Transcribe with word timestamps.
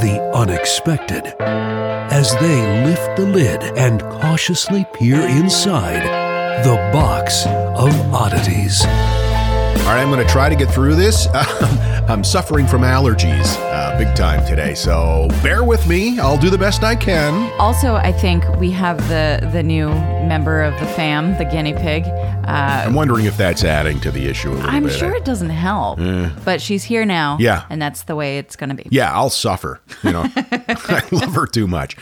the 0.00 0.20
unexpected 0.34 1.34
as 1.40 2.32
they 2.40 2.84
lift 2.84 3.16
the 3.16 3.26
lid 3.26 3.62
and 3.76 4.00
cautiously 4.02 4.86
peer 4.94 5.20
inside 5.20 6.02
the 6.64 6.76
box 6.92 7.46
of 7.46 7.92
oddities. 8.12 8.84
All 9.88 9.94
right, 9.94 10.02
I'm 10.02 10.10
going 10.10 10.24
to 10.24 10.30
try 10.30 10.48
to 10.50 10.56
get 10.56 10.70
through 10.70 10.96
this. 10.96 11.28
I'm 11.34 12.22
suffering 12.22 12.66
from 12.66 12.82
allergies 12.82 13.56
uh, 13.72 13.96
big 13.98 14.14
time 14.14 14.44
today, 14.46 14.74
so 14.74 15.28
bear 15.42 15.64
with 15.64 15.86
me. 15.86 16.18
I'll 16.18 16.36
do 16.36 16.50
the 16.50 16.58
best 16.58 16.82
I 16.82 16.94
can. 16.94 17.50
Also, 17.58 17.94
I 17.94 18.12
think 18.12 18.46
we 18.56 18.70
have 18.72 18.96
the 19.08 19.48
the 19.52 19.62
new 19.62 19.88
member 19.88 20.62
of 20.62 20.78
the 20.78 20.86
fam, 20.86 21.36
the 21.38 21.44
guinea 21.46 21.72
pig. 21.72 22.04
Uh, 22.04 22.84
I'm 22.86 22.94
wondering 22.94 23.24
if 23.26 23.36
that's 23.38 23.64
adding 23.64 23.98
to 24.00 24.10
the 24.10 24.26
issue 24.26 24.50
a 24.50 24.54
little 24.54 24.70
I'm 24.70 24.84
bit. 24.84 24.92
sure 24.92 25.14
it 25.14 25.24
doesn't 25.24 25.50
help, 25.50 25.98
but 26.44 26.60
she's 26.60 26.84
here 26.84 27.04
now. 27.06 27.36
Yeah. 27.40 27.64
and 27.70 27.80
that's 27.80 28.02
the 28.02 28.14
way 28.16 28.38
it's 28.38 28.56
going 28.56 28.70
to 28.70 28.76
be. 28.76 28.86
Yeah, 28.90 29.12
I'll 29.14 29.30
suffer. 29.30 29.80
You 30.02 30.12
know, 30.12 30.24
I 30.36 31.02
love 31.12 31.34
her 31.34 31.46
too 31.46 31.66
much. 31.66 31.96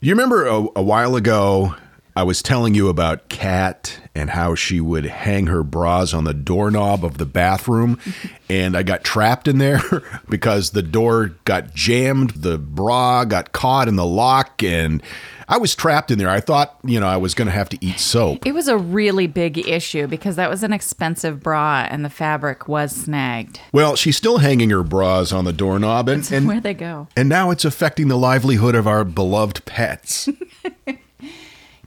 You 0.00 0.12
remember 0.12 0.46
a, 0.46 0.66
a 0.76 0.82
while 0.82 1.14
ago, 1.16 1.74
I 2.18 2.24
was 2.24 2.42
telling 2.42 2.74
you 2.74 2.88
about 2.88 3.28
Kat 3.28 4.00
and 4.12 4.30
how 4.30 4.56
she 4.56 4.80
would 4.80 5.04
hang 5.04 5.46
her 5.46 5.62
bras 5.62 6.12
on 6.12 6.24
the 6.24 6.34
doorknob 6.34 7.04
of 7.04 7.16
the 7.16 7.24
bathroom, 7.24 8.00
and 8.50 8.76
I 8.76 8.82
got 8.82 9.04
trapped 9.04 9.46
in 9.46 9.58
there 9.58 9.80
because 10.28 10.70
the 10.70 10.82
door 10.82 11.36
got 11.44 11.74
jammed, 11.74 12.30
the 12.30 12.58
bra 12.58 13.24
got 13.24 13.52
caught 13.52 13.86
in 13.86 13.94
the 13.94 14.04
lock, 14.04 14.64
and 14.64 15.00
I 15.48 15.58
was 15.58 15.76
trapped 15.76 16.10
in 16.10 16.18
there. 16.18 16.28
I 16.28 16.40
thought, 16.40 16.76
you 16.82 16.98
know, 16.98 17.06
I 17.06 17.18
was 17.18 17.34
going 17.34 17.46
to 17.46 17.52
have 17.52 17.68
to 17.68 17.78
eat 17.80 18.00
soap. 18.00 18.44
It 18.44 18.52
was 18.52 18.66
a 18.66 18.76
really 18.76 19.28
big 19.28 19.56
issue 19.56 20.08
because 20.08 20.34
that 20.34 20.50
was 20.50 20.64
an 20.64 20.72
expensive 20.72 21.40
bra 21.40 21.86
and 21.88 22.04
the 22.04 22.10
fabric 22.10 22.66
was 22.66 22.90
snagged. 22.90 23.60
Well, 23.72 23.94
she's 23.94 24.16
still 24.16 24.38
hanging 24.38 24.70
her 24.70 24.82
bras 24.82 25.30
on 25.30 25.44
the 25.44 25.52
doorknob, 25.52 26.08
and, 26.08 26.28
and 26.32 26.48
where'd 26.48 26.64
they 26.64 26.74
go? 26.74 27.06
and 27.16 27.28
now 27.28 27.52
it's 27.52 27.64
affecting 27.64 28.08
the 28.08 28.18
livelihood 28.18 28.74
of 28.74 28.88
our 28.88 29.04
beloved 29.04 29.64
pets. 29.66 30.28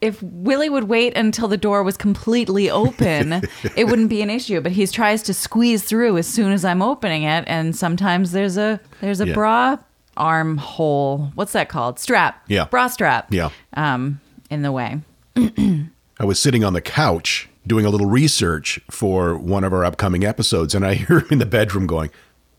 If 0.01 0.22
Willie 0.23 0.69
would 0.69 0.85
wait 0.85 1.16
until 1.16 1.47
the 1.47 1.57
door 1.57 1.84
was 1.84 1.95
completely 1.95 2.69
open, 2.69 3.34
it 3.75 3.85
wouldn't 3.85 4.09
be 4.09 4.22
an 4.23 4.29
issue. 4.31 4.59
But 4.59 4.72
he 4.72 4.88
tries 4.88 5.22
to 5.23 5.34
squeeze 5.34 5.84
through 5.84 6.17
as 6.17 6.28
soon 6.28 6.51
as 6.51 6.66
I'm 6.66 6.81
opening 6.81 7.23
it, 7.23 7.44
and 7.47 7.75
sometimes 7.75 8.31
there's 8.31 8.57
a 8.57 8.79
there's 9.00 9.22
a 9.22 9.28
Yeah. 9.28 9.34
bra 9.35 9.78
arm 10.17 10.57
hole. 10.57 11.31
What's 11.35 11.53
that 11.53 11.69
called? 11.69 12.00
Strap. 12.00 12.44
Yeah. 12.47 12.66
Bra 12.66 12.88
strap. 12.88 13.31
Yeah. 13.31 13.50
Um, 13.75 14.19
in 14.50 14.61
the 14.63 14.72
way. 14.72 15.00
I 15.38 16.25
was 16.25 16.40
sitting 16.40 16.63
on 16.63 16.73
the 16.73 16.81
couch 16.81 17.47
doing 17.66 17.85
a 17.85 17.90
little 17.90 18.07
research 18.07 18.79
for 18.90 19.38
one 19.38 19.63
of 19.63 19.72
our 19.72 19.85
upcoming 19.85 20.23
episodes, 20.25 20.73
and 20.75 20.85
I 20.85 20.94
hear 20.95 21.19
him 21.19 21.28
in 21.31 21.38
the 21.40 21.45
bedroom 21.45 21.85
going, 21.88 22.09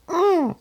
"Mm, 0.08 0.56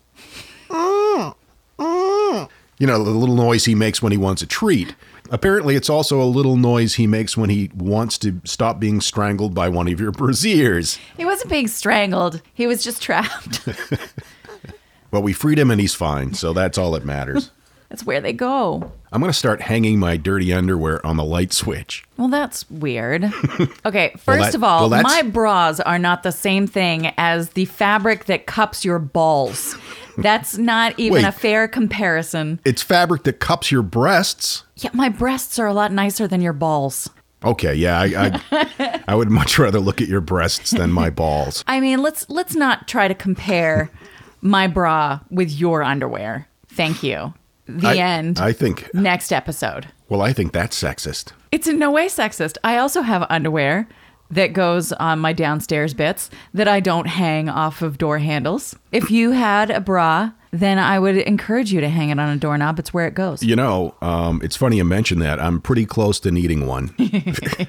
mm, 0.69 1.35
mm." 1.79 2.49
you 2.79 2.87
know, 2.87 3.03
the 3.03 3.11
little 3.11 3.35
noise 3.35 3.65
he 3.65 3.75
makes 3.75 4.01
when 4.01 4.11
he 4.11 4.17
wants 4.17 4.41
a 4.41 4.45
treat. 4.47 4.95
Apparently, 5.31 5.75
it's 5.75 5.89
also 5.89 6.21
a 6.21 6.25
little 6.25 6.57
noise 6.57 6.95
he 6.95 7.07
makes 7.07 7.35
when 7.37 7.49
he 7.49 7.71
wants 7.75 8.17
to 8.19 8.39
stop 8.43 8.79
being 8.79 8.99
strangled 9.01 9.55
by 9.55 9.69
one 9.69 9.87
of 9.87 9.99
your 9.99 10.11
braziers. 10.11 10.99
He 11.17 11.25
wasn't 11.25 11.49
being 11.49 11.67
strangled. 11.69 12.41
He 12.53 12.67
was 12.67 12.83
just 12.83 13.01
trapped. 13.01 13.67
Well, 15.11 15.21
we 15.21 15.33
freed 15.33 15.59
him 15.59 15.69
and 15.71 15.81
he's 15.81 15.93
fine, 15.93 16.33
so 16.35 16.53
that's 16.53 16.77
all 16.77 16.91
that 16.91 17.03
matters. 17.03 17.51
That's 17.89 18.05
where 18.05 18.21
they 18.21 18.31
go. 18.31 18.89
I'm 19.11 19.19
going 19.19 19.29
to 19.33 19.37
start 19.37 19.59
hanging 19.63 19.99
my 19.99 20.15
dirty 20.15 20.53
underwear 20.53 21.05
on 21.05 21.17
the 21.17 21.25
light 21.25 21.51
switch. 21.51 22.05
Well, 22.15 22.29
that's 22.29 22.71
weird. 22.71 23.25
Okay, 23.85 24.13
first 24.17 24.25
Well, 24.25 24.37
that- 24.39 24.55
of 24.55 24.63
all, 24.63 24.89
well, 24.89 25.01
my 25.01 25.23
bras 25.23 25.81
are 25.81 25.99
not 25.99 26.23
the 26.23 26.31
same 26.31 26.65
thing 26.67 27.11
as 27.17 27.49
the 27.49 27.65
fabric 27.65 28.27
that 28.27 28.45
cups 28.45 28.85
your 28.85 28.97
balls. 28.97 29.75
That's 30.17 30.57
not 30.57 30.93
even 30.99 31.23
Wait. 31.23 31.25
a 31.25 31.31
fair 31.31 31.67
comparison. 31.67 32.59
It's 32.65 32.81
fabric 32.81 33.23
that 33.23 33.39
cups 33.39 33.71
your 33.71 33.81
breasts. 33.81 34.63
Yeah, 34.77 34.89
my 34.93 35.09
breasts 35.09 35.57
are 35.59 35.67
a 35.67 35.73
lot 35.73 35.91
nicer 35.91 36.27
than 36.27 36.41
your 36.41 36.53
balls. 36.53 37.09
Okay, 37.43 37.73
yeah, 37.73 37.99
I, 37.99 38.39
I, 38.51 39.01
I 39.07 39.15
would 39.15 39.29
much 39.31 39.57
rather 39.57 39.79
look 39.79 39.99
at 40.01 40.07
your 40.07 40.21
breasts 40.21 40.71
than 40.71 40.91
my 40.91 41.09
balls. 41.09 41.63
I 41.67 41.79
mean, 41.79 42.01
let's 42.03 42.29
let's 42.29 42.55
not 42.55 42.87
try 42.87 43.07
to 43.07 43.15
compare 43.15 43.89
my 44.41 44.67
bra 44.67 45.19
with 45.31 45.51
your 45.51 45.81
underwear. 45.83 46.47
Thank 46.67 47.01
you. 47.03 47.33
The 47.67 47.87
I- 47.89 47.95
end. 47.95 48.39
I 48.39 48.53
think, 48.53 48.93
Next 48.93 49.31
episode. 49.31 49.87
well, 50.09 50.21
I 50.21 50.33
think 50.33 50.51
that's 50.51 50.79
sexist. 50.81 51.31
It's 51.51 51.67
in 51.67 51.79
no 51.79 51.91
way 51.91 52.07
sexist. 52.07 52.57
I 52.63 52.77
also 52.77 53.01
have 53.01 53.25
underwear 53.29 53.87
that 54.31 54.53
goes 54.53 54.91
on 54.93 55.19
my 55.19 55.33
downstairs 55.33 55.93
bits 55.93 56.29
that 56.53 56.67
I 56.67 56.79
don't 56.79 57.07
hang 57.07 57.49
off 57.49 57.81
of 57.81 57.97
door 57.97 58.19
handles. 58.19 58.75
If 58.91 59.11
you 59.11 59.31
had 59.31 59.69
a 59.69 59.79
bra, 59.79 60.31
then 60.51 60.79
I 60.79 60.99
would 60.99 61.17
encourage 61.17 61.71
you 61.71 61.81
to 61.81 61.89
hang 61.89 62.09
it 62.09 62.19
on 62.19 62.29
a 62.29 62.37
doorknob. 62.37 62.79
It's 62.79 62.93
where 62.93 63.07
it 63.07 63.13
goes. 63.13 63.43
You 63.43 63.55
know, 63.55 63.95
um, 64.01 64.41
it's 64.43 64.55
funny 64.55 64.77
you 64.77 64.85
mention 64.85 65.19
that. 65.19 65.39
I'm 65.39 65.61
pretty 65.61 65.85
close 65.85 66.19
to 66.21 66.31
needing 66.31 66.67
one. 66.67 66.93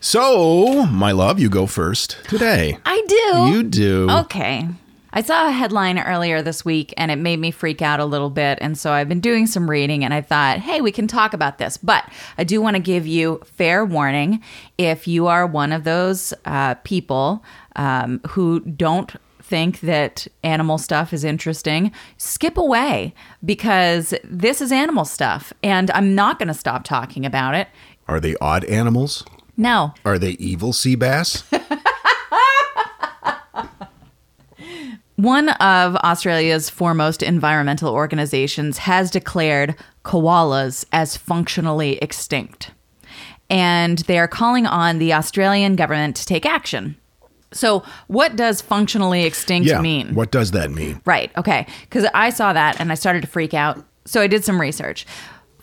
so, 0.00 0.86
my 0.86 1.12
love, 1.12 1.40
you 1.40 1.48
go 1.48 1.66
first 1.66 2.18
today. 2.28 2.78
I 2.84 3.02
do. 3.08 3.52
You 3.52 3.62
do. 3.62 4.10
Okay. 4.10 4.68
I 5.14 5.20
saw 5.20 5.46
a 5.48 5.52
headline 5.52 5.98
earlier 5.98 6.40
this 6.40 6.64
week 6.64 6.94
and 6.96 7.10
it 7.10 7.16
made 7.16 7.38
me 7.38 7.50
freak 7.50 7.82
out 7.82 8.00
a 8.00 8.04
little 8.04 8.30
bit. 8.30 8.58
And 8.62 8.78
so 8.78 8.92
I've 8.92 9.08
been 9.08 9.20
doing 9.20 9.46
some 9.46 9.68
reading 9.68 10.04
and 10.04 10.14
I 10.14 10.22
thought, 10.22 10.58
hey, 10.58 10.80
we 10.80 10.90
can 10.90 11.06
talk 11.06 11.34
about 11.34 11.58
this. 11.58 11.76
But 11.76 12.10
I 12.38 12.44
do 12.44 12.62
want 12.62 12.76
to 12.76 12.82
give 12.82 13.06
you 13.06 13.42
fair 13.44 13.84
warning 13.84 14.42
if 14.78 15.06
you 15.06 15.26
are 15.26 15.46
one 15.46 15.72
of 15.72 15.84
those 15.84 16.32
uh, 16.46 16.76
people 16.76 17.44
um, 17.76 18.20
who 18.30 18.60
don't 18.60 19.12
think 19.42 19.80
that 19.80 20.26
animal 20.42 20.78
stuff 20.78 21.12
is 21.12 21.24
interesting, 21.24 21.92
skip 22.16 22.56
away 22.56 23.14
because 23.44 24.14
this 24.24 24.62
is 24.62 24.72
animal 24.72 25.04
stuff 25.04 25.52
and 25.62 25.90
I'm 25.90 26.14
not 26.14 26.38
going 26.38 26.48
to 26.48 26.54
stop 26.54 26.84
talking 26.84 27.26
about 27.26 27.54
it. 27.54 27.68
Are 28.08 28.18
they 28.18 28.34
odd 28.40 28.64
animals? 28.64 29.26
No, 29.54 29.92
Are 30.06 30.18
they 30.18 30.30
evil 30.32 30.72
sea 30.72 30.94
bass? 30.94 31.44
One 35.22 35.50
of 35.50 35.94
Australia's 35.94 36.68
foremost 36.68 37.22
environmental 37.22 37.94
organizations 37.94 38.78
has 38.78 39.08
declared 39.08 39.76
koalas 40.04 40.84
as 40.90 41.16
functionally 41.16 41.96
extinct. 41.98 42.72
And 43.48 43.98
they 43.98 44.18
are 44.18 44.26
calling 44.26 44.66
on 44.66 44.98
the 44.98 45.12
Australian 45.12 45.76
government 45.76 46.16
to 46.16 46.26
take 46.26 46.44
action. 46.44 46.96
So, 47.52 47.84
what 48.08 48.34
does 48.34 48.60
functionally 48.60 49.24
extinct 49.24 49.68
yeah. 49.68 49.80
mean? 49.80 50.12
What 50.16 50.32
does 50.32 50.50
that 50.50 50.72
mean? 50.72 51.00
Right. 51.04 51.30
Okay. 51.36 51.68
Because 51.82 52.04
I 52.14 52.30
saw 52.30 52.52
that 52.52 52.80
and 52.80 52.90
I 52.90 52.96
started 52.96 53.20
to 53.20 53.28
freak 53.28 53.54
out. 53.54 53.78
So 54.04 54.20
I 54.20 54.26
did 54.26 54.44
some 54.44 54.60
research. 54.60 55.06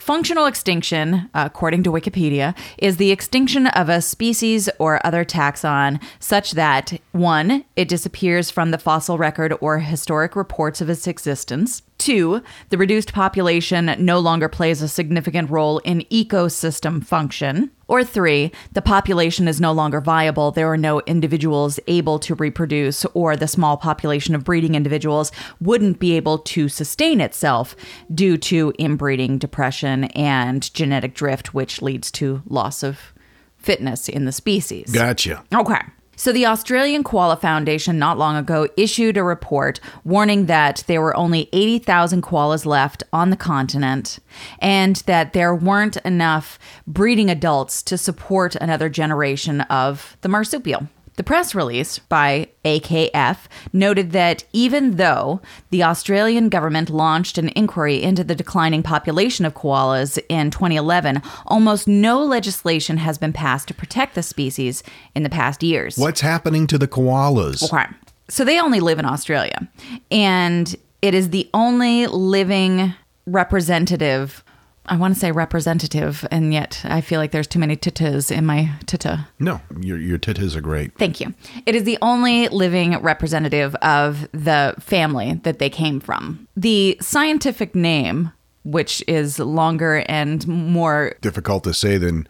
Functional 0.09 0.47
extinction, 0.47 1.29
according 1.35 1.83
to 1.83 1.91
Wikipedia, 1.91 2.57
is 2.79 2.97
the 2.97 3.11
extinction 3.11 3.67
of 3.67 3.89
a 3.89 4.01
species 4.01 4.67
or 4.79 4.99
other 5.05 5.23
taxon 5.23 6.01
such 6.19 6.53
that 6.53 6.99
one, 7.11 7.63
it 7.75 7.87
disappears 7.87 8.49
from 8.49 8.71
the 8.71 8.79
fossil 8.79 9.19
record 9.19 9.53
or 9.61 9.77
historic 9.77 10.35
reports 10.35 10.81
of 10.81 10.89
its 10.89 11.05
existence. 11.05 11.83
Two, 11.99 12.41
the 12.69 12.77
reduced 12.77 13.13
population 13.13 13.93
no 13.99 14.19
longer 14.19 14.47
plays 14.47 14.81
a 14.81 14.87
significant 14.87 15.51
role 15.51 15.79
in 15.79 15.99
ecosystem 16.09 17.05
function. 17.05 17.71
Or 17.89 18.05
three, 18.05 18.53
the 18.71 18.81
population 18.81 19.49
is 19.49 19.59
no 19.59 19.73
longer 19.73 19.99
viable. 19.99 20.51
There 20.51 20.71
are 20.71 20.77
no 20.77 21.01
individuals 21.01 21.77
able 21.87 22.17
to 22.19 22.35
reproduce, 22.35 23.03
or 23.13 23.35
the 23.35 23.49
small 23.49 23.75
population 23.75 24.33
of 24.33 24.45
breeding 24.45 24.75
individuals 24.75 25.31
wouldn't 25.59 25.99
be 25.99 26.15
able 26.15 26.39
to 26.39 26.69
sustain 26.69 27.19
itself 27.19 27.75
due 28.13 28.37
to 28.37 28.73
inbreeding, 28.79 29.37
depression, 29.37 30.05
and 30.05 30.73
genetic 30.73 31.13
drift, 31.13 31.53
which 31.53 31.81
leads 31.81 32.11
to 32.11 32.41
loss 32.47 32.81
of 32.81 33.13
fitness 33.57 34.07
in 34.07 34.23
the 34.23 34.31
species. 34.31 34.89
Gotcha. 34.91 35.43
Okay. 35.53 35.81
So, 36.19 36.33
the 36.33 36.47
Australian 36.47 37.05
Koala 37.05 37.37
Foundation 37.37 37.97
not 37.97 38.17
long 38.17 38.35
ago 38.35 38.67
issued 38.75 39.15
a 39.15 39.23
report 39.23 39.79
warning 40.03 40.47
that 40.47 40.83
there 40.85 41.01
were 41.01 41.15
only 41.15 41.47
80,000 41.53 42.21
koalas 42.21 42.65
left 42.65 43.03
on 43.13 43.29
the 43.29 43.37
continent 43.37 44.19
and 44.59 44.97
that 45.05 45.31
there 45.31 45.55
weren't 45.55 45.95
enough 46.03 46.59
breeding 46.85 47.29
adults 47.29 47.81
to 47.83 47.97
support 47.97 48.55
another 48.55 48.89
generation 48.89 49.61
of 49.61 50.17
the 50.19 50.27
marsupial. 50.27 50.89
The 51.19 51.23
press 51.23 51.53
release 51.53 51.99
by 51.99 52.47
AKF 52.63 53.39
noted 53.73 54.11
that 54.13 54.45
even 54.53 54.95
though 54.95 55.41
the 55.69 55.83
Australian 55.83 56.47
government 56.47 56.89
launched 56.89 57.37
an 57.37 57.49
inquiry 57.57 58.01
into 58.01 58.23
the 58.23 58.33
declining 58.33 58.83
population 58.83 59.43
of 59.43 59.53
koalas 59.53 60.17
in 60.29 60.49
2011, 60.49 61.21
almost 61.45 61.89
no 61.89 62.23
legislation 62.23 62.95
has 62.95 63.17
been 63.17 63.33
passed 63.33 63.67
to 63.67 63.73
protect 63.73 64.15
the 64.15 64.23
species 64.23 64.81
in 65.13 65.23
the 65.23 65.29
past 65.29 65.61
years. 65.61 65.97
What's 65.97 66.21
happening 66.21 66.67
to 66.67 66.77
the 66.77 66.87
koalas? 66.87 67.69
Okay. 67.69 67.93
So 68.29 68.45
they 68.45 68.57
only 68.57 68.79
live 68.79 68.97
in 68.97 69.03
Australia. 69.03 69.67
And 70.09 70.73
it 71.01 71.13
is 71.13 71.31
the 71.31 71.49
only 71.53 72.07
living 72.07 72.93
representative. 73.25 74.41
I 74.85 74.97
want 74.97 75.13
to 75.13 75.19
say 75.19 75.31
representative, 75.31 76.27
and 76.31 76.51
yet 76.51 76.81
I 76.83 77.01
feel 77.01 77.19
like 77.19 77.31
there's 77.31 77.47
too 77.47 77.59
many 77.59 77.75
titas 77.77 78.35
in 78.35 78.45
my 78.45 78.71
tita. 78.87 79.27
No, 79.39 79.61
your 79.79 79.97
your 79.99 80.17
titties 80.17 80.55
are 80.55 80.61
great. 80.61 80.93
Thank 80.97 81.19
you. 81.19 81.33
It 81.65 81.75
is 81.75 81.83
the 81.83 81.97
only 82.01 82.47
living 82.47 82.97
representative 83.01 83.75
of 83.75 84.27
the 84.31 84.73
family 84.79 85.35
that 85.43 85.59
they 85.59 85.69
came 85.69 85.99
from. 85.99 86.47
The 86.57 86.97
scientific 87.01 87.75
name, 87.75 88.31
which 88.63 89.03
is 89.07 89.37
longer 89.37 90.03
and 90.07 90.47
more 90.47 91.15
Difficult 91.21 91.63
to 91.65 91.73
say 91.73 91.97
than 91.97 92.27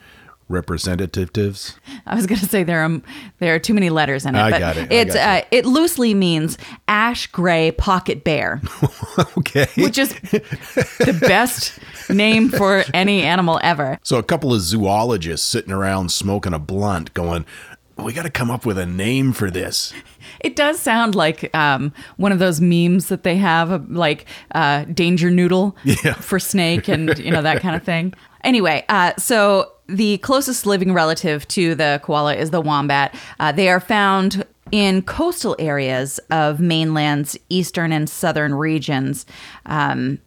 representatives. 0.49 1.75
I 2.05 2.15
was 2.15 2.25
going 2.25 2.39
to 2.39 2.45
say 2.47 2.63
there 2.63 2.83
are 2.83 3.01
there 3.37 3.55
are 3.55 3.59
too 3.59 3.73
many 3.73 3.89
letters 3.89 4.25
in 4.25 4.35
it. 4.35 4.39
I 4.39 4.51
but 4.51 4.59
got 4.59 4.77
it. 4.77 4.91
I 4.91 4.95
It's 4.95 5.13
got 5.13 5.43
uh, 5.43 5.47
it 5.51 5.65
loosely 5.65 6.13
means 6.13 6.57
ash 6.87 7.27
gray 7.27 7.71
pocket 7.71 8.23
bear, 8.23 8.61
Okay. 9.37 9.67
which 9.77 9.97
is 9.97 10.09
the 10.19 11.17
best 11.27 11.79
name 12.09 12.49
for 12.49 12.83
any 12.93 13.23
animal 13.23 13.59
ever. 13.63 13.99
so 14.03 14.17
a 14.17 14.23
couple 14.23 14.53
of 14.53 14.61
zoologists 14.61 15.47
sitting 15.47 15.71
around 15.71 16.11
smoking 16.11 16.53
a 16.53 16.59
blunt, 16.59 17.13
going, 17.13 17.45
"We 17.97 18.13
got 18.13 18.23
to 18.23 18.29
come 18.29 18.49
up 18.51 18.65
with 18.65 18.77
a 18.77 18.85
name 18.85 19.33
for 19.33 19.49
this." 19.51 19.93
It 20.41 20.55
does 20.55 20.79
sound 20.79 21.15
like 21.15 21.53
um, 21.55 21.91
one 22.17 22.31
of 22.31 22.39
those 22.39 22.61
memes 22.61 23.07
that 23.07 23.23
they 23.23 23.35
have, 23.37 23.89
like 23.91 24.25
uh, 24.55 24.85
danger 24.85 25.29
noodle 25.29 25.75
Yeah. 25.83 26.13
for 26.13 26.39
snake 26.39 26.87
and 26.87 27.17
you 27.19 27.31
know 27.31 27.41
that 27.41 27.61
kind 27.61 27.75
of 27.75 27.83
thing. 27.83 28.13
Anyway, 28.43 28.85
uh, 28.89 29.11
so 29.17 29.71
the 29.87 30.17
closest 30.19 30.65
living 30.65 30.93
relative 30.93 31.45
to 31.49 31.75
the 31.75 31.99
koala 32.03 32.35
is 32.35 32.51
the 32.51 32.61
wombat. 32.61 33.13
Uh, 33.39 33.51
they 33.51 33.67
are 33.69 33.79
found 33.81 34.45
in 34.71 35.01
coastal 35.01 35.55
areas 35.59 36.19
of 36.29 36.59
mainland's 36.59 37.35
eastern 37.49 37.91
and 37.91 38.07
southern 38.09 38.53
regions. 38.53 39.25
Um, 39.65 40.19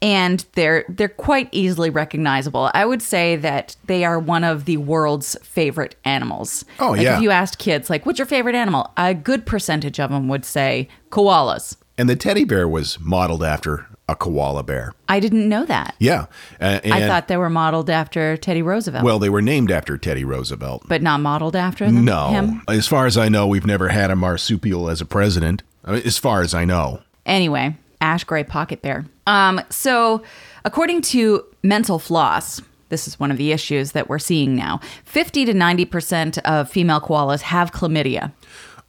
and 0.00 0.44
they're 0.52 0.84
they're 0.88 1.08
quite 1.08 1.48
easily 1.52 1.90
recognizable. 1.90 2.70
I 2.74 2.86
would 2.86 3.02
say 3.02 3.36
that 3.36 3.76
they 3.86 4.04
are 4.04 4.18
one 4.18 4.44
of 4.44 4.64
the 4.64 4.76
world's 4.76 5.36
favorite 5.42 5.96
animals. 6.04 6.64
Oh, 6.78 6.90
Like, 6.92 7.00
yeah. 7.02 7.16
If 7.16 7.22
you 7.22 7.30
asked 7.30 7.58
kids, 7.58 7.90
like, 7.90 8.06
"What's 8.06 8.18
your 8.18 8.26
favorite 8.26 8.54
animal?" 8.54 8.90
A 8.96 9.14
good 9.14 9.46
percentage 9.46 9.98
of 10.00 10.10
them 10.10 10.28
would 10.28 10.44
say 10.44 10.88
koalas. 11.10 11.76
And 11.96 12.08
the 12.08 12.16
teddy 12.16 12.44
bear 12.44 12.68
was 12.68 12.98
modeled 13.00 13.42
after 13.42 13.86
a 14.08 14.14
koala 14.14 14.62
bear. 14.62 14.94
I 15.08 15.20
didn't 15.20 15.48
know 15.48 15.66
that. 15.66 15.94
Yeah. 15.98 16.26
Uh, 16.60 16.80
and, 16.84 16.94
I 16.94 17.06
thought 17.06 17.28
they 17.28 17.36
were 17.36 17.50
modeled 17.50 17.90
after 17.90 18.36
Teddy 18.38 18.62
Roosevelt, 18.62 19.04
well, 19.04 19.18
they 19.18 19.28
were 19.28 19.42
named 19.42 19.70
after 19.70 19.98
Teddy 19.98 20.24
Roosevelt. 20.24 20.84
but 20.88 21.02
not 21.02 21.20
modeled 21.20 21.54
after 21.56 21.84
them, 21.84 22.04
No. 22.06 22.28
him. 22.28 22.62
As 22.68 22.86
far 22.86 23.04
as 23.04 23.18
I 23.18 23.28
know, 23.28 23.46
we've 23.46 23.66
never 23.66 23.88
had 23.88 24.10
a 24.10 24.16
marsupial 24.16 24.88
as 24.88 25.00
a 25.02 25.04
president. 25.04 25.62
As 25.84 26.16
far 26.18 26.40
as 26.40 26.54
I 26.54 26.64
know. 26.64 27.00
Anyway, 27.26 27.76
ash 28.00 28.24
gray 28.24 28.44
pocket 28.44 28.82
bear. 28.82 29.04
Um, 29.26 29.60
so 29.70 30.22
according 30.64 31.02
to 31.02 31.44
Mental 31.62 31.98
Floss, 31.98 32.60
this 32.88 33.06
is 33.06 33.20
one 33.20 33.30
of 33.30 33.36
the 33.36 33.52
issues 33.52 33.92
that 33.92 34.08
we're 34.08 34.18
seeing 34.18 34.54
now. 34.56 34.80
Fifty 35.04 35.44
to 35.44 35.52
ninety 35.54 35.84
percent 35.84 36.38
of 36.38 36.70
female 36.70 37.00
koalas 37.00 37.42
have 37.42 37.72
chlamydia. 37.72 38.32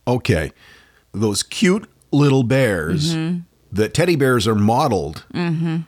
Okay. 0.07 0.51
Those 1.13 1.43
cute 1.43 1.89
little 2.11 2.43
bears 2.43 3.13
Mm-hmm. 3.15 3.39
that 3.71 3.93
teddy 3.93 4.15
bears 4.15 4.47
are 4.47 4.55
modeled 4.55 5.25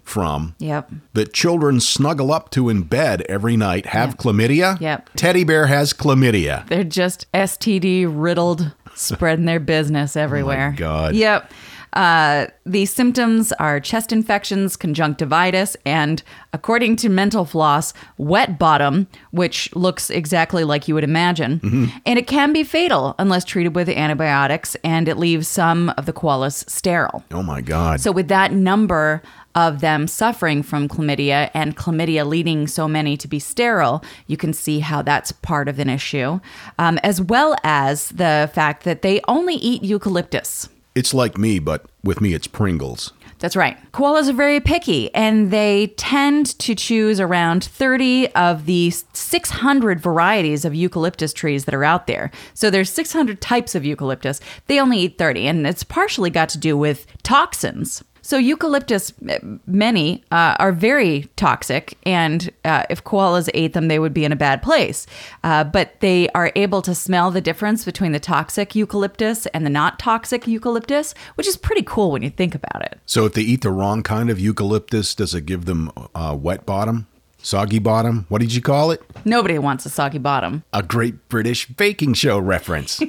from, 0.03 0.55
Yep. 0.59 0.91
that 1.13 1.33
children 1.33 1.79
snuggle 1.79 2.31
up 2.31 2.49
to 2.51 2.69
in 2.69 2.83
bed 2.83 3.23
every 3.29 3.55
night, 3.57 3.87
have 3.87 4.17
chlamydia. 4.17 4.79
Yep. 4.79 5.09
Teddy 5.15 5.43
bear 5.43 5.67
has 5.67 5.93
chlamydia. 5.93 6.67
They're 6.67 6.83
just 6.83 7.31
STD 7.33 8.05
riddled, 8.09 8.73
spreading 8.93 9.45
their 9.45 9.59
business 9.59 10.15
everywhere. 10.25 10.73
Oh 10.75 10.77
God. 10.77 11.15
Yep. 11.15 11.51
Uh, 11.93 12.47
the 12.65 12.85
symptoms 12.85 13.51
are 13.53 13.79
chest 13.79 14.11
infections, 14.11 14.77
conjunctivitis, 14.77 15.75
and 15.85 16.23
according 16.53 16.95
to 16.97 17.09
Mental 17.09 17.45
Floss, 17.45 17.93
wet 18.17 18.57
bottom, 18.57 19.07
which 19.31 19.73
looks 19.75 20.09
exactly 20.09 20.63
like 20.63 20.87
you 20.87 20.95
would 20.95 21.03
imagine. 21.03 21.59
Mm-hmm. 21.59 21.85
And 22.05 22.17
it 22.17 22.27
can 22.27 22.53
be 22.53 22.63
fatal 22.63 23.15
unless 23.19 23.43
treated 23.43 23.75
with 23.75 23.89
antibiotics, 23.89 24.75
and 24.83 25.07
it 25.07 25.17
leaves 25.17 25.47
some 25.47 25.89
of 25.97 26.05
the 26.05 26.13
koalas 26.13 26.69
sterile. 26.69 27.23
Oh 27.31 27.43
my 27.43 27.61
God. 27.61 27.99
So, 27.99 28.11
with 28.11 28.29
that 28.29 28.53
number 28.53 29.21
of 29.53 29.81
them 29.81 30.07
suffering 30.07 30.63
from 30.63 30.87
chlamydia 30.87 31.51
and 31.53 31.75
chlamydia 31.75 32.25
leading 32.25 32.67
so 32.67 32.87
many 32.87 33.17
to 33.17 33.27
be 33.27 33.39
sterile, 33.39 34.03
you 34.27 34.37
can 34.37 34.53
see 34.53 34.79
how 34.79 35.01
that's 35.01 35.31
part 35.31 35.67
of 35.67 35.79
an 35.79 35.89
issue, 35.89 36.39
um, 36.79 36.97
as 37.03 37.21
well 37.21 37.55
as 37.63 38.09
the 38.09 38.49
fact 38.53 38.83
that 38.83 39.01
they 39.01 39.19
only 39.27 39.55
eat 39.55 39.83
eucalyptus. 39.83 40.69
It's 40.95 41.13
like 41.13 41.37
me, 41.37 41.59
but 41.59 41.85
with 42.03 42.21
me, 42.21 42.33
it's 42.33 42.47
Pringles. 42.47 43.13
That's 43.39 43.55
right. 43.55 43.75
Koalas 43.91 44.29
are 44.29 44.33
very 44.33 44.59
picky 44.59 45.13
and 45.15 45.49
they 45.49 45.87
tend 45.97 46.59
to 46.59 46.75
choose 46.75 47.19
around 47.19 47.63
30 47.63 48.27
of 48.35 48.67
the 48.67 48.91
600 48.91 49.99
varieties 49.99 50.63
of 50.63 50.75
eucalyptus 50.75 51.33
trees 51.33 51.65
that 51.65 51.73
are 51.73 51.83
out 51.83 52.05
there. 52.05 52.29
So 52.53 52.69
there's 52.69 52.91
600 52.91 53.41
types 53.41 53.73
of 53.73 53.83
eucalyptus. 53.83 54.41
They 54.67 54.79
only 54.79 54.99
eat 54.99 55.17
30 55.17 55.47
and 55.47 55.65
it's 55.65 55.83
partially 55.83 56.29
got 56.29 56.49
to 56.49 56.59
do 56.59 56.77
with 56.77 57.07
toxins. 57.23 58.03
So 58.21 58.37
eucalyptus, 58.37 59.13
eh, 59.27 59.39
many 59.65 60.23
uh, 60.31 60.55
are 60.59 60.71
very 60.71 61.27
toxic, 61.35 61.97
and 62.03 62.51
uh, 62.63 62.83
if 62.89 63.03
koalas 63.03 63.49
ate 63.53 63.73
them, 63.73 63.87
they 63.87 63.99
would 63.99 64.13
be 64.13 64.25
in 64.25 64.31
a 64.31 64.35
bad 64.35 64.61
place. 64.61 65.07
Uh, 65.43 65.63
but 65.63 65.99
they 65.99 66.29
are 66.29 66.51
able 66.55 66.81
to 66.83 66.93
smell 66.93 67.31
the 67.31 67.41
difference 67.41 67.83
between 67.83 68.11
the 68.11 68.19
toxic 68.19 68.75
eucalyptus 68.75 69.47
and 69.47 69.65
the 69.65 69.69
not 69.69 69.99
toxic 69.99 70.47
eucalyptus, 70.47 71.13
which 71.35 71.47
is 71.47 71.57
pretty 71.57 71.83
cool 71.83 72.11
when 72.11 72.21
you 72.21 72.29
think 72.29 72.55
about 72.55 72.83
it. 72.83 72.99
So 73.05 73.25
if 73.25 73.33
they 73.33 73.41
eat 73.41 73.61
the 73.61 73.71
wrong 73.71 74.03
kind 74.03 74.29
of 74.29 74.39
eucalyptus, 74.39 75.15
does 75.15 75.33
it 75.33 75.45
give 75.45 75.65
them 75.65 75.91
uh, 76.13 76.37
wet 76.39 76.65
bottom? 76.65 77.07
Soggy 77.43 77.79
bottom? 77.79 78.25
What 78.29 78.41
did 78.41 78.53
you 78.53 78.61
call 78.61 78.91
it? 78.91 79.01
Nobody 79.25 79.57
wants 79.57 79.85
a 79.85 79.89
soggy 79.89 80.19
bottom. 80.19 80.63
A 80.73 80.83
great 80.83 81.27
British 81.27 81.67
baking 81.67 82.13
show 82.13 82.37
reference. 82.37 83.01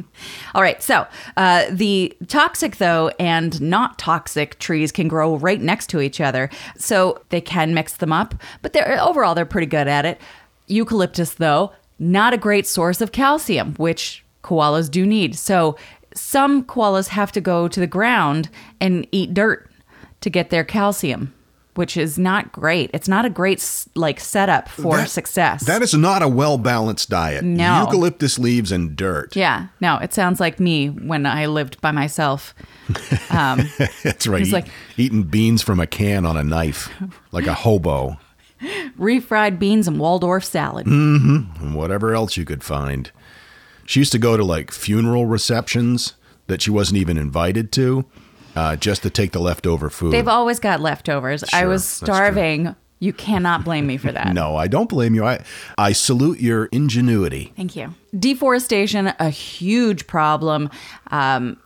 All 0.54 0.62
right, 0.62 0.82
so 0.82 1.06
uh, 1.36 1.66
the 1.70 2.16
toxic, 2.28 2.76
though, 2.76 3.10
and 3.18 3.60
not 3.60 3.98
toxic 3.98 4.58
trees 4.58 4.92
can 4.92 5.08
grow 5.08 5.36
right 5.36 5.60
next 5.60 5.88
to 5.88 6.00
each 6.00 6.20
other. 6.20 6.50
So 6.76 7.20
they 7.30 7.40
can 7.40 7.74
mix 7.74 7.94
them 7.94 8.12
up, 8.12 8.34
but 8.62 8.72
they're, 8.72 9.00
overall, 9.00 9.34
they're 9.34 9.44
pretty 9.44 9.66
good 9.66 9.88
at 9.88 10.04
it. 10.04 10.20
Eucalyptus, 10.66 11.34
though, 11.34 11.72
not 11.98 12.32
a 12.32 12.38
great 12.38 12.66
source 12.66 13.00
of 13.00 13.12
calcium, 13.12 13.74
which 13.74 14.24
koalas 14.44 14.90
do 14.90 15.04
need. 15.04 15.36
So 15.36 15.76
some 16.14 16.64
koalas 16.64 17.08
have 17.08 17.32
to 17.32 17.40
go 17.40 17.68
to 17.68 17.80
the 17.80 17.86
ground 17.86 18.50
and 18.80 19.06
eat 19.12 19.34
dirt 19.34 19.70
to 20.20 20.30
get 20.30 20.50
their 20.50 20.64
calcium. 20.64 21.34
Which 21.76 21.96
is 21.96 22.18
not 22.18 22.50
great. 22.52 22.90
It's 22.92 23.06
not 23.08 23.24
a 23.24 23.30
great 23.30 23.64
like 23.94 24.18
setup 24.20 24.68
for 24.68 24.96
That- 24.96 25.08
success. 25.08 25.64
That 25.66 25.82
is 25.82 25.94
not 25.94 26.20
a 26.22 26.28
well 26.28 26.58
balanced 26.58 27.08
diet. 27.10 27.44
No. 27.44 27.82
Eucalyptus 27.84 28.38
leaves 28.38 28.72
and 28.72 28.96
dirt. 28.96 29.36
yeah, 29.36 29.68
no, 29.80 29.96
it 29.98 30.12
sounds 30.12 30.40
like 30.40 30.58
me 30.58 30.88
when 30.88 31.26
I 31.26 31.46
lived 31.46 31.80
by 31.80 31.92
myself. 31.92 32.54
Um, 33.30 33.68
That's 34.02 34.26
right. 34.26 34.42
It's 34.42 34.50
like- 34.52 34.66
eating 34.96 35.22
beans 35.22 35.62
from 35.62 35.78
a 35.78 35.86
can 35.86 36.26
on 36.26 36.36
a 36.36 36.42
knife, 36.42 36.88
like 37.30 37.46
a 37.46 37.54
hobo. 37.54 38.18
Refried 38.98 39.58
beans 39.60 39.86
and 39.88 39.98
Waldorf 39.98 40.44
salad. 40.44 40.86
Mm-hmm. 40.86 41.62
And 41.64 41.74
whatever 41.76 42.12
else 42.14 42.36
you 42.36 42.44
could 42.44 42.64
find. 42.64 43.10
She 43.86 44.00
used 44.00 44.12
to 44.12 44.18
go 44.18 44.36
to 44.36 44.44
like 44.44 44.70
funeral 44.72 45.26
receptions 45.26 46.14
that 46.48 46.60
she 46.62 46.70
wasn't 46.70 46.98
even 46.98 47.16
invited 47.16 47.70
to, 47.72 48.04
uh, 48.56 48.76
just 48.76 49.02
to 49.02 49.10
take 49.10 49.32
the 49.32 49.40
leftover 49.40 49.90
food. 49.90 50.12
They've 50.12 50.28
always 50.28 50.58
got 50.58 50.80
leftovers. 50.80 51.44
I 51.52 51.66
was 51.66 51.86
starving. 51.86 52.74
You 52.98 53.12
cannot 53.14 53.64
blame 53.64 53.86
me 53.86 53.96
for 53.96 54.12
that. 54.18 54.34
no, 54.34 54.56
I 54.56 54.66
don't 54.66 54.88
blame 54.88 55.14
you. 55.14 55.24
I 55.24 55.42
I 55.78 55.92
salute 55.92 56.40
your 56.40 56.66
ingenuity. 56.66 57.52
Thank 57.56 57.76
you. 57.76 57.94
Deforestation, 58.18 59.12
a 59.18 59.30
huge 59.30 60.06
problem. 60.06 60.68
Um, 61.10 61.56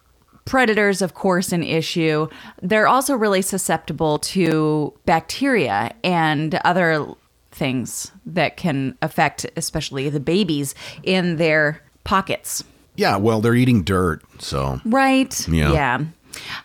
predators, 0.44 1.02
of 1.02 1.14
course, 1.14 1.52
an 1.52 1.62
issue. 1.62 2.28
They're 2.62 2.86
also 2.86 3.14
really 3.16 3.42
susceptible 3.42 4.18
to 4.18 4.92
bacteria 5.06 5.94
and 6.04 6.54
other 6.64 7.06
things 7.50 8.12
that 8.26 8.56
can 8.56 8.96
affect, 9.00 9.46
especially 9.56 10.10
the 10.10 10.20
babies, 10.20 10.74
in 11.02 11.36
their 11.36 11.80
pockets. 12.04 12.62
Yeah, 12.96 13.16
well, 13.16 13.40
they're 13.40 13.54
eating 13.54 13.82
dirt, 13.82 14.22
so 14.38 14.80
Right. 14.84 15.48
Yeah. 15.48 15.72
Yeah. 15.72 16.04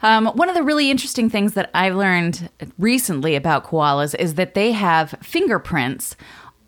Um, 0.02 0.28
one 0.28 0.50
of 0.50 0.56
the 0.56 0.64
really 0.64 0.92
interesting 0.92 1.30
things 1.30 1.54
that 1.54 1.70
I've 1.74 1.96
learned 1.96 2.50
recently 2.78 3.36
about 3.36 3.66
koalas 3.66 4.16
is 4.16 4.36
that 4.36 4.54
they 4.54 4.72
have 4.72 5.16
fingerprints 5.22 6.16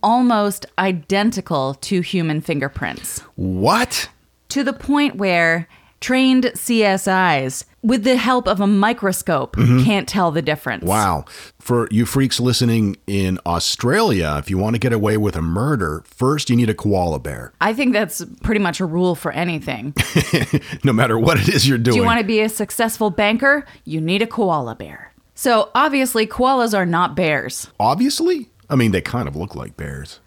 almost 0.04 0.66
identical 0.80 1.76
to 1.76 2.02
human 2.02 2.42
fingerprints 2.42 3.20
what? 3.36 4.10
to 4.50 4.64
the 4.64 4.74
point 4.74 5.16
where 5.16 5.68
trained 6.02 6.46
CSIs, 6.56 7.64
with 7.84 8.04
the 8.04 8.16
help 8.16 8.48
of 8.48 8.62
a 8.62 8.68
microscope, 8.68 9.56
mm-hmm. 9.56 9.84
can't 9.84 10.08
tell 10.08 10.32
the 10.32 10.42
difference. 10.42 10.84
Wow. 10.84 11.26
For 11.60 11.88
you 11.92 12.06
freaks 12.06 12.40
listening 12.40 12.98
in 13.08 13.40
Australia, 13.46 14.36
if 14.38 14.50
you 14.50 14.58
want 14.58 14.76
to 14.76 14.80
get 14.80 14.94
away 14.94 15.18
with 15.18 15.36
a 15.36 15.42
murder, 15.42 16.04
first 16.06 16.50
you 16.50 16.56
need 16.56 16.70
a 16.70 16.74
koala 16.74 17.20
bear. 17.20 17.54
I 17.60 17.74
think 17.74 17.94
that's 17.94 18.24
pretty 18.44 18.60
much 18.60 18.80
a 18.80 18.86
rule 18.86 19.16
for 19.16 19.32
anything. 19.32 19.94
No 20.84 20.94
matter 20.94 21.18
what 21.18 21.40
it 21.40 21.50
is 21.50 21.68
you're 21.68 21.78
doing. 21.78 21.96
Do 21.96 22.00
you 22.00 22.06
want 22.06 22.20
to 22.20 22.26
be 22.26 22.42
a 22.42 22.50
successful 22.50 23.10
banker? 23.10 23.66
You 23.84 24.02
need 24.02 24.22
a 24.22 24.28
koala 24.28 24.76
bear. 24.76 25.14
So 25.36 25.70
obviously, 25.76 26.26
koalas 26.28 26.76
are 26.76 26.86
not 26.86 27.16
bears. 27.16 27.70
Obviously? 27.80 28.50
I 28.70 28.76
mean, 28.76 28.92
they 28.92 29.02
kind 29.02 29.28
of 29.28 29.36
look 29.36 29.56
like 29.56 29.76
bears. 29.76 30.21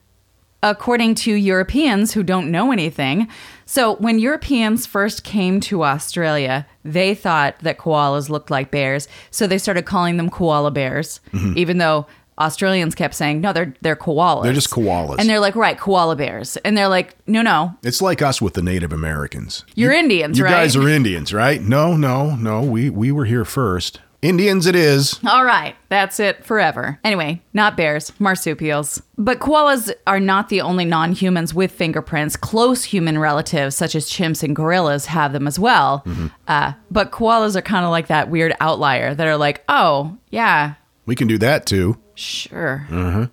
According 0.64 1.14
to 1.14 1.33
Europeans 1.35 2.14
who 2.14 2.23
don't 2.23 2.50
know 2.50 2.73
anything. 2.73 3.28
So, 3.66 3.97
when 3.97 4.18
Europeans 4.18 4.87
first 4.87 5.23
came 5.23 5.61
to 5.61 5.85
Australia, 5.85 6.66
they 6.85 7.14
thought 7.14 7.59
that 7.61 7.78
koalas 7.78 8.28
looked 8.28 8.50
like 8.50 8.71
bears. 8.71 9.06
So, 9.30 9.47
they 9.47 9.59
started 9.59 9.85
calling 9.85 10.16
them 10.16 10.30
koala 10.30 10.71
bears, 10.71 11.21
mm-hmm. 11.33 11.56
even 11.56 11.78
though 11.78 12.06
Australians 12.38 12.94
kept 12.94 13.14
saying, 13.14 13.40
no, 13.40 13.52
they're, 13.52 13.75
they're 13.80 13.97
koalas. 13.97 14.42
They're 14.42 14.52
just 14.52 14.71
koalas. 14.71 15.16
And 15.18 15.28
they're 15.28 15.38
like, 15.38 15.54
right, 15.54 15.78
koala 15.78 16.16
bears. 16.16 16.56
And 16.59 16.76
they're 16.76 16.88
like, 16.88 17.14
no, 17.28 17.42
no, 17.42 17.75
It's 17.83 18.02
like 18.02 18.23
us 18.23 18.42
with 18.42 18.54
the 18.54 18.62
Native 18.62 18.92
Americans. 18.92 19.64
you're 19.75 19.92
Indians, 19.92 20.38
You 20.38 20.44
right? 20.44 20.50
guys 20.50 20.76
are 20.76 20.88
Indians, 20.88 21.33
right? 21.33 21.62
No, 21.62 21.97
no, 21.97 22.35
no. 22.35 22.62
We 22.62 22.90
we 22.90 23.12
were 23.12 23.25
here 23.25 23.44
first. 23.44 24.00
Indians 24.25 24.66
it 24.66 24.75
is. 24.75 25.21
All 25.26 25.45
right, 25.45 25.76
that's 25.90 26.19
it 26.19 26.45
forever. 26.45 26.99
Anyway, 27.04 27.43
not 27.52 27.76
bears, 27.76 28.11
marsupials. 28.19 29.02
But 29.19 29.38
koalas 29.38 29.93
are 30.07 30.19
not 30.19 30.49
the 30.49 30.62
only 30.62 30.85
non 30.87 31.12
humans 31.12 31.52
with 31.52 31.71
fingerprints. 31.71 32.37
Close 32.37 32.85
human 32.85 33.19
relatives, 33.19 33.76
such 33.76 33.95
as 33.95 34.09
chimps 34.09 34.43
and 34.43 34.57
gorillas, 34.57 35.07
have 35.07 35.33
them 35.33 35.47
as 35.47 35.59
well. 35.59 36.04
Uh, 36.49 36.73
but 36.90 37.12
koalas 37.12 37.54
are 37.54 37.62
kind 37.62 37.85
of 37.85 37.90
like 37.90 38.07
that 38.07 38.31
weird 38.31 38.54
outlier 38.61 39.14
that 39.14 39.26
are 39.26 39.37
like, 39.37 39.62
oh, 39.69 40.16
yeah, 40.31 40.75
We 41.07 41.14
can 41.14 41.28
do 41.28 41.37
that 41.38 41.66
too. 41.66 41.99
Sure. 42.14 42.87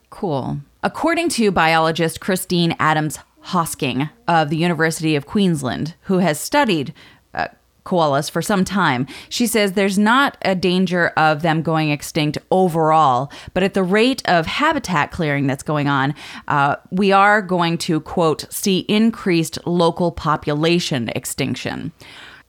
Cool. 0.10 0.60
According 0.84 1.30
to 1.30 1.52
biologist 1.52 2.20
Christine 2.20 2.76
Adams 2.80 3.18
Hosking 3.46 4.10
of 4.28 4.50
the 4.50 4.58
University 4.58 5.16
of 5.16 5.26
Queensland, 5.26 5.96
who 6.02 6.18
has 6.18 6.40
studied 6.40 6.94
uh, 7.34 7.48
koalas 7.86 8.30
for 8.30 8.42
some 8.42 8.64
time, 8.64 9.08
she 9.30 9.48
says 9.48 9.74
there's 9.74 9.98
not 9.98 10.38
a 10.44 10.56
danger 10.56 11.08
of 11.18 11.42
them 11.42 11.62
going 11.62 11.92
extinct 11.92 12.38
overall, 12.52 13.32
but 13.54 13.64
at 13.64 13.74
the 13.74 13.84
rate 13.84 14.22
of 14.28 14.46
habitat 14.46 15.12
clearing 15.12 15.48
that's 15.48 15.64
going 15.64 15.88
on, 15.88 16.14
uh, 16.48 16.76
we 16.92 17.12
are 17.12 17.42
going 17.42 17.78
to, 17.80 18.00
quote, 18.02 18.46
see 18.52 18.80
increased 18.88 19.58
local 19.66 20.12
population 20.12 21.10
extinction. 21.16 21.92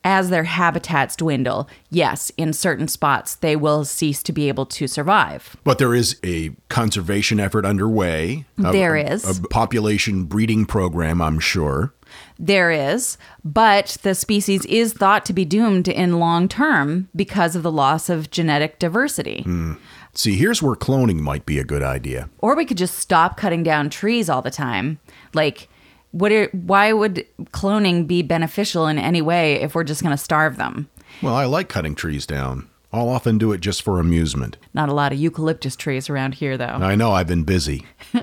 As 0.05 0.31
their 0.31 0.45
habitats 0.45 1.15
dwindle, 1.15 1.69
yes, 1.89 2.33
in 2.37 2.53
certain 2.53 2.89
spots, 2.89 3.37
they 3.37 3.55
will 3.55 3.85
cease 3.85 4.21
to 4.25 4.33
be 4.33 4.49
able 4.49 4.67
to 4.67 4.89
survive. 4.89 5.55
But 5.63 5.79
there 5.79 5.95
is 5.95 6.17
a 6.25 6.51
conservation 6.69 7.39
effort 7.39 7.65
underway. 7.65 8.45
A- 8.59 8.73
There 8.73 8.97
a- 8.97 9.15
a 9.25 9.35
population 9.49 10.25
breeding 10.25 10.67
program, 10.67 11.23
I'm 11.23 11.39
sure. 11.39 11.95
There 12.39 12.71
is, 12.73 13.17
but 13.45 13.97
the 14.03 14.15
species 14.17 14.67
is 14.67 14.93
thought 14.93 15.25
to 15.27 15.33
be 15.33 15.45
doomed 15.45 15.87
in 15.89 16.19
long 16.19 16.49
term 16.49 17.09
because 17.15 17.55
of 17.55 17.63
the 17.63 17.73
loss 17.73 18.09
of 18.11 18.31
genetic 18.31 18.79
diversity. 18.81 19.43
Hmm. 19.45 19.75
See, 20.15 20.37
here's 20.37 20.61
where 20.63 20.75
cloning 20.77 21.21
might 21.21 21.47
be 21.47 21.59
a 21.59 21.65
good 21.65 21.83
idea. 21.83 22.29
Or 22.41 22.55
we 22.55 22.67
could 22.67 22.77
just 22.77 22.99
stop 22.99 23.39
cutting 23.39 23.63
down 23.63 23.89
trees 23.89 24.29
all 24.29 24.43
the 24.43 24.51
time. 24.51 24.99
Like, 25.33 25.69
what 26.13 26.33
are, 26.33 26.47
why 26.53 26.93
would 26.93 27.27
cloning 27.53 28.07
be 28.07 28.23
beneficial 28.23 28.87
in 28.87 28.99
any 28.99 29.21
way 29.21 29.55
if 29.55 29.75
we're 29.75 29.85
just 29.85 30.03
going 30.03 30.17
to 30.17 30.23
starve 30.23 30.57
them? 30.57 30.89
Well, 31.23 31.35
I 31.35 31.45
like 31.45 31.69
cutting 31.69 31.95
trees 31.95 32.25
down. 32.27 32.69
I'll 32.93 33.09
often 33.09 33.39
do 33.39 33.53
it 33.53 33.61
just 33.61 33.83
for 33.83 33.99
amusement. 33.99 34.59
Not 34.75 34.91
a 34.91 34.95
lot 34.95 35.13
of 35.13 35.19
eucalyptus 35.19 35.77
trees 35.77 36.11
around 36.11 36.35
here, 36.35 36.59
though. 36.59 36.67
I 36.67 36.95
know 36.95 37.13
I've 37.13 37.27
been 37.27 37.45
busy. 37.45 37.87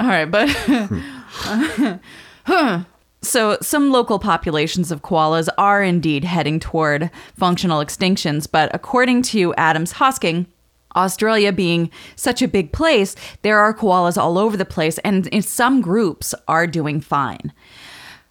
All 0.00 0.06
right, 0.06 0.26
but 0.26 0.48
hmm. 2.46 2.82
so 3.22 3.58
some 3.60 3.90
local 3.90 4.18
populations 4.18 4.90
of 4.90 5.02
koalas 5.02 5.48
are 5.58 5.82
indeed 5.82 6.24
heading 6.24 6.58
toward 6.58 7.10
functional 7.34 7.84
extinctions, 7.84 8.48
but 8.50 8.70
according 8.74 9.22
to 9.22 9.54
Adams 9.54 9.94
Hosking, 9.94 10.46
Australia 10.96 11.52
being 11.52 11.90
such 12.16 12.42
a 12.42 12.48
big 12.48 12.72
place, 12.72 13.14
there 13.42 13.60
are 13.60 13.74
koalas 13.74 14.20
all 14.20 14.38
over 14.38 14.56
the 14.56 14.64
place, 14.64 14.98
and 14.98 15.44
some 15.44 15.80
groups 15.80 16.34
are 16.48 16.66
doing 16.66 17.00
fine. 17.00 17.52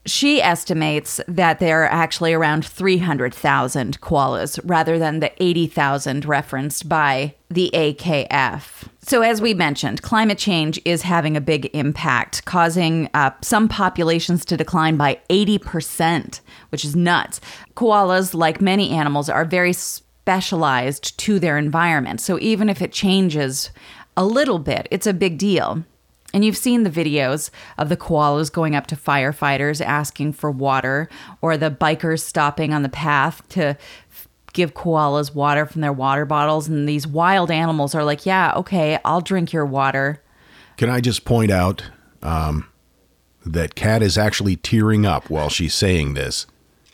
She 0.06 0.41
estimates 0.41 1.20
that 1.27 1.60
there 1.60 1.84
are 1.84 1.91
actually 1.91 2.34
around 2.34 2.65
300,000 2.65 4.00
koalas 4.01 4.60
rather 4.63 4.98
than 4.98 5.20
the 5.20 5.32
80,000 5.44 6.25
referenced 6.25 6.88
by 6.88 7.36
the 7.50 7.70
AKF. 7.74 8.88
So, 9.01 9.22
as 9.22 9.41
we 9.41 9.53
mentioned, 9.53 10.01
climate 10.01 10.38
change 10.38 10.79
is 10.86 11.01
having 11.01 11.36
a 11.36 11.41
big 11.41 11.70
impact, 11.74 12.46
causing 12.46 13.10
uh, 13.13 13.32
some 13.41 13.68
populations 13.68 14.46
to 14.46 14.58
decline 14.58 14.98
by 14.98 15.20
80%, 15.29 16.41
which 16.70 16.86
is 16.86 16.96
nuts. 16.96 17.41
Koalas, 17.75 18.34
like 18.34 18.62
many 18.62 18.91
animals, 18.91 19.29
are 19.29 19.46
very 19.46 19.74
specialized 19.74 21.18
to 21.20 21.39
their 21.39 21.58
environment. 21.58 22.22
So, 22.22 22.39
even 22.39 22.70
if 22.70 22.82
it 22.82 22.91
changes 22.94 23.72
a 24.15 24.25
little 24.25 24.60
bit, 24.60 24.88
it's 24.91 25.08
a 25.08 25.13
big 25.13 25.38
deal. 25.38 25.84
And 26.33 26.45
you've 26.45 26.57
seen 26.57 26.83
the 26.83 26.89
videos 26.89 27.50
of 27.77 27.89
the 27.89 27.98
koalas 27.98 28.51
going 28.51 28.75
up 28.75 28.88
to 28.88 28.95
firefighters 28.95 29.83
asking 29.83 30.33
for 30.33 30.51
water, 30.51 31.09
or 31.41 31.57
the 31.57 31.71
bikers 31.71 32.21
stopping 32.21 32.74
on 32.74 32.83
the 32.83 32.89
path 32.89 33.48
to 33.50 33.77
give 34.53 34.74
koalas 34.74 35.33
water 35.33 35.65
from 35.65 35.81
their 35.81 35.93
water 35.93 36.25
bottles. 36.25 36.67
And 36.67 36.88
these 36.88 37.07
wild 37.07 37.50
animals 37.50 37.95
are 37.95 38.03
like, 38.03 38.25
Yeah, 38.25 38.53
okay, 38.55 39.00
I'll 39.03 39.21
drink 39.21 39.51
your 39.53 39.65
water. 39.65 40.21
Can 40.77 40.89
I 40.89 41.01
just 41.01 41.25
point 41.25 41.51
out 41.51 41.83
um, 42.21 42.69
that 43.45 43.75
Kat 43.75 44.01
is 44.01 44.17
actually 44.17 44.55
tearing 44.55 45.05
up 45.05 45.29
while 45.29 45.50
she's 45.50 45.74
saying 45.74 46.13
this? 46.13 46.45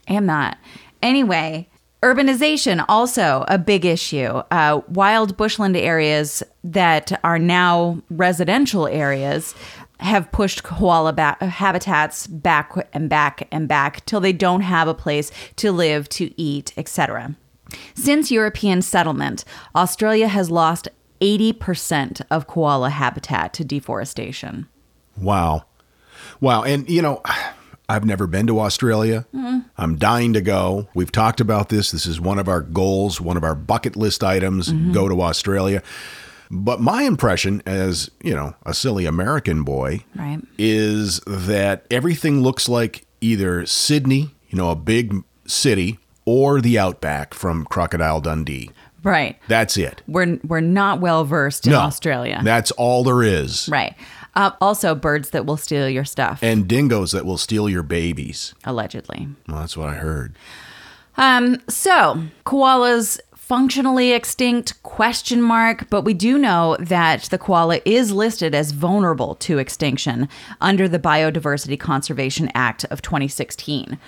I 0.08 0.14
am 0.14 0.26
not. 0.26 0.58
Anyway, 1.02 1.68
urbanization 2.02 2.84
also 2.88 3.46
a 3.48 3.58
big 3.58 3.86
issue. 3.86 4.42
Uh, 4.52 4.82
wild 4.88 5.38
bushland 5.38 5.76
areas 5.76 6.44
that 6.64 7.20
are 7.24 7.40
now 7.40 8.02
residential 8.10 8.88
areas 8.88 9.56
have 10.00 10.32
pushed 10.32 10.64
koala 10.64 11.14
ba- 11.14 11.38
habitats 11.40 12.28
back 12.28 12.74
and 12.94 13.10
back 13.10 13.48
and 13.52 13.68
back 13.68 14.06
till 14.06 14.20
they 14.20 14.34
don't 14.34 14.62
have 14.62 14.88
a 14.88 14.94
place 14.94 15.32
to 15.56 15.72
live, 15.72 16.10
to 16.10 16.40
eat, 16.40 16.74
etc. 16.78 17.36
Since 17.96 18.32
European 18.32 18.82
settlement, 18.82 19.46
Australia 19.76 20.28
has 20.28 20.52
lost 20.52 20.88
80% 21.22 22.22
of 22.30 22.48
koala 22.48 22.90
habitat 22.90 23.54
to 23.54 23.64
deforestation. 23.64 24.68
Wow. 25.18 25.66
Wow. 26.42 26.64
And, 26.64 26.88
you 26.90 27.02
know, 27.02 27.22
I've 27.88 28.06
never 28.06 28.28
been 28.28 28.48
to 28.48 28.60
Australia. 28.60 29.26
Mm-hmm. 29.34 29.60
I'm 29.78 29.96
dying 29.98 30.34
to 30.34 30.42
go. 30.42 30.88
We've 30.94 31.12
talked 31.12 31.40
about 31.40 31.70
this. 31.70 31.92
This 31.92 32.06
is 32.06 32.20
one 32.20 32.40
of 32.40 32.48
our 32.48 32.62
goals, 32.62 33.22
one 33.22 33.38
of 33.38 33.44
our 33.44 33.56
bucket 33.56 33.96
list 33.96 34.24
items 34.24 34.72
mm-hmm. 34.72 34.92
go 34.92 35.08
to 35.08 35.22
Australia. 35.22 35.84
But 36.52 36.80
my 36.80 37.04
impression 37.04 37.62
as, 37.66 38.10
you 38.24 38.34
know, 38.34 38.56
a 38.66 38.74
silly 38.74 39.06
American 39.06 39.64
boy 39.64 40.04
Right. 40.16 40.42
is 40.58 41.20
that 41.22 41.86
everything 41.90 42.42
looks 42.42 42.70
like 42.70 43.06
either 43.22 43.66
Sydney 43.66 44.36
you 44.56 44.62
know, 44.62 44.72
a 44.72 44.76
big 44.76 45.22
city 45.46 46.00
or 46.24 46.62
the 46.62 46.80
outback 46.80 47.34
from 47.34 47.66
Crocodile 47.66 48.22
Dundee. 48.22 48.72
Right. 49.04 49.38
That's 49.50 49.76
it. 49.76 50.02
We're 50.08 50.40
we're 50.46 50.62
not 50.62 51.02
well 51.02 51.26
versed 51.26 51.68
in 51.68 51.74
no, 51.74 51.80
Australia. 51.80 52.40
That's 52.42 52.72
all 52.72 53.04
there 53.04 53.22
is. 53.22 53.68
right. 53.70 53.96
Uh, 54.36 54.52
also, 54.60 54.94
birds 54.96 55.30
that 55.30 55.46
will 55.46 55.58
steal 55.58 55.90
your 55.90 56.06
stuff. 56.06 56.40
And 56.44 56.68
dingoes 56.68 57.12
that 57.14 57.26
will 57.26 57.38
steal 57.38 57.70
your 57.70 57.84
babies. 57.84 58.54
allegedly. 58.66 59.30
Well, 59.48 59.60
that's 59.60 59.78
what 59.78 59.90
I 59.90 59.96
heard. 59.96 60.36
Um, 61.18 61.60
so 61.70 62.22
koalas 62.46 63.20
functionally 63.36 64.12
extinct 64.12 64.82
question 64.82 65.40
mark 65.40 65.88
but 65.92 66.02
we 66.02 66.16
do 66.16 66.36
know 66.36 66.76
that 66.80 67.22
the 67.26 67.38
koala 67.38 67.80
is 67.86 68.12
listed 68.12 68.56
as 68.56 68.72
vulnerable 68.72 69.36
to 69.36 69.60
extinction 69.60 70.28
under 70.62 70.88
the 70.90 70.98
biodiversity 70.98 71.80
conservation 71.80 72.50
act 72.56 72.86
of 72.86 73.04
2016 73.04 74.00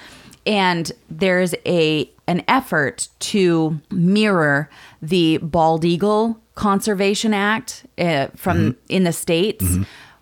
and 0.47 0.91
there's 1.07 1.53
a 1.67 2.09
an 2.25 2.43
effort 2.47 3.09
to 3.19 3.79
mirror 3.91 4.71
the 5.03 5.37
bald 5.37 5.85
eagle 5.85 6.39
conservation 6.55 7.31
act 7.31 7.85
uh, 7.99 8.27
from 8.35 8.75
in 8.89 9.03
the 9.03 9.13
states 9.13 9.77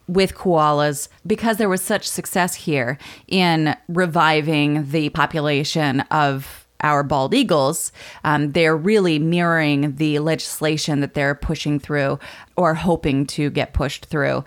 with 0.07 0.35
koalas 0.35 1.07
because 1.25 1.57
there 1.57 1.69
was 1.69 1.81
such 1.81 2.07
success 2.07 2.55
here 2.55 2.97
in 3.27 3.75
reviving 3.87 4.89
the 4.91 5.09
population 5.09 6.01
of 6.11 6.67
our 6.81 7.03
bald 7.03 7.33
eagles. 7.33 7.91
Um, 8.23 8.51
they're 8.51 8.77
really 8.77 9.17
mirroring 9.17 9.95
the 9.95 10.19
legislation 10.19 10.99
that 10.99 11.13
they're 11.13 11.33
pushing 11.35 11.79
through 11.79 12.19
or 12.55 12.75
hoping 12.75 13.25
to 13.27 13.49
get 13.49 13.73
pushed 13.73 14.05
through 14.05 14.43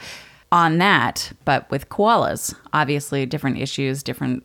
on 0.52 0.78
that, 0.78 1.32
but 1.44 1.70
with 1.70 1.88
koalas. 1.88 2.54
Obviously, 2.72 3.26
different 3.26 3.58
issues, 3.58 4.02
different 4.02 4.44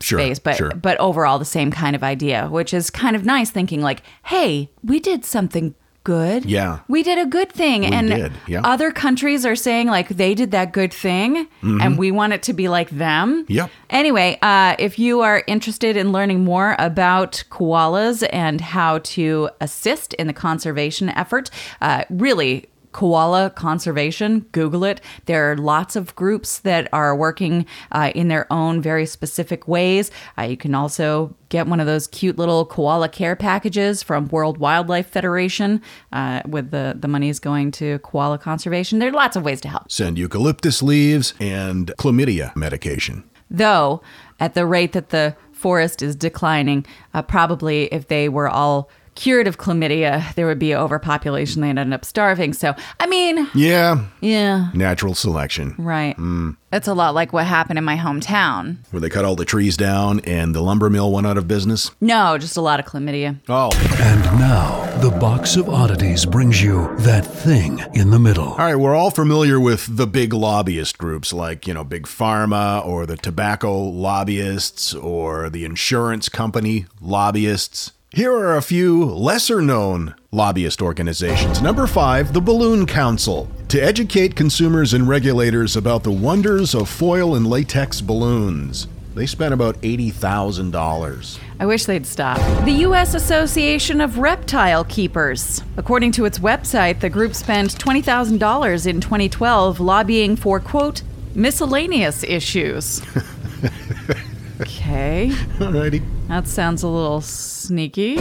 Sure, 0.00 0.18
space, 0.18 0.38
but 0.40 0.56
sure. 0.56 0.70
but 0.70 0.98
overall 0.98 1.38
the 1.38 1.44
same 1.44 1.70
kind 1.70 1.94
of 1.94 2.02
idea, 2.02 2.48
which 2.48 2.74
is 2.74 2.90
kind 2.90 3.14
of 3.14 3.24
nice. 3.24 3.50
Thinking 3.50 3.80
like, 3.80 4.02
hey, 4.24 4.68
we 4.82 4.98
did 4.98 5.24
something 5.24 5.74
good. 6.04 6.44
Yeah. 6.44 6.80
we 6.86 7.02
did 7.02 7.18
a 7.18 7.26
good 7.26 7.50
thing, 7.50 7.84
and 7.86 8.08
did, 8.08 8.32
yeah. 8.46 8.60
other 8.62 8.92
countries 8.92 9.44
are 9.44 9.56
saying 9.56 9.88
like 9.88 10.08
they 10.08 10.34
did 10.34 10.50
that 10.52 10.72
good 10.72 10.92
thing, 10.92 11.48
and 11.62 11.98
we 11.98 12.10
want 12.10 12.32
it 12.34 12.42
to 12.44 12.52
be 12.52 12.68
like 12.68 12.90
them. 12.90 13.44
Mm-hmm. 13.44 13.52
Yep. 13.52 13.70
Anyway, 13.90 14.38
uh, 14.42 14.76
if 14.78 14.98
you 14.98 15.20
are 15.20 15.42
interested 15.46 15.96
in 15.96 16.12
learning 16.12 16.44
more 16.44 16.76
about 16.78 17.42
koalas 17.50 18.26
and 18.32 18.60
how 18.60 18.98
to 18.98 19.50
assist 19.60 20.14
in 20.14 20.26
the 20.26 20.32
conservation 20.32 21.08
effort, 21.08 21.50
uh, 21.80 22.04
really. 22.10 22.68
Koala 22.94 23.50
conservation, 23.50 24.46
Google 24.52 24.84
it. 24.84 25.00
There 25.26 25.50
are 25.50 25.56
lots 25.56 25.96
of 25.96 26.14
groups 26.14 26.60
that 26.60 26.88
are 26.92 27.14
working 27.14 27.66
uh, 27.92 28.12
in 28.14 28.28
their 28.28 28.50
own 28.52 28.80
very 28.80 29.04
specific 29.04 29.66
ways. 29.68 30.10
Uh, 30.38 30.42
you 30.42 30.56
can 30.56 30.74
also 30.74 31.34
get 31.48 31.66
one 31.66 31.80
of 31.80 31.86
those 31.86 32.06
cute 32.06 32.38
little 32.38 32.64
koala 32.64 33.08
care 33.08 33.34
packages 33.36 34.02
from 34.02 34.28
World 34.28 34.58
Wildlife 34.58 35.08
Federation 35.08 35.82
uh, 36.12 36.42
with 36.46 36.70
the, 36.70 36.96
the 36.98 37.08
monies 37.08 37.40
going 37.40 37.72
to 37.72 37.98
koala 37.98 38.38
conservation. 38.38 39.00
There 39.00 39.08
are 39.08 39.12
lots 39.12 39.36
of 39.36 39.44
ways 39.44 39.60
to 39.62 39.68
help. 39.68 39.90
Send 39.90 40.16
eucalyptus 40.16 40.80
leaves 40.82 41.34
and 41.40 41.92
chlamydia 41.98 42.54
medication. 42.56 43.24
though 43.50 44.00
at 44.40 44.54
the 44.54 44.66
rate 44.66 44.92
that 44.92 45.10
the 45.10 45.36
forest 45.52 46.00
is 46.02 46.14
declining 46.16 46.86
uh, 47.12 47.22
probably 47.22 47.86
if 47.86 48.08
they 48.08 48.28
were 48.28 48.48
all 48.48 48.88
cured 49.14 49.46
of 49.46 49.58
chlamydia 49.58 50.34
there 50.34 50.46
would 50.46 50.58
be 50.58 50.74
overpopulation 50.74 51.62
they'd 51.62 51.78
end 51.78 51.94
up 51.94 52.04
starving 52.04 52.52
so 52.52 52.74
i 53.00 53.06
mean 53.06 53.48
Yeah. 53.54 54.04
yeah 54.20 54.70
Natural 54.74 55.14
selection. 55.14 55.74
right 55.78 56.16
mm. 56.16 56.56
that's 56.70 56.88
a 56.88 56.94
lot 56.94 57.14
like 57.14 57.32
what 57.32 57.46
happened 57.46 57.78
in 57.78 57.84
my 57.84 57.96
hometown 57.96 58.76
Where 58.90 59.00
they 59.00 59.08
cut 59.10 59.24
all 59.24 59.36
the 59.36 59.44
trees 59.44 59.76
down 59.76 60.20
and 60.20 60.54
the 60.54 60.60
lumber 60.62 60.90
mill 60.90 61.12
went 61.12 61.26
out 61.26 61.38
of 61.38 61.46
business. 61.46 61.90
no 62.00 62.38
just 62.38 62.56
a 62.56 62.60
lot 62.60 62.80
of 62.80 62.86
chlamydia 62.86 63.38
Oh. 63.48 63.70
And 64.00 64.22
now, 64.38 64.84
the 65.00 65.10
box 65.10 65.56
of 65.56 65.68
oddities 65.68 66.26
brings 66.26 66.62
you 66.62 66.94
that 66.98 67.24
thing 67.24 67.80
in 67.94 68.10
the 68.10 68.18
middle. 68.18 68.48
All 68.48 68.56
right, 68.58 68.74
we're 68.76 68.94
all 68.94 69.10
familiar 69.10 69.58
with 69.60 69.96
the 69.96 70.06
big 70.06 70.32
lobbyist 70.32 70.98
groups 70.98 71.32
like, 71.32 71.66
you 71.66 71.74
know, 71.74 71.84
Big 71.84 72.04
Pharma 72.06 72.84
or 72.84 73.06
the 73.06 73.16
tobacco 73.16 73.78
lobbyists 73.78 74.94
or 74.94 75.48
the 75.50 75.64
insurance 75.64 76.28
company 76.28 76.86
lobbyists. 77.00 77.92
Here 78.14 78.32
are 78.32 78.56
a 78.56 78.62
few 78.62 79.06
lesser 79.06 79.60
known 79.60 80.14
lobbyist 80.30 80.80
organizations. 80.80 81.60
Number 81.60 81.88
five, 81.88 82.32
the 82.32 82.40
Balloon 82.40 82.86
Council. 82.86 83.50
To 83.70 83.80
educate 83.80 84.36
consumers 84.36 84.94
and 84.94 85.08
regulators 85.08 85.74
about 85.74 86.04
the 86.04 86.12
wonders 86.12 86.76
of 86.76 86.88
foil 86.88 87.34
and 87.34 87.44
latex 87.44 88.00
balloons. 88.00 88.86
They 89.16 89.26
spent 89.26 89.52
about 89.52 89.82
$80,000. 89.82 91.38
I 91.58 91.66
wish 91.66 91.86
they'd 91.86 92.06
stop. 92.06 92.38
The 92.64 92.84
U.S. 92.86 93.14
Association 93.14 94.00
of 94.00 94.18
Reptile 94.18 94.84
Keepers. 94.84 95.64
According 95.76 96.12
to 96.12 96.24
its 96.24 96.38
website, 96.38 97.00
the 97.00 97.10
group 97.10 97.34
spent 97.34 97.76
$20,000 97.76 98.86
in 98.86 99.00
2012 99.00 99.80
lobbying 99.80 100.36
for, 100.36 100.60
quote, 100.60 101.02
miscellaneous 101.34 102.22
issues. 102.22 103.00
okay. 104.60 105.30
Alrighty. 105.58 106.13
That 106.28 106.48
sounds 106.48 106.82
a 106.82 106.88
little 106.88 107.20
sneaky. 107.20 108.16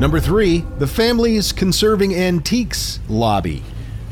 Number 0.00 0.20
three, 0.20 0.64
the 0.78 0.86
Families 0.86 1.52
Conserving 1.52 2.14
Antiques 2.14 3.00
Lobby. 3.08 3.62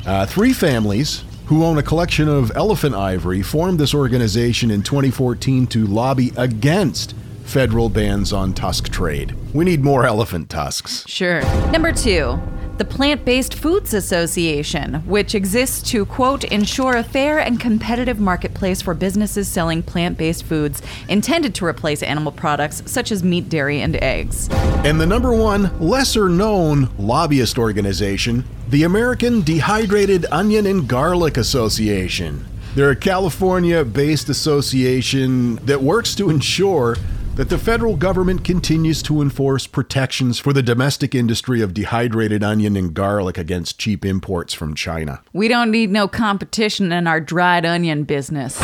Uh, 0.04 0.26
three 0.26 0.52
families 0.52 1.24
who 1.46 1.64
own 1.64 1.78
a 1.78 1.82
collection 1.82 2.28
of 2.28 2.50
elephant 2.56 2.94
ivory 2.94 3.42
formed 3.42 3.78
this 3.78 3.94
organization 3.94 4.70
in 4.70 4.82
2014 4.82 5.66
to 5.68 5.86
lobby 5.86 6.32
against 6.36 7.14
federal 7.44 7.88
bans 7.88 8.32
on 8.32 8.52
tusk 8.52 8.88
trade. 8.88 9.34
We 9.54 9.64
need 9.64 9.82
more 9.82 10.04
elephant 10.04 10.50
tusks. 10.50 11.04
Sure. 11.06 11.40
Number 11.70 11.92
two, 11.92 12.40
the 12.78 12.84
Plant 12.84 13.24
Based 13.24 13.54
Foods 13.54 13.94
Association, 13.94 14.96
which 15.06 15.34
exists 15.34 15.88
to, 15.90 16.04
quote, 16.04 16.44
ensure 16.44 16.96
a 16.96 17.02
fair 17.02 17.38
and 17.38 17.58
competitive 17.58 18.20
marketplace 18.20 18.82
for 18.82 18.92
businesses 18.92 19.48
selling 19.48 19.82
plant 19.82 20.18
based 20.18 20.44
foods 20.44 20.82
intended 21.08 21.54
to 21.54 21.64
replace 21.64 22.02
animal 22.02 22.32
products 22.32 22.82
such 22.84 23.10
as 23.10 23.22
meat, 23.22 23.48
dairy, 23.48 23.80
and 23.80 23.96
eggs. 24.02 24.50
And 24.84 25.00
the 25.00 25.06
number 25.06 25.32
one 25.32 25.78
lesser 25.80 26.28
known 26.28 26.90
lobbyist 26.98 27.58
organization, 27.58 28.44
the 28.68 28.82
American 28.82 29.40
Dehydrated 29.40 30.26
Onion 30.30 30.66
and 30.66 30.86
Garlic 30.86 31.38
Association. 31.38 32.44
They're 32.74 32.90
a 32.90 32.96
California 32.96 33.86
based 33.86 34.28
association 34.28 35.56
that 35.64 35.80
works 35.80 36.14
to 36.16 36.28
ensure 36.28 36.96
that 37.36 37.50
the 37.50 37.58
federal 37.58 37.96
government 37.96 38.42
continues 38.44 39.02
to 39.02 39.20
enforce 39.20 39.66
protections 39.66 40.38
for 40.38 40.54
the 40.54 40.62
domestic 40.62 41.14
industry 41.14 41.60
of 41.60 41.74
dehydrated 41.74 42.42
onion 42.42 42.76
and 42.76 42.94
garlic 42.94 43.36
against 43.36 43.78
cheap 43.78 44.06
imports 44.06 44.54
from 44.54 44.74
China. 44.74 45.22
We 45.34 45.46
don't 45.46 45.70
need 45.70 45.90
no 45.90 46.08
competition 46.08 46.92
in 46.92 47.06
our 47.06 47.20
dried 47.20 47.66
onion 47.66 48.04
business. 48.04 48.58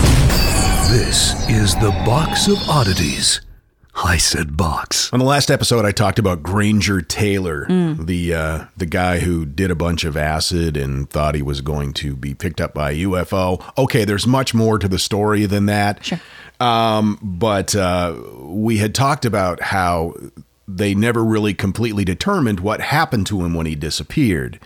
This 0.90 1.48
is 1.50 1.74
the 1.76 1.90
box 2.06 2.48
of 2.48 2.56
oddities. 2.68 3.42
I 3.94 4.16
said 4.16 4.56
box. 4.56 5.12
On 5.12 5.18
the 5.18 5.26
last 5.26 5.50
episode, 5.50 5.84
I 5.84 5.92
talked 5.92 6.18
about 6.18 6.42
Granger 6.42 7.02
Taylor, 7.02 7.66
the 7.68 8.34
uh, 8.34 8.64
the 8.74 8.86
guy 8.86 9.18
who 9.18 9.44
did 9.44 9.70
a 9.70 9.74
bunch 9.74 10.04
of 10.04 10.16
acid 10.16 10.78
and 10.78 11.10
thought 11.10 11.34
he 11.34 11.42
was 11.42 11.60
going 11.60 11.92
to 11.94 12.16
be 12.16 12.32
picked 12.32 12.58
up 12.58 12.72
by 12.72 12.92
a 12.92 13.04
UFO. 13.04 13.62
Okay, 13.76 14.06
there's 14.06 14.26
much 14.26 14.54
more 14.54 14.78
to 14.78 14.88
the 14.88 14.98
story 14.98 15.44
than 15.44 15.66
that. 15.66 16.06
Sure. 16.06 16.20
Um, 16.62 17.18
but 17.20 17.74
uh, 17.74 18.16
we 18.38 18.78
had 18.78 18.94
talked 18.94 19.24
about 19.24 19.60
how 19.60 20.14
they 20.68 20.94
never 20.94 21.24
really 21.24 21.54
completely 21.54 22.04
determined 22.04 22.60
what 22.60 22.80
happened 22.80 23.26
to 23.26 23.44
him 23.44 23.54
when 23.54 23.66
he 23.66 23.74
disappeared. 23.74 24.60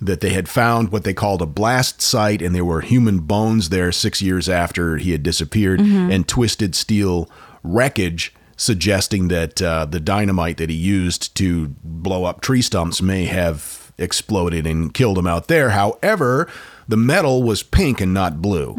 That 0.00 0.20
they 0.20 0.30
had 0.30 0.48
found 0.48 0.90
what 0.90 1.04
they 1.04 1.14
called 1.14 1.42
a 1.42 1.46
blast 1.46 2.02
site, 2.02 2.42
and 2.42 2.54
there 2.54 2.64
were 2.64 2.80
human 2.80 3.20
bones 3.20 3.68
there 3.68 3.92
six 3.92 4.20
years 4.20 4.48
after 4.48 4.96
he 4.96 5.12
had 5.12 5.22
disappeared, 5.22 5.80
and 5.80 6.26
twisted 6.26 6.74
steel 6.74 7.30
wreckage 7.62 8.34
suggesting 8.56 9.28
that 9.28 9.62
uh, 9.62 9.84
the 9.84 10.00
dynamite 10.00 10.56
that 10.56 10.70
he 10.70 10.76
used 10.76 11.34
to 11.36 11.68
blow 11.84 12.24
up 12.24 12.40
tree 12.40 12.62
stumps 12.62 13.00
may 13.00 13.24
have 13.26 13.92
exploded 13.98 14.66
and 14.66 14.92
killed 14.92 15.18
him 15.18 15.26
out 15.26 15.46
there. 15.48 15.70
However, 15.70 16.48
the 16.88 16.96
metal 16.96 17.42
was 17.42 17.62
pink 17.62 18.00
and 18.00 18.12
not 18.12 18.42
blue, 18.42 18.74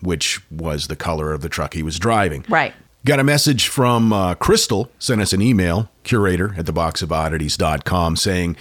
which 0.00 0.40
was 0.50 0.88
the 0.88 0.96
color 0.96 1.32
of 1.32 1.42
the 1.42 1.48
truck 1.48 1.74
he 1.74 1.82
was 1.82 1.98
driving. 1.98 2.44
Right. 2.48 2.74
Got 3.04 3.18
a 3.18 3.24
message 3.24 3.68
from 3.68 4.12
uh, 4.12 4.34
Crystal, 4.34 4.90
sent 4.98 5.20
us 5.22 5.32
an 5.32 5.40
email, 5.40 5.90
curator 6.04 6.54
at 6.58 6.66
theboxofoddities.com, 6.66 8.16
saying 8.16 8.56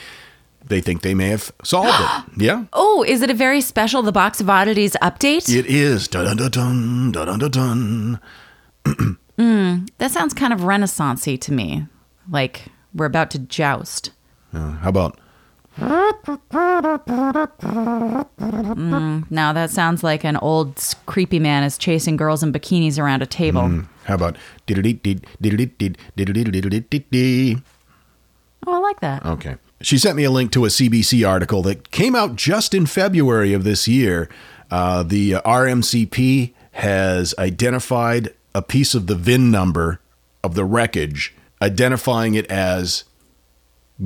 they 0.66 0.80
think 0.82 1.02
they 1.02 1.14
may 1.14 1.28
have 1.30 1.52
solved 1.64 1.90
it. 2.00 2.24
Yeah. 2.42 2.66
Oh, 2.72 3.04
is 3.04 3.22
it 3.22 3.30
a 3.30 3.34
very 3.34 3.60
special 3.60 4.02
The 4.02 4.12
Box 4.14 4.40
of 4.40 4.50
Oddities 4.50 4.96
update? 5.02 5.54
It 5.54 5.66
is. 5.66 6.08
Dun 6.08 6.38
dun 6.38 6.52
dun 6.52 7.12
dun 7.12 7.40
dun 7.40 7.52
dun. 7.52 8.20
That 9.98 10.12
sounds 10.12 10.34
kind 10.34 10.54
of 10.54 10.62
renaissancey 10.62 11.40
to 11.42 11.52
me. 11.54 11.88
Like 12.30 12.68
we're 12.94 13.06
about 13.08 13.32
to 13.32 13.40
joust. 13.40 14.12
Uh, 14.54 14.72
how 14.72 14.90
about 14.90 15.20
Now 19.32 19.54
that 19.54 19.70
sounds 19.72 20.04
like 20.04 20.24
an 20.24 20.38
old 20.38 20.82
creepy 21.06 21.40
man 21.40 21.64
is 21.64 21.78
chasing 21.78 22.18
girls 22.18 22.44
in 22.44 22.52
bikinis 22.52 23.00
around 23.00 23.22
a 23.22 23.26
table. 23.26 23.84
How 24.06 24.16
about? 24.16 24.38
Oh, 28.68 28.74
I 28.74 28.78
like 28.80 29.00
that. 29.02 29.26
Okay. 29.26 29.56
She 29.82 29.98
sent 29.98 30.18
me 30.18 30.24
a 30.26 30.32
link 30.32 30.52
to 30.52 30.66
a 30.66 30.68
CBC 30.68 31.28
article 31.28 31.62
that 31.64 31.92
came 31.92 32.16
out 32.16 32.36
just 32.36 32.74
in 32.74 32.86
February 32.86 33.54
of 33.54 33.64
this 33.64 33.88
year. 33.88 34.30
Uh, 34.70 35.04
the 35.04 35.34
RMCP 35.34 36.54
has 36.74 37.34
identified 37.38 38.34
a 38.54 38.62
piece 38.62 38.94
of 38.94 39.08
the 39.08 39.16
VIN 39.16 39.52
number 39.52 40.00
of 40.44 40.56
the 40.56 40.66
wreckage, 40.66 41.34
identifying 41.62 42.36
it 42.36 42.46
as 42.48 43.06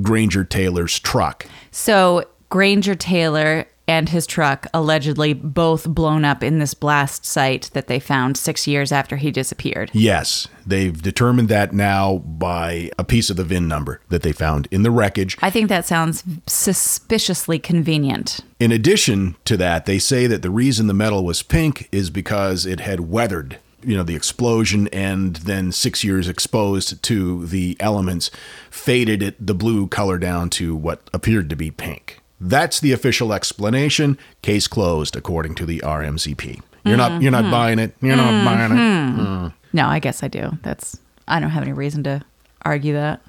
Granger 0.02 0.44
Taylor's 0.44 0.98
truck. 0.98 1.46
So 1.70 2.24
Granger 2.48 2.94
Taylor 2.94 3.66
and 3.86 4.08
his 4.08 4.26
truck 4.26 4.66
allegedly 4.72 5.34
both 5.34 5.86
blown 5.86 6.24
up 6.24 6.42
in 6.42 6.58
this 6.58 6.74
blast 6.74 7.24
site 7.24 7.70
that 7.74 7.86
they 7.86 8.00
found 8.00 8.36
six 8.36 8.66
years 8.66 8.92
after 8.92 9.16
he 9.16 9.30
disappeared. 9.30 9.90
Yes, 9.92 10.48
they've 10.66 11.02
determined 11.02 11.48
that 11.50 11.72
now 11.72 12.18
by 12.18 12.90
a 12.98 13.04
piece 13.04 13.28
of 13.28 13.36
the 13.36 13.44
VIN 13.44 13.68
number 13.68 14.00
that 14.08 14.22
they 14.22 14.32
found 14.32 14.68
in 14.70 14.82
the 14.82 14.90
wreckage. 14.90 15.36
I 15.42 15.50
think 15.50 15.68
that 15.68 15.84
sounds 15.84 16.24
suspiciously 16.46 17.58
convenient. 17.58 18.40
In 18.58 18.72
addition 18.72 19.36
to 19.44 19.56
that, 19.58 19.84
they 19.84 19.98
say 19.98 20.26
that 20.26 20.40
the 20.40 20.50
reason 20.50 20.86
the 20.86 20.94
metal 20.94 21.24
was 21.24 21.42
pink 21.42 21.88
is 21.92 22.08
because 22.08 22.64
it 22.64 22.80
had 22.80 23.00
weathered, 23.00 23.58
you 23.86 23.96
know, 23.96 24.02
the 24.02 24.16
explosion 24.16 24.88
and 24.88 25.36
then 25.36 25.72
6 25.72 26.04
years 26.04 26.28
exposed 26.28 27.02
to 27.02 27.46
the 27.46 27.76
elements 27.80 28.30
faded 28.70 29.22
it 29.22 29.46
the 29.46 29.54
blue 29.54 29.86
color 29.86 30.18
down 30.18 30.50
to 30.50 30.74
what 30.74 31.08
appeared 31.12 31.50
to 31.50 31.56
be 31.56 31.70
pink. 31.70 32.20
That's 32.40 32.80
the 32.80 32.92
official 32.92 33.32
explanation. 33.32 34.18
Case 34.42 34.66
closed 34.66 35.16
according 35.16 35.54
to 35.56 35.66
the 35.66 35.80
RMCP. 35.80 36.60
You're 36.84 36.98
not 36.98 37.22
you're 37.22 37.32
not 37.32 37.50
buying 37.50 37.78
it. 37.78 37.94
You're 38.02 38.16
not 38.16 38.44
buying 38.44 38.72
it. 38.72 39.52
No, 39.72 39.86
I 39.86 39.98
guess 39.98 40.22
I 40.22 40.28
do. 40.28 40.58
That's 40.62 40.98
I 41.26 41.40
don't 41.40 41.50
have 41.50 41.62
any 41.62 41.72
reason 41.72 42.04
to 42.04 42.22
argue 42.62 42.92
that. 42.92 43.22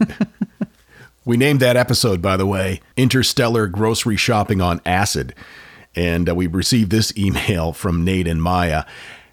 We 1.26 1.36
named 1.36 1.58
that 1.58 1.76
episode, 1.76 2.22
by 2.22 2.36
the 2.36 2.46
way, 2.46 2.80
Interstellar 2.96 3.66
Grocery 3.66 4.16
Shopping 4.16 4.60
on 4.60 4.80
Acid. 4.86 5.34
And 5.96 6.28
uh, 6.28 6.36
we 6.36 6.46
received 6.46 6.92
this 6.92 7.12
email 7.18 7.72
from 7.72 8.04
Nate 8.04 8.28
and 8.28 8.40
Maya. 8.40 8.84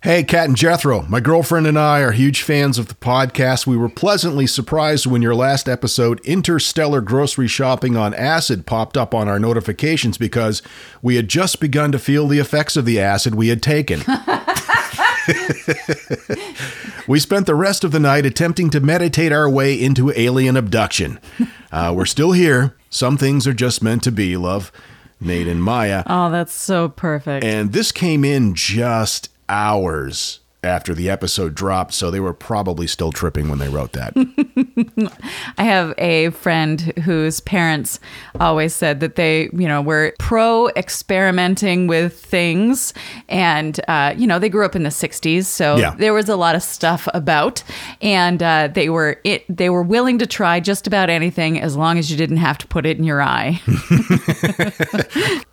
Hey, 0.04 0.26
Kat 0.26 0.50
and 0.50 0.58
Jethro, 0.58 1.04
my 1.04 1.22
girlfriend 1.22 1.66
and 1.66 1.80
I 1.80 2.02
are 2.02 2.12
huge 2.12 2.42
fans 2.42 2.78
of 2.78 2.90
the 2.90 2.94
podcast. 2.94 3.66
We 3.66 3.78
were 3.78 3.88
pleasantly 3.88 4.46
surprised 4.46 5.06
when 5.06 5.22
your 5.22 5.34
last 5.34 5.70
episode, 5.70 6.20
Interstellar 6.26 7.00
Grocery 7.00 7.48
Shopping 7.48 7.96
on 7.96 8.14
Acid, 8.14 8.66
popped 8.66 8.98
up 8.98 9.14
on 9.14 9.30
our 9.30 9.40
notifications 9.40 10.18
because 10.18 10.62
we 11.02 11.16
had 11.16 11.30
just 11.30 11.62
begun 11.62 11.94
to 11.94 12.00
feel 12.00 12.28
the 12.28 12.40
effects 12.40 12.76
of 12.76 12.84
the 12.84 13.00
acid 13.00 13.36
we 13.36 13.48
had 13.48 13.64
taken. 13.64 14.02
We 17.06 17.20
spent 17.20 17.48
the 17.48 17.56
rest 17.56 17.84
of 17.84 17.92
the 17.92 18.00
night 18.00 18.26
attempting 18.26 18.70
to 18.70 18.80
meditate 18.80 19.34
our 19.34 19.50
way 19.50 19.74
into 19.74 20.12
alien 20.18 20.58
abduction. 20.58 21.20
Uh, 21.74 21.92
we're 21.92 22.06
still 22.06 22.34
here. 22.34 22.76
Some 22.92 23.18
things 23.18 23.48
are 23.48 23.54
just 23.54 23.82
meant 23.82 24.04
to 24.04 24.12
be, 24.12 24.38
love. 24.38 24.72
Nate 25.20 25.48
and 25.48 25.64
Maya. 25.64 26.04
Oh, 26.06 26.30
that's 26.30 26.54
so 26.54 26.88
perfect. 26.88 27.44
And 27.44 27.74
this 27.74 27.92
came 27.92 28.24
in 28.24 28.54
just 28.54 29.30
hours 29.50 30.40
after 30.66 30.94
the 30.96 31.10
episode 31.10 31.54
dropped, 31.56 31.94
so 31.94 32.10
they 32.10 32.22
were 32.22 32.34
probably 32.34 32.88
still 32.88 33.12
tripping 33.12 33.50
when 33.50 33.60
they 33.60 33.68
wrote 33.68 33.92
that. 33.92 34.14
I 35.58 35.64
have 35.66 35.94
a 35.98 36.30
friend 36.30 36.80
whose 37.04 37.42
parents 37.42 38.00
always 38.40 38.74
said 38.74 39.02
that 39.02 39.18
they, 39.18 39.50
you 39.52 39.68
know, 39.68 39.82
were 39.82 40.14
pro 40.20 40.70
experimenting 40.70 41.88
with 41.88 42.18
things. 42.18 42.94
And, 43.28 43.78
uh, 43.90 44.14
you 44.18 44.26
know, 44.26 44.40
they 44.40 44.48
grew 44.48 44.64
up 44.64 44.74
in 44.74 44.84
the 44.84 44.90
60s. 44.90 45.44
So 45.48 45.76
Yeah. 45.76 45.96
there 45.98 46.14
was 46.14 46.30
a 46.30 46.38
lot 46.38 46.56
of 46.56 46.64
stuff 46.64 47.10
about. 47.14 47.62
And 48.02 48.42
uh, 48.42 48.70
they 48.74 48.88
were 48.88 49.20
it, 49.26 49.44
they 49.54 49.70
were 49.70 49.84
willing 49.84 50.18
to 50.20 50.26
try 50.26 50.62
just 50.62 50.88
about 50.88 51.10
anything 51.10 51.60
as 51.60 51.76
long 51.76 51.98
as 52.00 52.10
you 52.10 52.16
didn't 52.16 52.38
have 52.38 52.58
to 52.60 52.68
put 52.68 52.86
it 52.86 52.98
in 52.98 53.04
your 53.04 53.22
eye. 53.22 53.60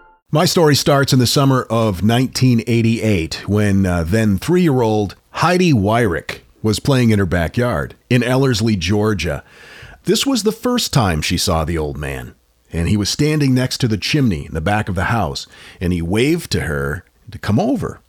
My 0.31 0.45
story 0.45 0.75
starts 0.75 1.11
in 1.11 1.19
the 1.19 1.27
summer 1.27 1.63
of 1.63 2.01
1988 2.01 3.47
when 3.49 3.85
uh, 3.85 4.03
then 4.03 4.37
three 4.37 4.61
year 4.61 4.81
old 4.81 5.15
Heidi 5.31 5.73
Wyrick 5.73 6.39
was 6.63 6.79
playing 6.79 7.09
in 7.09 7.19
her 7.19 7.25
backyard 7.25 7.95
in 8.09 8.23
Ellerslie, 8.23 8.77
Georgia. 8.77 9.43
This 10.05 10.25
was 10.25 10.43
the 10.43 10.51
first 10.53 10.93
time 10.93 11.21
she 11.21 11.37
saw 11.37 11.65
the 11.65 11.77
old 11.77 11.97
man, 11.97 12.33
and 12.71 12.87
he 12.87 12.95
was 12.97 13.09
standing 13.09 13.53
next 13.53 13.79
to 13.79 13.87
the 13.87 13.97
chimney 13.97 14.45
in 14.45 14.53
the 14.53 14.61
back 14.61 14.87
of 14.89 14.95
the 14.95 15.05
house, 15.05 15.47
and 15.81 15.91
he 15.93 16.01
waved 16.01 16.51
to 16.53 16.61
her 16.61 17.03
to 17.29 17.37
come 17.37 17.59
over. 17.59 17.99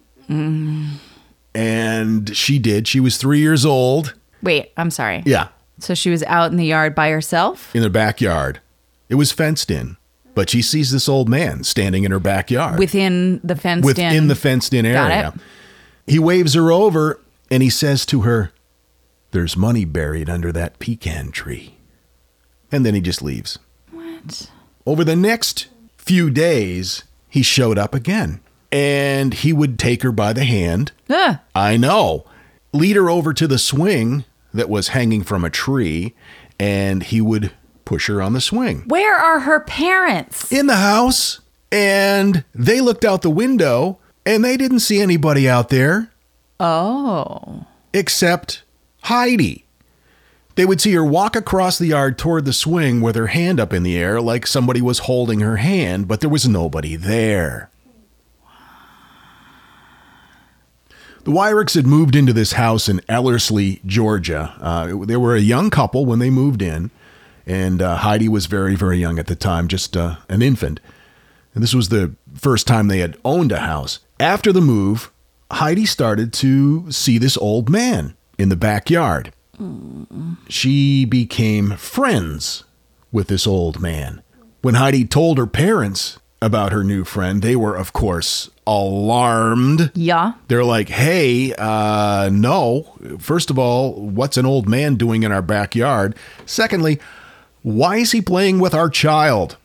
And 1.54 2.35
she 2.37 2.58
did. 2.58 2.88
She 2.88 3.00
was 3.00 3.18
three 3.18 3.40
years 3.40 3.66
old. 3.66 4.14
Wait, 4.42 4.72
I'm 4.76 4.90
sorry. 4.90 5.22
Yeah, 5.26 5.48
So 5.80 5.94
she 5.94 6.08
was 6.08 6.22
out 6.22 6.50
in 6.50 6.56
the 6.56 6.64
yard 6.66 6.94
by 6.94 7.11
herself? 7.11 7.74
in 7.74 7.82
the 7.82 7.90
backyard. 7.90 8.61
It 9.11 9.16
was 9.16 9.32
fenced 9.32 9.70
in, 9.70 9.98
but 10.35 10.51
she 10.51 10.62
sees 10.62 10.90
this 10.90 11.09
old 11.09 11.29
man 11.29 11.64
standing 11.64 12.05
in 12.05 12.11
her 12.11 12.21
backyard. 12.21 12.79
Within 12.79 13.40
the 13.45 13.57
fenced 13.57 13.85
within 13.85 14.14
in. 14.14 14.29
the 14.29 14.35
fenced 14.35 14.73
in 14.73 14.87
area. 14.87 15.35
He 16.07 16.18
waves 16.18 16.55
her 16.55 16.73
over 16.73 17.21
and 17.51 17.62
he 17.62 17.71
says 17.71 18.07
to 18.07 18.23
her, 18.23 18.53
There's 19.31 19.57
money 19.57 19.85
buried 19.85 20.29
under 20.29 20.53
that 20.53 20.79
pecan 20.79 21.31
tree. 21.31 21.77
And 22.71 22.87
then 22.87 22.95
he 22.95 23.01
just 23.01 23.23
leaves. 23.23 23.59
What? 23.90 24.51
Over 24.87 25.05
the 25.05 25.16
next 25.16 25.68
few 25.97 26.31
days, 26.31 27.05
he 27.29 27.42
showed 27.42 27.79
up 27.79 27.95
again 27.95 28.40
and 28.71 29.35
he 29.35 29.53
would 29.53 29.79
take 29.79 30.03
her 30.03 30.12
by 30.12 30.33
the 30.33 30.45
hand. 30.45 30.92
Ugh. 31.11 31.38
I 31.55 31.77
know. 31.77 32.25
Lead 32.73 32.97
her 32.97 33.11
over 33.11 33.35
to 33.35 33.47
the 33.47 33.59
swing 33.59 34.25
that 34.55 34.71
was 34.71 34.88
hanging 34.88 35.23
from 35.23 35.45
a 35.45 35.51
tree 35.51 36.14
and 36.59 37.03
he 37.03 37.21
would 37.21 37.53
push 37.92 38.07
her 38.09 38.22
on 38.22 38.33
the 38.33 38.40
swing 38.40 38.83
Where 38.87 39.14
are 39.16 39.40
her 39.40 39.61
parents? 39.61 40.50
in 40.50 40.66
the 40.66 40.76
house 40.76 41.40
and 41.70 42.44
they 42.55 42.81
looked 42.81 43.05
out 43.05 43.20
the 43.22 43.31
window 43.31 43.98
and 44.24 44.42
they 44.44 44.57
didn't 44.57 44.81
see 44.81 45.00
anybody 45.00 45.48
out 45.48 45.68
there 45.68 46.11
Oh. 46.59 47.66
except 47.92 48.62
Heidi. 49.02 49.64
They 50.55 50.64
would 50.64 50.81
see 50.81 50.92
her 50.92 51.05
walk 51.05 51.35
across 51.35 51.78
the 51.78 51.87
yard 51.87 52.16
toward 52.18 52.44
the 52.44 52.52
swing 52.52 53.00
with 53.00 53.16
her 53.16 53.28
hand 53.28 53.59
up 53.59 53.72
in 53.72 53.83
the 53.83 53.96
air 53.96 54.20
like 54.20 54.46
somebody 54.46 54.81
was 54.81 55.00
holding 55.00 55.40
her 55.40 55.57
hand, 55.57 56.07
but 56.09 56.20
there 56.20 56.31
was 56.31 56.46
nobody 56.48 56.94
there. 56.94 57.68
The 61.24 61.31
Wyricks 61.31 61.74
had 61.74 61.87
moved 61.87 62.16
into 62.16 62.33
this 62.33 62.52
house 62.52 62.88
in 62.88 63.00
Ellerslie, 63.09 63.81
Georgia. 63.87 64.55
Uh, 64.61 65.05
they 65.07 65.16
were 65.16 65.37
a 65.37 65.40
young 65.40 65.70
couple 65.70 66.05
when 66.05 66.18
they 66.18 66.31
moved 66.31 66.61
in, 66.62 66.90
and 67.46 67.83
uh, 67.83 67.96
Heidi 67.96 68.28
was 68.28 68.46
very, 68.46 68.74
very 68.76 68.98
young 68.98 69.18
at 69.18 69.26
the 69.26 69.37
time, 69.37 69.68
just 69.68 69.96
uh, 69.96 70.16
an 70.28 70.42
infant. 70.42 70.81
And 71.55 71.62
this 71.62 71.74
was 71.74 71.88
the 71.88 72.14
first 72.35 72.66
time 72.66 72.88
they 72.88 72.98
had 73.00 73.16
owned 73.24 73.52
a 73.52 73.61
house. 73.61 74.00
After 74.18 74.52
the 74.52 74.61
move, 74.61 75.11
Heidi 75.50 75.85
started 75.85 76.33
to 76.35 76.90
see 76.90 77.18
this 77.18 77.37
old 77.37 77.68
man 77.68 78.14
in 78.38 78.48
the 78.48 78.57
backyard. 78.57 79.33
She 80.48 81.05
became 81.05 81.76
friends 81.76 82.64
with 83.12 83.28
this 83.28 83.46
old 83.46 83.81
man. 83.81 84.22
When 84.62 84.74
Heidi 84.74 85.05
told 85.05 85.38
her 85.38 85.46
parents 85.46 86.18
about 86.40 86.72
her 86.72 86.83
new 86.83 87.05
friend, 87.05 87.42
they 87.42 87.55
were, 87.55 87.76
of 87.76 87.92
course, 87.92 88.50
alarmed. 88.66 89.92
Yeah. 89.94 90.33
They're 90.48 90.64
like, 90.64 90.88
hey, 90.88 91.52
uh, 91.57 92.31
no. 92.33 92.94
First 93.18 93.50
of 93.50 93.59
all, 93.59 93.92
what's 93.94 94.37
an 94.37 94.46
old 94.46 94.68
man 94.68 94.96
doing 94.96 95.22
in 95.22 95.31
our 95.31 95.42
backyard? 95.42 96.16
Secondly, 96.46 96.98
why 97.62 97.96
is 97.96 98.12
he 98.12 98.20
playing 98.20 98.59
with 98.59 98.75
our 98.75 98.88
child? 98.88 99.57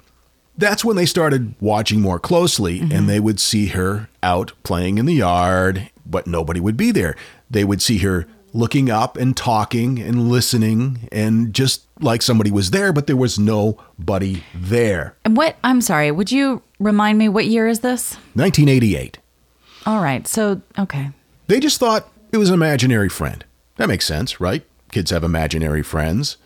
That's 0.57 0.83
when 0.83 0.95
they 0.95 1.05
started 1.05 1.53
watching 1.59 2.01
more 2.01 2.19
closely 2.19 2.79
and 2.79 2.91
mm-hmm. 2.91 3.07
they 3.07 3.19
would 3.19 3.39
see 3.39 3.67
her 3.67 4.09
out 4.23 4.53
playing 4.63 4.97
in 4.97 5.05
the 5.05 5.13
yard, 5.13 5.89
but 6.05 6.25
nobody 6.25 6.59
would 6.59 6.77
be 6.77 6.91
there. 6.91 7.15
They 7.49 7.63
would 7.63 7.81
see 7.81 7.99
her 7.99 8.25
looking 8.53 8.89
up 8.89 9.17
and 9.17 9.37
talking 9.37 9.99
and 9.99 10.29
listening 10.29 11.07
and 11.11 11.53
just 11.53 11.83
like 11.99 12.21
somebody 12.21 12.49
was 12.49 12.71
there, 12.71 12.91
but 12.91 13.05
there 13.05 13.15
was 13.15 13.37
nobody 13.37 14.43
there. 14.55 15.15
And 15.25 15.37
what, 15.37 15.57
I'm 15.63 15.81
sorry, 15.81 16.09
would 16.11 16.31
you 16.31 16.63
remind 16.79 17.17
me 17.17 17.29
what 17.29 17.45
year 17.45 17.67
is 17.67 17.81
this? 17.81 18.15
1988. 18.33 19.19
All 19.85 20.01
right. 20.01 20.27
So, 20.27 20.61
okay. 20.77 21.11
They 21.47 21.59
just 21.59 21.79
thought 21.79 22.09
it 22.31 22.37
was 22.37 22.49
an 22.49 22.55
imaginary 22.55 23.09
friend. 23.09 23.45
That 23.77 23.87
makes 23.87 24.05
sense, 24.05 24.39
right? 24.41 24.65
Kids 24.91 25.11
have 25.11 25.23
imaginary 25.23 25.83
friends. 25.83 26.37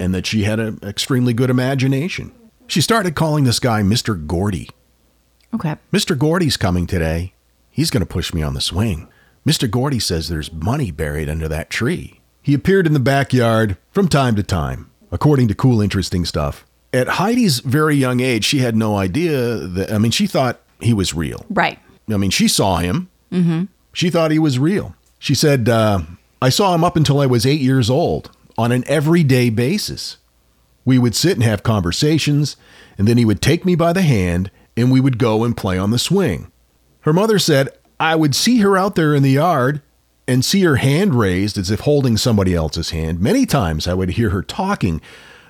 And 0.00 0.12
that 0.14 0.26
she 0.26 0.42
had 0.42 0.58
an 0.58 0.80
extremely 0.82 1.32
good 1.32 1.50
imagination. 1.50 2.32
She 2.66 2.80
started 2.80 3.14
calling 3.14 3.44
this 3.44 3.60
guy 3.60 3.82
Mr. 3.82 4.26
Gordy. 4.26 4.70
Okay. 5.54 5.76
Mr. 5.92 6.18
Gordy's 6.18 6.56
coming 6.56 6.86
today. 6.86 7.34
He's 7.70 7.90
going 7.90 8.00
to 8.00 8.06
push 8.06 8.32
me 8.32 8.42
on 8.42 8.54
the 8.54 8.60
swing. 8.60 9.08
Mr. 9.46 9.70
Gordy 9.70 9.98
says 9.98 10.28
there's 10.28 10.52
money 10.52 10.90
buried 10.90 11.28
under 11.28 11.48
that 11.48 11.70
tree. 11.70 12.20
He 12.42 12.54
appeared 12.54 12.86
in 12.86 12.94
the 12.94 13.00
backyard 13.00 13.76
from 13.92 14.08
time 14.08 14.36
to 14.36 14.42
time, 14.42 14.90
according 15.12 15.48
to 15.48 15.54
cool, 15.54 15.80
interesting 15.80 16.24
stuff. 16.24 16.64
At 16.92 17.08
Heidi's 17.08 17.60
very 17.60 17.94
young 17.94 18.20
age, 18.20 18.44
she 18.44 18.58
had 18.58 18.74
no 18.74 18.96
idea 18.96 19.56
that, 19.56 19.92
I 19.92 19.98
mean, 19.98 20.10
she 20.10 20.26
thought 20.26 20.60
he 20.80 20.94
was 20.94 21.14
real. 21.14 21.44
Right. 21.50 21.78
I 22.10 22.16
mean, 22.16 22.30
she 22.30 22.48
saw 22.48 22.78
him. 22.78 23.10
Mm-hmm. 23.30 23.64
She 23.92 24.10
thought 24.10 24.30
he 24.30 24.38
was 24.38 24.58
real. 24.58 24.94
She 25.18 25.34
said, 25.34 25.68
uh, 25.68 26.00
I 26.40 26.48
saw 26.48 26.74
him 26.74 26.84
up 26.84 26.96
until 26.96 27.20
I 27.20 27.26
was 27.26 27.44
eight 27.44 27.60
years 27.60 27.90
old 27.90 28.30
on 28.60 28.72
an 28.72 28.84
everyday 28.86 29.48
basis. 29.48 30.18
We 30.84 30.98
would 30.98 31.14
sit 31.14 31.32
and 31.32 31.42
have 31.42 31.62
conversations, 31.62 32.56
and 32.98 33.08
then 33.08 33.16
he 33.16 33.24
would 33.24 33.40
take 33.40 33.64
me 33.64 33.74
by 33.74 33.94
the 33.94 34.02
hand 34.02 34.50
and 34.76 34.92
we 34.92 35.00
would 35.00 35.18
go 35.18 35.44
and 35.44 35.56
play 35.56 35.78
on 35.78 35.90
the 35.90 35.98
swing. 35.98 36.52
Her 37.00 37.12
mother 37.14 37.38
said, 37.38 37.70
I 37.98 38.14
would 38.16 38.34
see 38.34 38.58
her 38.58 38.76
out 38.76 38.96
there 38.96 39.14
in 39.14 39.22
the 39.22 39.30
yard 39.30 39.80
and 40.28 40.44
see 40.44 40.60
her 40.62 40.76
hand 40.76 41.14
raised 41.14 41.56
as 41.56 41.70
if 41.70 41.80
holding 41.80 42.18
somebody 42.18 42.54
else's 42.54 42.90
hand. 42.90 43.18
Many 43.20 43.46
times 43.46 43.88
I 43.88 43.94
would 43.94 44.10
hear 44.10 44.30
her 44.30 44.42
talking, 44.42 45.00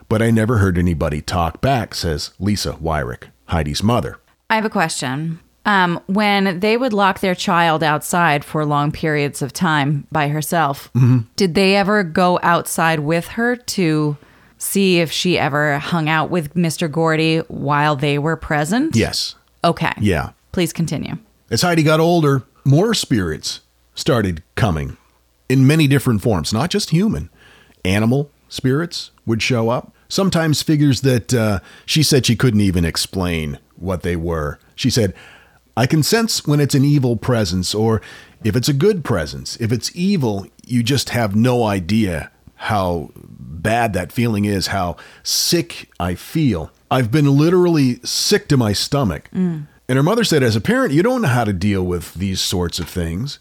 but 0.09 0.23
I 0.23 0.31
never 0.31 0.59
heard 0.59 0.79
anybody 0.79 1.21
talk 1.21 1.61
back, 1.61 1.95
says 1.95 2.31
Lisa 2.39 2.75
Wyrick, 2.75 3.25
Heidi's 3.47 3.83
mother. 3.83 4.19
I 4.49 4.55
have 4.55 4.65
a 4.65 4.71
question. 4.71 5.41
Um, 5.67 6.01
when 6.07 6.61
they 6.61 6.77
would 6.77 6.93
lock 6.93 7.21
their 7.21 7.35
child 7.35 7.83
outside 7.83 8.45
for 8.45 8.65
long 8.65 8.93
periods 8.93 9.43
of 9.43 9.53
time 9.53 10.07
by 10.11 10.29
herself, 10.29 10.91
did 11.37 11.55
they 11.55 11.77
ever 11.77 12.03
go 12.03 12.39
outside 12.43 13.01
with 13.01 13.29
her 13.29 13.57
to 13.57 14.17
see 14.57 15.01
if 15.01 15.13
she 15.13 15.39
ever 15.39 15.79
hung 15.79 16.09
out 16.09 16.31
with 16.31 16.55
Mr. 16.55 16.91
Gordy 16.91 17.39
while 17.49 17.95
they 17.95 18.19
were 18.19 18.37
present? 18.37 18.97
Yes. 18.97 19.35
Okay. 19.63 19.93
Yeah. 20.01 20.31
Please 20.53 20.73
continue. 20.73 21.17
As 21.51 21.63
Heidi 21.63 21.83
got 21.83 22.01
older, 22.01 22.45
more 22.65 22.95
spirits 22.95 23.61
started 23.95 24.43
coming 24.55 24.97
in 25.49 25.67
many 25.67 25.87
different 25.87 26.23
forms, 26.23 26.53
not 26.53 26.71
just 26.71 26.91
human. 26.91 27.29
Animal 27.85 28.31
spirits 28.49 29.11
would 29.27 29.43
show 29.43 29.69
up. 29.69 29.93
Sometimes 30.09 30.63
figures 30.63 31.03
that 31.03 31.35
uh, 31.35 31.61
she 31.87 32.03
said 32.03 32.27
she 32.27 32.37
couldn't 32.37 32.61
even 32.61 32.85
explain 32.85 33.59
what 33.77 34.03
they 34.03 34.17
were. 34.17 34.59
She 34.75 34.91
said, 34.91 35.15
I 35.77 35.87
can 35.87 36.03
sense 36.03 36.47
when 36.47 36.61
it's 36.61 36.75
an 36.75 36.85
evil 36.85 37.17
presence 37.17 37.75
or 37.75 38.03
if 38.45 38.57
it's 38.57 38.69
a 38.69 38.73
good 38.75 39.05
presence. 39.05 39.57
If 39.57 39.73
it's 39.73 39.95
evil, 39.95 40.47
you 40.67 40.83
just 40.83 41.11
have 41.11 41.35
no 41.35 41.65
idea 41.65 42.31
how 42.57 43.11
bad 43.17 43.93
that 43.95 44.13
feeling 44.13 44.45
is, 44.45 44.69
how 44.69 44.97
sick 45.23 45.91
I 45.99 46.15
feel. 46.15 46.71
I've 46.91 47.11
been 47.11 47.37
literally 47.39 48.01
sick 48.05 48.49
to 48.49 48.57
my 48.57 48.73
stomach. 48.73 49.31
Mm. 49.35 49.67
And 49.89 49.97
her 49.97 50.03
mother 50.03 50.25
said, 50.25 50.43
as 50.43 50.57
a 50.57 50.61
parent, 50.61 50.93
you 50.93 51.03
don't 51.03 51.23
know 51.23 51.29
how 51.29 51.45
to 51.45 51.53
deal 51.53 51.83
with 51.85 52.15
these 52.15 52.41
sorts 52.41 52.79
of 52.79 52.89
things. 52.89 53.39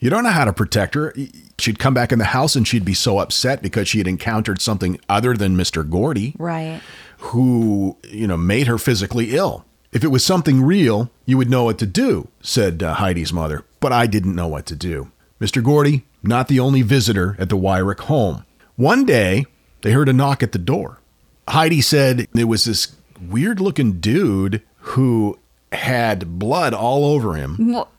You 0.00 0.10
don't 0.10 0.22
know 0.22 0.30
how 0.30 0.44
to 0.44 0.52
protect 0.52 0.94
her. 0.94 1.12
She'd 1.58 1.78
come 1.80 1.92
back 1.94 2.12
in 2.12 2.18
the 2.20 2.26
house 2.26 2.54
and 2.54 2.68
she'd 2.68 2.84
be 2.84 2.94
so 2.94 3.18
upset 3.18 3.62
because 3.62 3.88
she 3.88 3.98
had 3.98 4.06
encountered 4.06 4.60
something 4.60 5.00
other 5.08 5.34
than 5.34 5.56
Mr. 5.56 5.88
Gordy 5.88 6.34
Right. 6.38 6.80
who, 7.18 7.96
you 8.08 8.26
know, 8.28 8.36
made 8.36 8.68
her 8.68 8.78
physically 8.78 9.34
ill. 9.34 9.64
If 9.92 10.04
it 10.04 10.08
was 10.08 10.24
something 10.24 10.62
real, 10.62 11.10
you 11.24 11.38
would 11.38 11.50
know 11.50 11.64
what 11.64 11.78
to 11.78 11.86
do, 11.86 12.28
said 12.42 12.82
uh, 12.82 12.94
Heidi's 12.94 13.32
mother. 13.32 13.64
But 13.80 13.92
I 13.92 14.06
didn't 14.06 14.34
know 14.34 14.48
what 14.48 14.66
to 14.66 14.76
do. 14.76 15.10
Mr. 15.40 15.62
Gordy, 15.62 16.04
not 16.22 16.48
the 16.48 16.60
only 16.60 16.82
visitor 16.82 17.36
at 17.38 17.48
the 17.48 17.56
Wyrick 17.56 18.00
home. 18.00 18.44
One 18.76 19.04
day, 19.06 19.46
they 19.82 19.92
heard 19.92 20.08
a 20.08 20.12
knock 20.12 20.42
at 20.42 20.52
the 20.52 20.58
door. 20.58 21.00
Heidi 21.48 21.80
said 21.80 22.26
it 22.36 22.44
was 22.44 22.64
this 22.64 22.94
weird 23.20 23.60
looking 23.60 24.00
dude 24.00 24.62
who 24.76 25.38
had 25.72 26.38
blood 26.38 26.72
all 26.74 27.04
over 27.04 27.34
him 27.34 27.72
Well, 27.72 27.90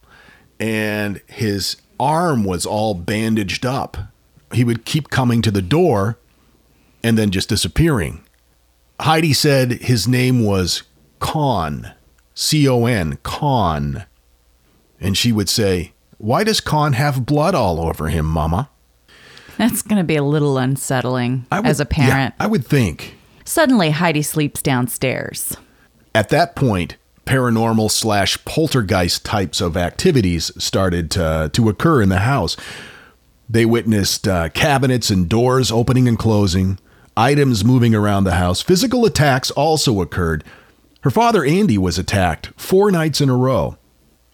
and 0.59 1.21
his 1.27 1.77
arm 1.99 2.43
was 2.43 2.65
all 2.65 2.93
bandaged 2.93 3.65
up. 3.65 3.97
He 4.53 4.63
would 4.63 4.85
keep 4.85 5.09
coming 5.09 5.41
to 5.41 5.51
the 5.51 5.61
door 5.61 6.17
and 7.03 7.17
then 7.17 7.31
just 7.31 7.49
disappearing. 7.49 8.23
Heidi 8.99 9.33
said 9.33 9.71
his 9.73 10.07
name 10.07 10.43
was 10.43 10.83
Con, 11.19 11.91
C 12.33 12.67
O 12.67 12.85
N, 12.85 13.17
Con. 13.23 14.05
And 14.99 15.17
she 15.17 15.31
would 15.31 15.49
say, 15.49 15.93
Why 16.17 16.43
does 16.43 16.59
Con 16.61 16.93
have 16.93 17.25
blood 17.25 17.55
all 17.55 17.79
over 17.79 18.07
him, 18.09 18.25
Mama? 18.25 18.69
that's 19.57 19.81
going 19.81 19.97
to 19.97 20.05
be 20.05 20.15
a 20.15 20.23
little 20.23 20.57
unsettling 20.57 21.45
I 21.51 21.59
would- 21.59 21.67
as 21.69 21.81
a 21.81 21.85
parent. 21.85 22.33
Yeah, 22.39 22.43
I 22.45 22.47
would 22.47 22.65
think. 22.65 23.17
Suddenly, 23.43 23.89
Heidi 23.91 24.21
sleeps 24.21 24.61
downstairs. 24.61 25.57
At 26.15 26.29
that 26.29 26.55
point, 26.55 26.95
paranormal 27.25 27.91
slash 27.91 28.37
poltergeist 28.45 29.25
types 29.25 29.59
of 29.59 29.75
activities 29.75 30.51
started 30.57 31.11
to, 31.11 31.49
to 31.51 31.67
occur 31.67 32.01
in 32.01 32.07
the 32.09 32.19
house. 32.19 32.55
They 33.49 33.65
witnessed 33.65 34.27
uh, 34.29 34.47
cabinets 34.49 35.09
and 35.09 35.27
doors 35.27 35.71
opening 35.71 36.07
and 36.07 36.17
closing, 36.17 36.79
items 37.17 37.65
moving 37.65 37.93
around 37.93 38.23
the 38.23 38.35
house. 38.35 38.61
Physical 38.61 39.03
attacks 39.05 39.51
also 39.51 39.99
occurred. 40.01 40.43
Her 41.01 41.09
father, 41.09 41.45
Andy, 41.45 41.77
was 41.77 41.97
attacked 41.97 42.51
four 42.57 42.91
nights 42.91 43.21
in 43.21 43.29
a 43.29 43.35
row. 43.35 43.77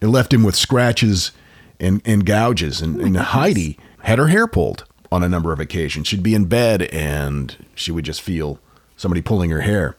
It 0.00 0.08
left 0.08 0.32
him 0.32 0.42
with 0.42 0.56
scratches 0.56 1.32
and, 1.78 2.02
and 2.04 2.26
gouges. 2.26 2.80
And, 2.80 3.00
and 3.00 3.16
Heidi 3.16 3.78
had 4.00 4.18
her 4.18 4.28
hair 4.28 4.46
pulled 4.46 4.84
on 5.12 5.22
a 5.22 5.28
number 5.28 5.52
of 5.52 5.60
occasions. 5.60 6.08
She'd 6.08 6.22
be 6.22 6.34
in 6.34 6.46
bed 6.46 6.82
and 6.82 7.56
she 7.74 7.92
would 7.92 8.04
just 8.04 8.20
feel 8.20 8.58
somebody 8.96 9.22
pulling 9.22 9.50
her 9.50 9.60
hair. 9.60 9.96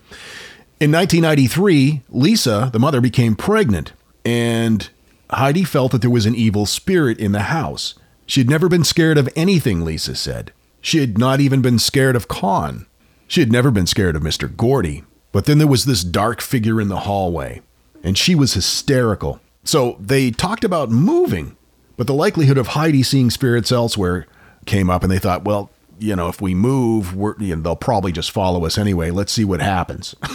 In 0.80 0.92
1993, 0.92 2.04
Lisa, 2.10 2.70
the 2.72 2.80
mother, 2.80 3.02
became 3.02 3.36
pregnant, 3.36 3.94
and 4.24 4.88
Heidi 5.32 5.64
felt 5.64 5.92
that 5.92 6.02
there 6.02 6.10
was 6.10 6.28
an 6.28 6.36
evil 6.36 6.68
spirit 6.68 7.18
in 7.18 7.32
the 7.32 7.44
house. 7.44 7.96
She 8.28 8.42
had 8.42 8.50
never 8.50 8.70
been 8.70 8.84
scared 8.84 9.18
of 9.18 9.30
anything, 9.36 9.84
Lisa 9.84 10.16
said. 10.16 10.52
She 10.80 11.00
had 11.00 11.18
not 11.18 11.40
even 11.40 11.62
been 11.62 11.80
scared 11.80 12.16
of 12.16 12.28
Con. 12.28 12.86
She 13.28 13.40
had 13.40 13.52
never 13.52 13.72
been 13.72 13.88
scared 13.88 14.16
of 14.16 14.22
Mr. 14.22 14.56
Gordy. 14.56 15.04
But 15.38 15.46
then 15.46 15.60
there 15.60 15.68
was 15.68 15.86
this 15.86 16.04
dark 16.04 16.42
figure 16.42 16.82
in 16.82 16.88
the 16.88 17.02
hallway, 17.02 17.62
and 18.02 18.18
she 18.18 18.34
was 18.34 18.56
hysterical. 18.56 19.40
So 19.64 19.96
they 20.00 20.32
talked 20.32 20.64
about 20.64 20.90
moving, 20.90 21.56
but 21.96 22.08
the 22.08 22.16
likelihood 22.16 22.58
of 22.58 22.70
Heidi 22.70 23.04
seeing 23.04 23.30
spirits 23.30 23.72
elsewhere 23.72 24.26
came 24.66 24.90
up, 24.90 25.04
and 25.04 25.12
they 25.12 25.20
thought, 25.20 25.44
well, 25.44 25.70
you 26.00 26.16
know, 26.16 26.28
if 26.28 26.42
we 26.42 26.56
move, 26.56 27.16
we're, 27.16 27.38
you 27.38 27.56
know, 27.56 27.62
they'll 27.62 27.76
probably 27.76 28.12
just 28.12 28.32
follow 28.32 28.66
us 28.66 28.80
anyway. 28.80 29.12
Let's 29.12 29.32
see 29.32 29.46
what 29.46 29.62
happens. 29.62 30.16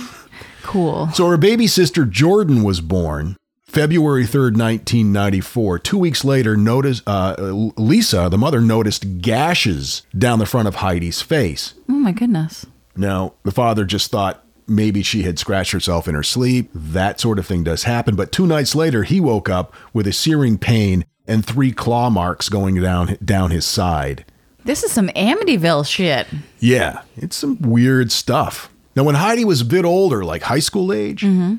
Cool. 0.63 1.09
So 1.09 1.29
her 1.29 1.37
baby 1.37 1.67
sister 1.67 2.05
Jordan 2.05 2.63
was 2.63 2.81
born 2.81 3.37
February 3.65 4.23
3rd, 4.23 4.57
1994. 4.57 5.81
Two 5.81 5.99
weeks 5.99 6.25
later, 6.25 6.57
notice, 6.57 7.03
uh, 7.05 7.35
Lisa, 7.77 8.29
the 8.31 8.39
mother, 8.39 8.61
noticed 8.61 9.19
gashes 9.21 10.03
down 10.17 10.39
the 10.39 10.47
front 10.47 10.69
of 10.69 10.77
Heidi's 10.77 11.21
face. 11.21 11.75
Oh, 11.89 11.95
my 11.95 12.13
goodness. 12.13 12.65
Now, 12.97 13.35
the 13.43 13.51
father 13.51 13.85
just 13.85 14.13
thought 14.13 14.45
maybe 14.67 15.03
she 15.03 15.23
had 15.23 15.39
scratched 15.39 15.73
herself 15.73 16.09
in 16.09 16.15
her 16.15 16.23
sleep. 16.23 16.71
That 16.75 17.21
sort 17.21 17.39
of 17.39 17.47
thing 17.47 17.65
does 17.65 17.85
happen. 17.85 18.17
But 18.17 18.33
two 18.33 18.47
nights 18.47 18.75
later, 18.75 19.03
he 19.03 19.21
woke 19.21 19.49
up 19.49 19.75
with 19.93 20.07
a 20.07 20.13
searing 20.13 20.59
pain 20.59 21.05
and 21.27 21.45
three 21.45 21.73
claw 21.73 22.11
marks 22.11 22.49
going 22.49 22.81
down 22.81 23.17
down 23.25 23.51
his 23.51 23.65
side. 23.65 24.25
This 24.65 24.85
is 24.85 24.93
some 24.93 25.09
Amityville 25.09 25.87
shit. 25.87 26.27
Yeah, 26.61 27.03
it's 27.17 27.37
some 27.37 27.61
weird 27.61 28.13
stuff. 28.13 28.71
Now, 28.95 29.05
when 29.05 29.15
Heidi 29.15 29.45
was 29.45 29.63
a 29.63 29.65
bit 29.65 29.85
older, 29.85 30.25
like 30.25 30.43
high 30.43 30.61
school 30.61 30.93
age, 30.93 31.23
mm-hmm. 31.23 31.57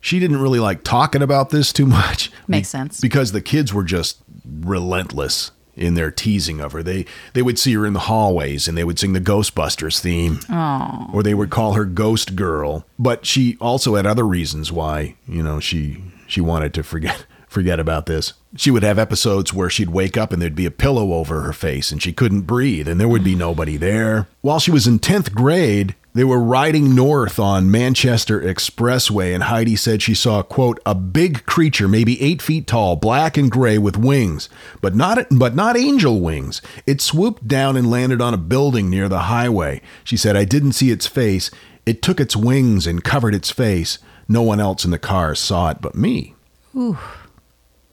she 0.00 0.20
didn't 0.20 0.40
really 0.40 0.60
like 0.60 0.84
talking 0.84 1.22
about 1.22 1.50
this 1.50 1.72
too 1.72 1.86
much. 1.86 2.30
Makes 2.46 2.68
sense. 2.68 3.00
Because 3.00 3.32
the 3.32 3.40
kids 3.40 3.72
were 3.72 3.84
just 3.84 4.22
relentless. 4.44 5.50
In 5.76 5.94
their 5.94 6.10
teasing 6.10 6.60
of 6.60 6.72
her. 6.72 6.82
They 6.82 7.06
they 7.32 7.42
would 7.42 7.58
see 7.58 7.74
her 7.74 7.86
in 7.86 7.92
the 7.92 8.00
hallways 8.00 8.68
and 8.68 8.76
they 8.76 8.84
would 8.84 8.98
sing 8.98 9.12
the 9.12 9.20
Ghostbusters 9.20 10.00
theme. 10.00 10.40
Or 11.12 11.22
they 11.22 11.34
would 11.34 11.50
call 11.50 11.74
her 11.74 11.84
Ghost 11.84 12.36
Girl. 12.36 12.86
But 12.98 13.26
she 13.26 13.56
also 13.60 13.94
had 13.96 14.06
other 14.06 14.26
reasons 14.26 14.70
why, 14.72 15.16
you 15.26 15.42
know, 15.42 15.60
she 15.60 16.02
she 16.26 16.40
wanted 16.40 16.74
to 16.74 16.82
forget 16.82 17.26
forget 17.48 17.78
about 17.78 18.06
this. 18.06 18.32
She 18.56 18.70
would 18.70 18.82
have 18.82 18.98
episodes 18.98 19.52
where 19.54 19.70
she'd 19.70 19.90
wake 19.90 20.16
up 20.16 20.32
and 20.32 20.42
there'd 20.42 20.56
be 20.56 20.66
a 20.66 20.72
pillow 20.72 21.12
over 21.12 21.42
her 21.42 21.52
face 21.52 21.92
and 21.92 22.02
she 22.02 22.12
couldn't 22.12 22.42
breathe 22.42 22.88
and 22.88 23.00
there 23.00 23.08
would 23.08 23.22
be 23.22 23.36
nobody 23.36 23.76
there. 23.76 24.26
While 24.40 24.58
she 24.58 24.72
was 24.72 24.88
in 24.88 24.98
10th 24.98 25.32
grade, 25.32 25.94
they 26.14 26.22
were 26.22 26.38
riding 26.38 26.94
north 26.94 27.40
on 27.40 27.72
Manchester 27.72 28.40
Expressway, 28.40 29.34
and 29.34 29.44
Heidi 29.44 29.74
said 29.74 30.00
she 30.00 30.14
saw, 30.14 30.42
quote, 30.42 30.78
a 30.86 30.94
big 30.94 31.44
creature, 31.44 31.88
maybe 31.88 32.22
eight 32.22 32.40
feet 32.40 32.68
tall, 32.68 32.94
black 32.94 33.36
and 33.36 33.50
gray 33.50 33.78
with 33.78 33.96
wings, 33.96 34.48
but 34.80 34.94
not 34.94 35.26
but 35.32 35.56
not 35.56 35.76
angel 35.76 36.20
wings. 36.20 36.62
It 36.86 37.00
swooped 37.00 37.48
down 37.48 37.76
and 37.76 37.90
landed 37.90 38.20
on 38.20 38.32
a 38.32 38.38
building 38.38 38.88
near 38.88 39.08
the 39.08 39.20
highway. 39.20 39.82
She 40.04 40.16
said, 40.16 40.36
I 40.36 40.44
didn't 40.44 40.74
see 40.74 40.92
its 40.92 41.08
face. 41.08 41.50
It 41.84 42.00
took 42.00 42.20
its 42.20 42.36
wings 42.36 42.86
and 42.86 43.02
covered 43.02 43.34
its 43.34 43.50
face. 43.50 43.98
No 44.28 44.42
one 44.42 44.60
else 44.60 44.84
in 44.84 44.92
the 44.92 44.98
car 44.98 45.34
saw 45.34 45.70
it 45.70 45.78
but 45.80 45.96
me. 45.96 46.36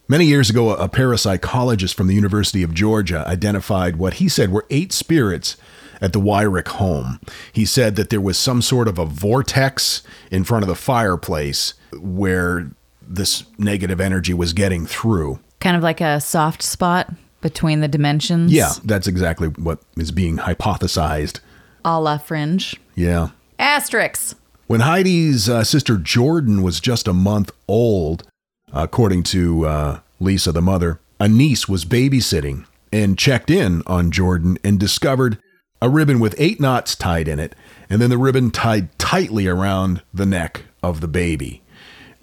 Many 0.08 0.26
years 0.26 0.50
ago, 0.50 0.76
a 0.76 0.88
parapsychologist 0.88 1.96
from 1.96 2.08
the 2.08 2.16
University 2.16 2.62
of 2.62 2.74
Georgia 2.74 3.26
identified 3.28 3.96
what 3.96 4.16
he 4.16 4.30
said 4.30 4.52
were 4.52 4.66
eight 4.70 4.94
spirits 4.94 5.58
at 6.02 6.14
the 6.14 6.20
Wyrick 6.20 6.68
home. 6.68 7.20
He 7.54 7.66
said 7.66 7.96
that 7.96 8.10
there 8.10 8.22
was 8.22 8.38
some 8.38 8.62
sort 8.62 8.88
of 8.88 8.98
a 8.98 9.06
vortex 9.06 10.02
in 10.32 10.44
front 10.44 10.64
of 10.64 10.68
the 10.68 10.76
fireplace 10.76 11.76
where 11.94 12.72
this 13.02 13.44
negative 13.58 14.02
energy 14.02 14.34
was 14.34 14.54
getting 14.54 14.86
through. 14.86 15.40
Kind 15.60 15.78
of 15.78 15.84
like 15.84 16.02
a 16.02 16.20
soft 16.20 16.64
spot 16.64 17.14
between 17.42 17.82
the 17.82 17.88
dimensions. 17.88 18.52
Yeah, 18.52 18.72
that's 18.84 19.08
exactly 19.08 19.50
what 19.50 19.80
is 19.98 20.12
being 20.12 20.38
hypothesized. 20.38 21.40
A 21.84 22.00
la 22.00 22.18
fringe. 22.18 22.80
Yeah. 22.96 23.30
Asterix. 23.60 24.36
When 24.68 24.82
Heidi's 24.82 25.50
uh, 25.50 25.64
sister 25.64 25.98
Jordan 25.98 26.64
was 26.64 26.80
just 26.80 27.08
a 27.08 27.14
month 27.14 27.52
old, 27.68 28.24
according 28.72 29.24
to 29.24 29.66
uh, 29.66 30.00
Lisa, 30.20 30.52
the 30.52 30.62
mother, 30.62 31.00
a 31.20 31.28
niece 31.28 31.68
was 31.68 31.84
babysitting 31.84 32.66
and 32.94 33.18
checked 33.18 33.50
in 33.50 33.84
on 33.86 34.12
Jordan 34.12 34.58
and 34.64 34.80
discovered 34.80 35.38
a 35.82 35.90
ribbon 35.90 36.20
with 36.20 36.36
eight 36.38 36.60
knots 36.60 36.96
tied 36.96 37.28
in 37.28 37.40
it, 37.40 37.56
and 37.90 38.02
then 38.02 38.10
the 38.10 38.18
ribbon 38.18 38.52
tied 38.52 38.98
tightly 39.00 39.48
around 39.48 40.02
the 40.14 40.26
neck 40.26 40.64
of 40.84 41.02
the 41.02 41.08
baby. 41.08 41.62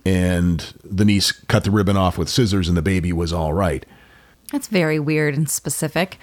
And 0.05 0.73
the 0.85 1.05
niece 1.05 1.33
cut 1.33 1.65
the 1.65 1.71
ribbon 1.71 1.97
off 1.97 2.17
with 2.17 2.29
scissors, 2.29 2.69
and 2.69 2.77
the 2.77 2.83
baby 2.83 3.13
was 3.13 3.33
all 3.33 3.53
right. 3.53 3.85
That's 4.53 4.69
very 4.69 4.99
weird 4.99 5.35
and 5.35 5.51
specific. 5.51 6.19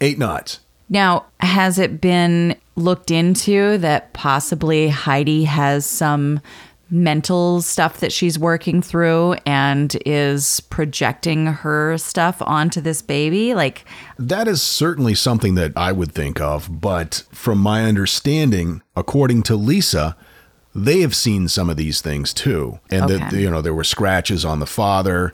Eight 0.00 0.18
knots. 0.18 0.60
Now, 0.88 1.26
has 1.40 1.78
it 1.78 2.00
been 2.00 2.56
looked 2.76 3.10
into 3.10 3.78
that 3.78 4.12
possibly 4.12 4.88
Heidi 4.88 5.44
has 5.44 5.84
some 5.86 6.40
mental 6.88 7.62
stuff 7.62 8.00
that 8.00 8.12
she's 8.12 8.38
working 8.38 8.80
through 8.80 9.34
and 9.44 9.96
is 10.06 10.60
projecting 10.60 11.46
her 11.46 11.98
stuff 11.98 12.40
onto 12.40 12.80
this 12.80 13.02
baby? 13.02 13.54
Like, 13.54 13.84
That 14.18 14.48
is 14.48 14.62
certainly 14.62 15.14
something 15.14 15.54
that 15.56 15.72
I 15.76 15.92
would 15.92 16.12
think 16.12 16.40
of, 16.40 16.80
but 16.80 17.24
from 17.32 17.58
my 17.58 17.84
understanding, 17.84 18.82
according 18.94 19.42
to 19.44 19.56
Lisa, 19.56 20.16
they 20.74 21.00
have 21.00 21.16
seen 21.16 21.48
some 21.48 21.70
of 21.70 21.76
these 21.76 22.00
things 22.00 22.34
too, 22.34 22.78
and 22.90 23.08
that 23.08 23.32
you 23.32 23.48
know 23.50 23.62
there 23.62 23.72
were 23.74 23.82
scratches 23.84 24.44
on 24.44 24.60
the 24.60 24.66
father. 24.66 25.32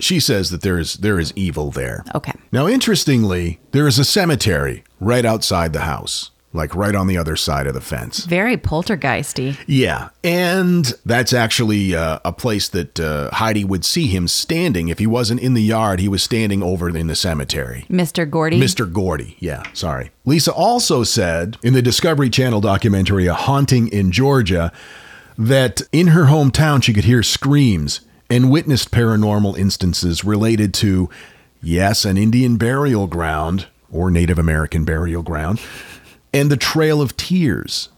She 0.00 0.18
says 0.18 0.50
that 0.50 0.62
there 0.62 0.78
is 0.78 0.94
there 0.94 1.20
is 1.20 1.32
evil 1.36 1.70
there. 1.70 2.04
okay. 2.14 2.32
Now, 2.50 2.66
interestingly, 2.66 3.60
there 3.70 3.86
is 3.86 3.98
a 4.00 4.04
cemetery 4.04 4.82
right 4.98 5.24
outside 5.24 5.72
the 5.72 5.82
house, 5.82 6.32
like 6.52 6.74
right 6.74 6.94
on 6.94 7.06
the 7.06 7.16
other 7.16 7.36
side 7.36 7.66
of 7.66 7.74
the 7.74 7.80
fence. 7.80 8.24
Very 8.24 8.56
poltergeisty. 8.56 9.56
Yeah, 9.66 10.08
and 10.24 10.92
that's 11.06 11.32
actually 11.32 11.94
uh, 11.94 12.18
a 12.24 12.32
place 12.32 12.68
that 12.68 12.98
uh, 12.98 13.30
Heidi 13.32 13.64
would 13.64 13.84
see 13.84 14.08
him 14.08 14.26
standing. 14.26 14.88
If 14.88 14.98
he 14.98 15.06
wasn't 15.06 15.40
in 15.40 15.54
the 15.54 15.62
yard, 15.62 16.00
he 16.00 16.08
was 16.08 16.22
standing 16.22 16.62
over 16.62 16.88
in 16.88 17.06
the 17.06 17.14
cemetery. 17.14 17.86
Mr. 17.88 18.28
Gordy. 18.28 18.60
Mr. 18.60 18.90
Gordy. 18.92 19.36
Yeah, 19.38 19.62
sorry. 19.72 20.10
Lisa 20.24 20.52
also 20.52 21.04
said 21.04 21.56
in 21.62 21.72
the 21.72 21.82
Discovery 21.82 22.30
Channel 22.30 22.60
documentary 22.60 23.26
A 23.26 23.34
Haunting 23.34 23.88
in 23.88 24.10
Georgia 24.10 24.72
that 25.38 25.82
in 25.92 26.08
her 26.08 26.24
hometown 26.24 26.82
she 26.82 26.92
could 26.92 27.04
hear 27.04 27.22
screams 27.22 28.00
and 28.28 28.50
witnessed 28.50 28.90
paranormal 28.90 29.56
instances 29.56 30.24
related 30.24 30.74
to, 30.74 31.08
yes, 31.62 32.04
an 32.04 32.16
Indian 32.16 32.56
burial 32.56 33.06
ground 33.06 33.66
or 33.90 34.10
Native 34.10 34.38
American 34.38 34.84
burial 34.84 35.22
ground 35.22 35.60
and 36.32 36.50
the 36.50 36.56
Trail 36.56 37.00
of 37.00 37.16
Tears. 37.16 37.88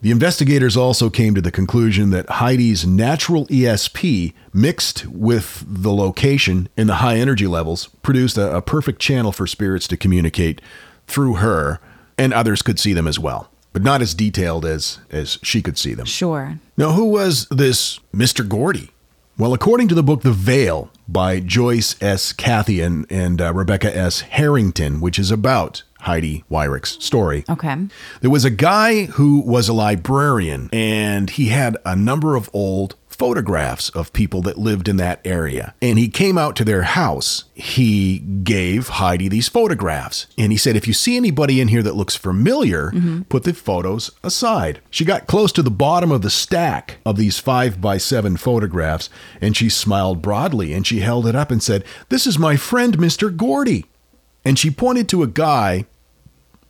The 0.00 0.12
investigators 0.12 0.76
also 0.76 1.10
came 1.10 1.34
to 1.34 1.40
the 1.40 1.50
conclusion 1.50 2.10
that 2.10 2.28
Heidi's 2.28 2.86
natural 2.86 3.46
ESP 3.46 4.32
mixed 4.52 5.06
with 5.06 5.64
the 5.66 5.92
location 5.92 6.68
and 6.76 6.88
the 6.88 6.96
high 6.96 7.16
energy 7.16 7.48
levels 7.48 7.88
produced 8.02 8.38
a, 8.38 8.56
a 8.56 8.62
perfect 8.62 9.00
channel 9.00 9.32
for 9.32 9.46
spirits 9.46 9.88
to 9.88 9.96
communicate 9.96 10.60
through 11.08 11.36
her, 11.36 11.80
and 12.16 12.32
others 12.32 12.62
could 12.62 12.78
see 12.78 12.92
them 12.92 13.08
as 13.08 13.18
well, 13.18 13.50
but 13.72 13.82
not 13.82 14.00
as 14.00 14.14
detailed 14.14 14.64
as 14.64 15.00
as 15.10 15.38
she 15.42 15.62
could 15.62 15.78
see 15.78 15.94
them. 15.94 16.06
Sure. 16.06 16.60
Now, 16.76 16.92
who 16.92 17.06
was 17.06 17.48
this 17.50 17.98
Mr. 18.14 18.46
Gordy? 18.48 18.90
Well, 19.36 19.54
according 19.54 19.88
to 19.88 19.94
the 19.94 20.02
book 20.02 20.22
The 20.22 20.32
Veil 20.32 20.90
by 21.06 21.40
Joyce 21.40 22.00
S. 22.02 22.32
Cathy 22.32 22.80
and, 22.80 23.06
and 23.10 23.40
uh, 23.40 23.54
Rebecca 23.54 23.96
S. 23.96 24.20
Harrington, 24.20 25.00
which 25.00 25.18
is 25.18 25.30
about 25.30 25.84
Heidi 26.00 26.44
Wyrick's 26.50 27.02
story, 27.04 27.44
Okay. 27.48 27.76
there 28.20 28.30
was 28.30 28.44
a 28.44 28.50
guy 28.50 29.04
who 29.04 29.40
was 29.40 29.68
a 29.68 29.72
librarian 29.72 30.68
and 30.72 31.30
he 31.30 31.46
had 31.46 31.76
a 31.84 31.96
number 31.96 32.36
of 32.36 32.48
old 32.52 32.94
photographs 33.18 33.90
of 33.90 34.12
people 34.12 34.42
that 34.42 34.56
lived 34.56 34.88
in 34.88 34.96
that 34.96 35.20
area. 35.24 35.74
And 35.82 35.98
he 35.98 36.08
came 36.08 36.38
out 36.38 36.54
to 36.56 36.64
their 36.64 36.82
house. 36.82 37.44
He 37.52 38.18
gave 38.18 38.88
Heidi 38.88 39.28
these 39.28 39.48
photographs. 39.48 40.28
And 40.38 40.52
he 40.52 40.58
said, 40.58 40.76
if 40.76 40.86
you 40.86 40.92
see 40.92 41.16
anybody 41.16 41.60
in 41.60 41.66
here 41.66 41.82
that 41.82 41.96
looks 41.96 42.14
familiar, 42.14 42.92
mm-hmm. 42.92 43.22
put 43.22 43.42
the 43.42 43.52
photos 43.54 44.12
aside. 44.22 44.80
She 44.88 45.04
got 45.04 45.26
close 45.26 45.50
to 45.52 45.62
the 45.62 45.70
bottom 45.70 46.12
of 46.12 46.22
the 46.22 46.30
stack 46.30 46.98
of 47.04 47.16
these 47.16 47.40
five 47.40 47.80
by 47.80 47.98
seven 47.98 48.36
photographs 48.36 49.10
and 49.40 49.56
she 49.56 49.68
smiled 49.68 50.22
broadly 50.22 50.72
and 50.72 50.86
she 50.86 51.00
held 51.00 51.26
it 51.26 51.34
up 51.34 51.50
and 51.50 51.60
said, 51.60 51.84
This 52.10 52.24
is 52.24 52.38
my 52.38 52.56
friend, 52.56 52.98
Mr. 52.98 53.36
Gordy. 53.36 53.86
And 54.48 54.58
she 54.58 54.70
pointed 54.70 55.10
to 55.10 55.22
a 55.22 55.26
guy 55.26 55.84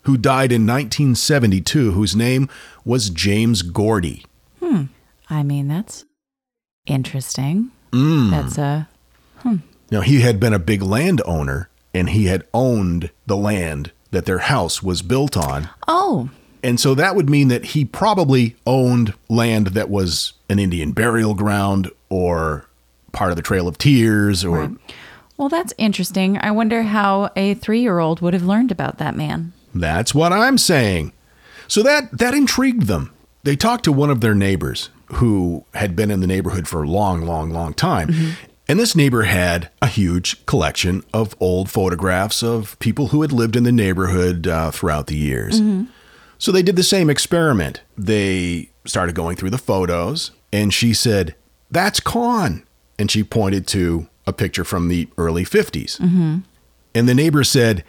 who 0.02 0.16
died 0.16 0.50
in 0.50 0.66
1972, 0.66 1.92
whose 1.92 2.16
name 2.16 2.48
was 2.84 3.08
James 3.08 3.62
Gordy. 3.62 4.24
Hmm. 4.58 4.86
I 5.30 5.44
mean, 5.44 5.68
that's 5.68 6.04
interesting. 6.86 7.70
Mm. 7.92 8.30
That's 8.32 8.58
a. 8.58 8.88
Now, 9.92 10.00
he 10.00 10.22
had 10.22 10.40
been 10.40 10.52
a 10.52 10.58
big 10.58 10.82
landowner 10.82 11.68
and 11.94 12.10
he 12.10 12.24
had 12.24 12.48
owned 12.52 13.12
the 13.26 13.36
land 13.36 13.92
that 14.10 14.26
their 14.26 14.38
house 14.38 14.82
was 14.82 15.00
built 15.00 15.36
on. 15.36 15.68
Oh, 15.86 16.30
And 16.64 16.80
so 16.80 16.96
that 16.96 17.14
would 17.14 17.30
mean 17.30 17.46
that 17.46 17.66
he 17.66 17.84
probably 17.84 18.56
owned 18.66 19.14
land 19.28 19.68
that 19.68 19.88
was 19.88 20.32
an 20.48 20.58
Indian 20.58 20.90
burial 20.90 21.34
ground 21.34 21.92
or 22.08 22.66
part 23.12 23.30
of 23.30 23.36
the 23.36 23.42
Trail 23.42 23.68
of 23.68 23.78
Tears 23.78 24.44
or 24.44 24.72
well, 25.38 25.48
that's 25.48 25.72
interesting. 25.78 26.36
I 26.38 26.50
wonder 26.50 26.82
how 26.82 27.30
a 27.36 27.54
three 27.54 27.80
year 27.80 28.00
old 28.00 28.20
would 28.20 28.34
have 28.34 28.44
learned 28.44 28.70
about 28.70 28.98
that 28.98 29.16
man. 29.16 29.52
That's 29.74 30.14
what 30.14 30.32
I'm 30.32 30.58
saying. 30.58 31.12
So 31.68 31.82
that 31.84 32.18
that 32.18 32.34
intrigued 32.34 32.82
them. 32.82 33.12
They 33.44 33.56
talked 33.56 33.84
to 33.84 33.92
one 33.92 34.10
of 34.10 34.20
their 34.20 34.34
neighbors 34.34 34.90
who 35.14 35.64
had 35.74 35.96
been 35.96 36.10
in 36.10 36.20
the 36.20 36.26
neighborhood 36.26 36.68
for 36.68 36.82
a 36.82 36.88
long, 36.88 37.22
long, 37.22 37.50
long 37.50 37.72
time. 37.72 38.36
And 38.66 38.78
this 38.78 38.94
neighbor 38.94 39.22
had 39.22 39.70
a 39.80 39.86
huge 39.86 40.44
collection 40.44 41.02
of 41.14 41.34
old 41.40 41.70
photographs 41.70 42.42
of 42.42 42.78
people 42.80 43.08
who 43.08 43.22
had 43.22 43.32
lived 43.32 43.56
in 43.56 43.62
the 43.62 43.72
neighborhood 43.72 44.46
uh, 44.46 44.70
throughout 44.70 45.06
the 45.06 45.16
years. 45.16 45.62
So 46.36 46.52
they 46.52 46.62
did 46.62 46.76
the 46.76 46.82
same 46.82 47.08
experiment. 47.08 47.80
They 47.96 48.70
started 48.84 49.14
going 49.14 49.36
through 49.36 49.50
the 49.50 49.58
photos, 49.58 50.32
and 50.52 50.74
she 50.74 50.92
said, 50.92 51.34
That's 51.70 52.00
Con. 52.00 52.64
And 52.98 53.10
she 53.10 53.22
pointed 53.22 53.66
to 53.68 54.08
a 54.28 54.32
picture 54.32 54.64
from 54.64 54.88
the 54.88 55.08
early 55.18 55.44
50s. 55.44 55.98
Mm-hmm. 55.98 56.38
And 56.94 57.08
the 57.08 57.14
neighbor 57.14 57.42
said, 57.44 57.84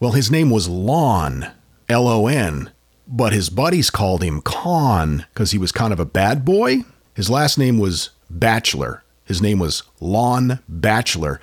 Well, 0.00 0.12
his 0.12 0.30
name 0.30 0.48
was 0.50 0.68
Lon, 0.68 1.48
L 1.88 2.06
O 2.08 2.26
N, 2.26 2.70
but 3.06 3.32
his 3.32 3.50
buddies 3.50 3.90
called 3.90 4.22
him 4.22 4.40
Con 4.42 5.26
because 5.34 5.50
he 5.50 5.58
was 5.58 5.72
kind 5.72 5.92
of 5.92 6.00
a 6.00 6.04
bad 6.06 6.44
boy. 6.44 6.78
His 7.14 7.28
last 7.28 7.58
name 7.58 7.78
was 7.78 8.10
Bachelor. 8.30 9.02
His 9.24 9.42
name 9.42 9.58
was 9.58 9.82
Lon 10.00 10.60
Bachelor. 10.68 11.40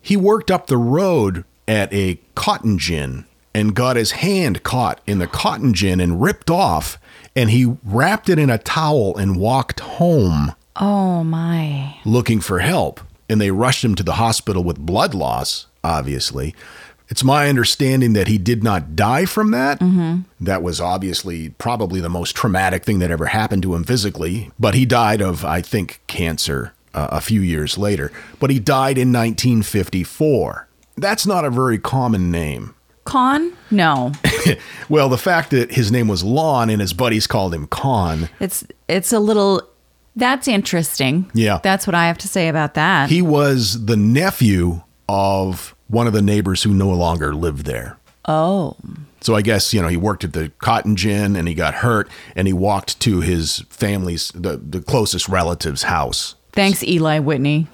He 0.00 0.16
worked 0.16 0.50
up 0.50 0.66
the 0.66 0.76
road 0.78 1.44
at 1.68 1.92
a 1.92 2.20
cotton 2.34 2.78
gin 2.78 3.24
and 3.54 3.74
got 3.74 3.96
his 3.96 4.12
hand 4.12 4.62
caught 4.62 5.00
in 5.06 5.18
the 5.18 5.26
cotton 5.26 5.72
gin 5.74 6.00
and 6.00 6.20
ripped 6.20 6.50
off, 6.50 6.98
and 7.36 7.50
he 7.50 7.76
wrapped 7.84 8.28
it 8.28 8.38
in 8.38 8.50
a 8.50 8.58
towel 8.58 9.16
and 9.16 9.36
walked 9.36 9.80
home 9.80 10.52
Oh, 10.76 11.22
my. 11.22 11.96
looking 12.04 12.40
for 12.40 12.58
help, 12.58 13.00
and 13.28 13.40
they 13.40 13.50
rushed 13.50 13.84
him 13.84 13.94
to 13.94 14.02
the 14.02 14.14
hospital 14.14 14.62
with 14.64 14.78
blood 14.78 15.14
loss 15.14 15.66
obviously. 15.84 16.54
It's 17.08 17.22
my 17.22 17.48
understanding 17.48 18.14
that 18.14 18.26
he 18.28 18.38
did 18.38 18.64
not 18.64 18.96
die 18.96 19.26
from 19.26 19.50
that. 19.50 19.78
That 20.40 20.62
was 20.62 20.80
obviously 20.80 21.50
probably 21.50 22.00
the 22.00 22.08
most 22.08 22.34
traumatic 22.34 22.82
thing 22.84 22.98
that 23.00 23.10
ever 23.10 23.26
happened 23.26 23.62
to 23.64 23.74
him 23.74 23.84
physically, 23.84 24.50
but 24.58 24.74
he 24.74 24.86
died 24.86 25.20
of, 25.20 25.44
I 25.44 25.60
think, 25.60 26.00
cancer 26.06 26.72
uh, 26.94 27.08
a 27.12 27.20
few 27.20 27.42
years 27.42 27.76
later. 27.76 28.10
But 28.40 28.50
he 28.50 28.58
died 28.58 28.96
in 28.96 29.12
1954. 29.12 30.66
That's 30.96 31.26
not 31.26 31.44
a 31.44 31.50
very 31.50 31.78
common 31.78 32.30
name. 32.30 32.74
Con? 33.04 33.52
No. 33.70 34.12
Well, 34.90 35.08
the 35.08 35.18
fact 35.18 35.50
that 35.50 35.72
his 35.72 35.90
name 35.90 36.08
was 36.08 36.22
Lon 36.22 36.68
and 36.68 36.80
his 36.82 36.92
buddies 36.92 37.26
called 37.26 37.54
him 37.54 37.66
Con, 37.66 38.28
It's 38.40 38.64
it's 38.88 39.10
a 39.10 39.18
little 39.18 39.62
that's 40.16 40.46
interesting. 40.48 41.30
Yeah. 41.34 41.60
That's 41.62 41.86
what 41.86 41.94
I 41.94 42.06
have 42.06 42.18
to 42.18 42.28
say 42.28 42.48
about 42.48 42.74
that. 42.74 43.10
he 43.10 43.22
was 43.22 43.86
the 43.86 43.96
nephew 43.96 44.82
of 45.08 45.74
one 45.88 46.06
of 46.06 46.12
the 46.12 46.22
neighbors 46.22 46.62
who 46.62 46.72
no 46.72 46.90
longer 46.90 47.34
lived 47.34 47.66
there. 47.66 47.98
oh. 48.26 48.76
So 49.20 49.34
I 49.34 49.40
guess, 49.40 49.72
you 49.72 49.80
know, 49.80 49.88
he 49.88 49.96
worked 49.96 50.22
at 50.22 50.34
the 50.34 50.50
cotton 50.58 50.96
gin 50.96 51.34
and 51.34 51.48
he 51.48 51.54
got 51.54 51.72
hurt 51.76 52.10
and 52.36 52.46
he 52.46 52.52
walked 52.52 53.00
to 53.00 53.22
his 53.22 53.60
family's, 53.70 54.30
the, 54.34 54.58
the 54.58 54.82
closest 54.82 55.30
relative's 55.30 55.84
house. 55.84 56.34
Thanks, 56.52 56.82
Eli 56.82 57.20
Whitney. 57.20 57.66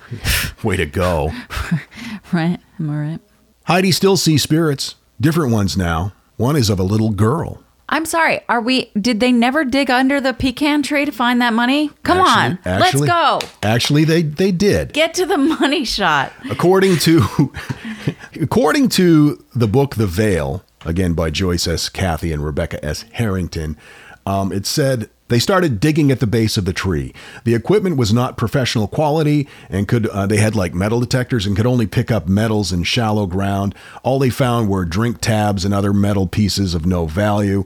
Way 0.62 0.76
to 0.76 0.86
go. 0.86 1.32
Right? 2.32 2.58
Am 2.80 2.88
I 2.90 2.96
right? 2.96 3.20
Heidi 3.64 3.92
still 3.92 4.16
sees 4.16 4.42
spirits, 4.42 4.94
different 5.20 5.52
ones 5.52 5.76
now. 5.76 6.12
One 6.38 6.56
is 6.56 6.70
of 6.70 6.80
a 6.80 6.82
little 6.82 7.10
girl. 7.10 7.62
I'm 7.88 8.04
sorry. 8.04 8.40
Are 8.48 8.60
we 8.60 8.90
did 9.00 9.20
they 9.20 9.30
never 9.30 9.64
dig 9.64 9.90
under 9.90 10.20
the 10.20 10.32
pecan 10.32 10.82
tree 10.82 11.04
to 11.04 11.12
find 11.12 11.40
that 11.40 11.52
money? 11.52 11.90
Come 12.02 12.18
on. 12.20 12.58
Actually- 12.64 12.72
actually- 12.72 13.08
Let's 13.08 13.42
go. 13.42 13.48
Actually, 13.62 14.04
they, 14.04 14.22
they 14.22 14.50
did. 14.52 14.92
Get 14.92 15.14
to 15.14 15.26
the 15.26 15.38
money 15.38 15.84
shot. 15.84 16.32
According 16.50 16.96
to 16.98 17.52
according 18.40 18.88
to 18.90 19.44
the 19.54 19.68
book 19.68 19.94
The 19.96 20.06
Veil, 20.06 20.64
again 20.84 21.14
by 21.14 21.30
Joyce 21.30 21.66
S. 21.68 21.88
Cathy 21.88 22.32
and 22.32 22.44
Rebecca 22.44 22.84
S. 22.84 23.04
Harrington, 23.12 23.76
um, 24.24 24.52
it 24.52 24.66
said 24.66 25.08
they 25.28 25.38
started 25.38 25.80
digging 25.80 26.10
at 26.10 26.20
the 26.20 26.26
base 26.26 26.56
of 26.56 26.64
the 26.64 26.72
tree. 26.72 27.12
The 27.44 27.54
equipment 27.54 27.96
was 27.96 28.12
not 28.12 28.36
professional 28.36 28.86
quality, 28.86 29.48
and 29.68 29.88
could 29.88 30.06
uh, 30.08 30.26
they 30.26 30.36
had 30.36 30.54
like 30.54 30.74
metal 30.74 31.00
detectors 31.00 31.46
and 31.46 31.56
could 31.56 31.66
only 31.66 31.86
pick 31.86 32.10
up 32.10 32.28
metals 32.28 32.72
in 32.72 32.84
shallow 32.84 33.26
ground. 33.26 33.74
All 34.02 34.18
they 34.18 34.30
found 34.30 34.68
were 34.68 34.84
drink 34.84 35.20
tabs 35.20 35.64
and 35.64 35.74
other 35.74 35.92
metal 35.92 36.26
pieces 36.26 36.74
of 36.74 36.86
no 36.86 37.06
value. 37.06 37.64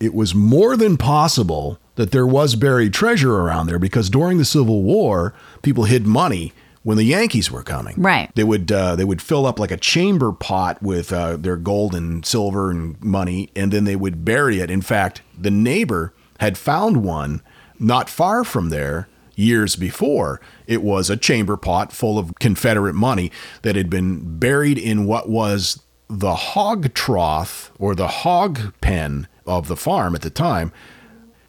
It 0.00 0.14
was 0.14 0.34
more 0.34 0.76
than 0.76 0.96
possible 0.96 1.78
that 1.96 2.10
there 2.10 2.26
was 2.26 2.54
buried 2.56 2.94
treasure 2.94 3.34
around 3.34 3.66
there 3.66 3.78
because 3.78 4.08
during 4.08 4.38
the 4.38 4.44
Civil 4.44 4.82
War, 4.82 5.34
people 5.62 5.84
hid 5.84 6.06
money 6.06 6.52
when 6.82 6.96
the 6.96 7.04
Yankees 7.04 7.50
were 7.50 7.62
coming. 7.62 7.94
Right. 7.96 8.34
They 8.34 8.44
would 8.44 8.72
uh, 8.72 8.96
they 8.96 9.04
would 9.04 9.22
fill 9.22 9.46
up 9.46 9.58
like 9.58 9.70
a 9.70 9.76
chamber 9.76 10.32
pot 10.32 10.82
with 10.82 11.12
uh, 11.12 11.36
their 11.36 11.56
gold 11.56 11.94
and 11.94 12.24
silver 12.24 12.70
and 12.70 13.00
money, 13.02 13.50
and 13.54 13.72
then 13.72 13.84
they 13.84 13.96
would 13.96 14.24
bury 14.24 14.60
it. 14.60 14.70
In 14.70 14.82
fact, 14.82 15.22
the 15.38 15.50
neighbor 15.50 16.12
had 16.42 16.58
found 16.58 17.04
one 17.04 17.40
not 17.78 18.10
far 18.10 18.42
from 18.42 18.68
there 18.68 19.06
years 19.36 19.76
before. 19.76 20.40
It 20.66 20.82
was 20.82 21.08
a 21.08 21.16
chamber 21.16 21.56
pot 21.56 21.92
full 21.92 22.18
of 22.18 22.34
Confederate 22.40 22.96
money 22.96 23.30
that 23.62 23.76
had 23.76 23.88
been 23.88 24.40
buried 24.40 24.76
in 24.76 25.06
what 25.06 25.28
was 25.28 25.84
the 26.08 26.34
hog 26.34 26.94
trough 26.94 27.70
or 27.78 27.94
the 27.94 28.08
hog 28.08 28.74
pen 28.80 29.28
of 29.46 29.68
the 29.68 29.76
farm 29.76 30.16
at 30.16 30.22
the 30.22 30.30
time, 30.30 30.72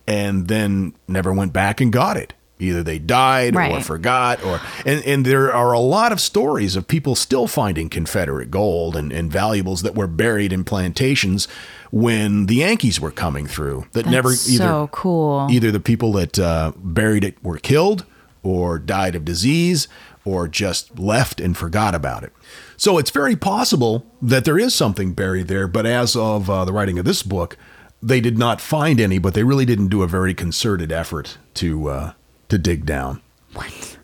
and 0.05 0.47
then 0.47 0.93
never 1.07 1.33
went 1.33 1.53
back 1.53 1.81
and 1.81 1.91
got 1.91 2.15
it. 2.15 2.35
Either 2.63 2.83
they 2.83 2.99
died 2.99 3.55
or 3.55 3.81
forgot, 3.81 4.43
or 4.43 4.59
and, 4.85 5.03
and 5.05 5.25
there 5.25 5.53
are 5.53 5.73
a 5.73 5.79
lot 5.79 6.11
of 6.11 6.19
stories 6.19 6.75
of 6.75 6.87
people 6.87 7.15
still 7.15 7.47
finding 7.47 7.89
Confederate 7.89 8.49
gold 8.49 8.95
and, 8.95 9.11
and 9.11 9.31
valuables 9.31 9.81
that 9.81 9.95
were 9.95 10.07
buried 10.07 10.53
in 10.53 10.63
plantations 10.63 11.47
when 11.91 12.47
the 12.47 12.55
Yankees 12.55 12.99
were 12.99 13.11
coming 13.11 13.45
through. 13.45 13.85
That 13.91 14.05
never 14.05 14.29
either 14.29 14.57
so 14.57 14.89
cool. 14.91 15.47
either 15.51 15.71
the 15.71 15.79
people 15.79 16.13
that 16.13 16.39
uh, 16.39 16.71
buried 16.77 17.23
it 17.23 17.43
were 17.43 17.57
killed 17.57 18.05
or 18.41 18.79
died 18.79 19.15
of 19.15 19.25
disease 19.25 19.87
or 20.25 20.47
just 20.47 20.97
left 20.97 21.39
and 21.39 21.57
forgot 21.57 21.93
about 21.93 22.23
it. 22.23 22.33
So 22.77 22.97
it's 22.97 23.11
very 23.11 23.35
possible 23.35 24.05
that 24.21 24.45
there 24.45 24.57
is 24.57 24.73
something 24.73 25.13
buried 25.13 25.47
there, 25.47 25.67
but 25.67 25.85
as 25.85 26.15
of 26.15 26.49
uh, 26.49 26.65
the 26.65 26.73
writing 26.73 26.97
of 26.97 27.05
this 27.05 27.23
book, 27.23 27.57
they 28.01 28.19
did 28.19 28.37
not 28.37 28.59
find 28.59 28.99
any, 28.99 29.17
but 29.17 29.33
they 29.33 29.43
really 29.43 29.65
didn't 29.65 29.87
do 29.87 30.03
a 30.03 30.07
very 30.07 30.33
concerted 30.33 30.91
effort 30.91 31.37
to 31.55 31.89
uh, 31.89 32.13
to 32.53 32.59
dig 32.59 32.85
down. 32.85 33.19
What? 33.53 33.97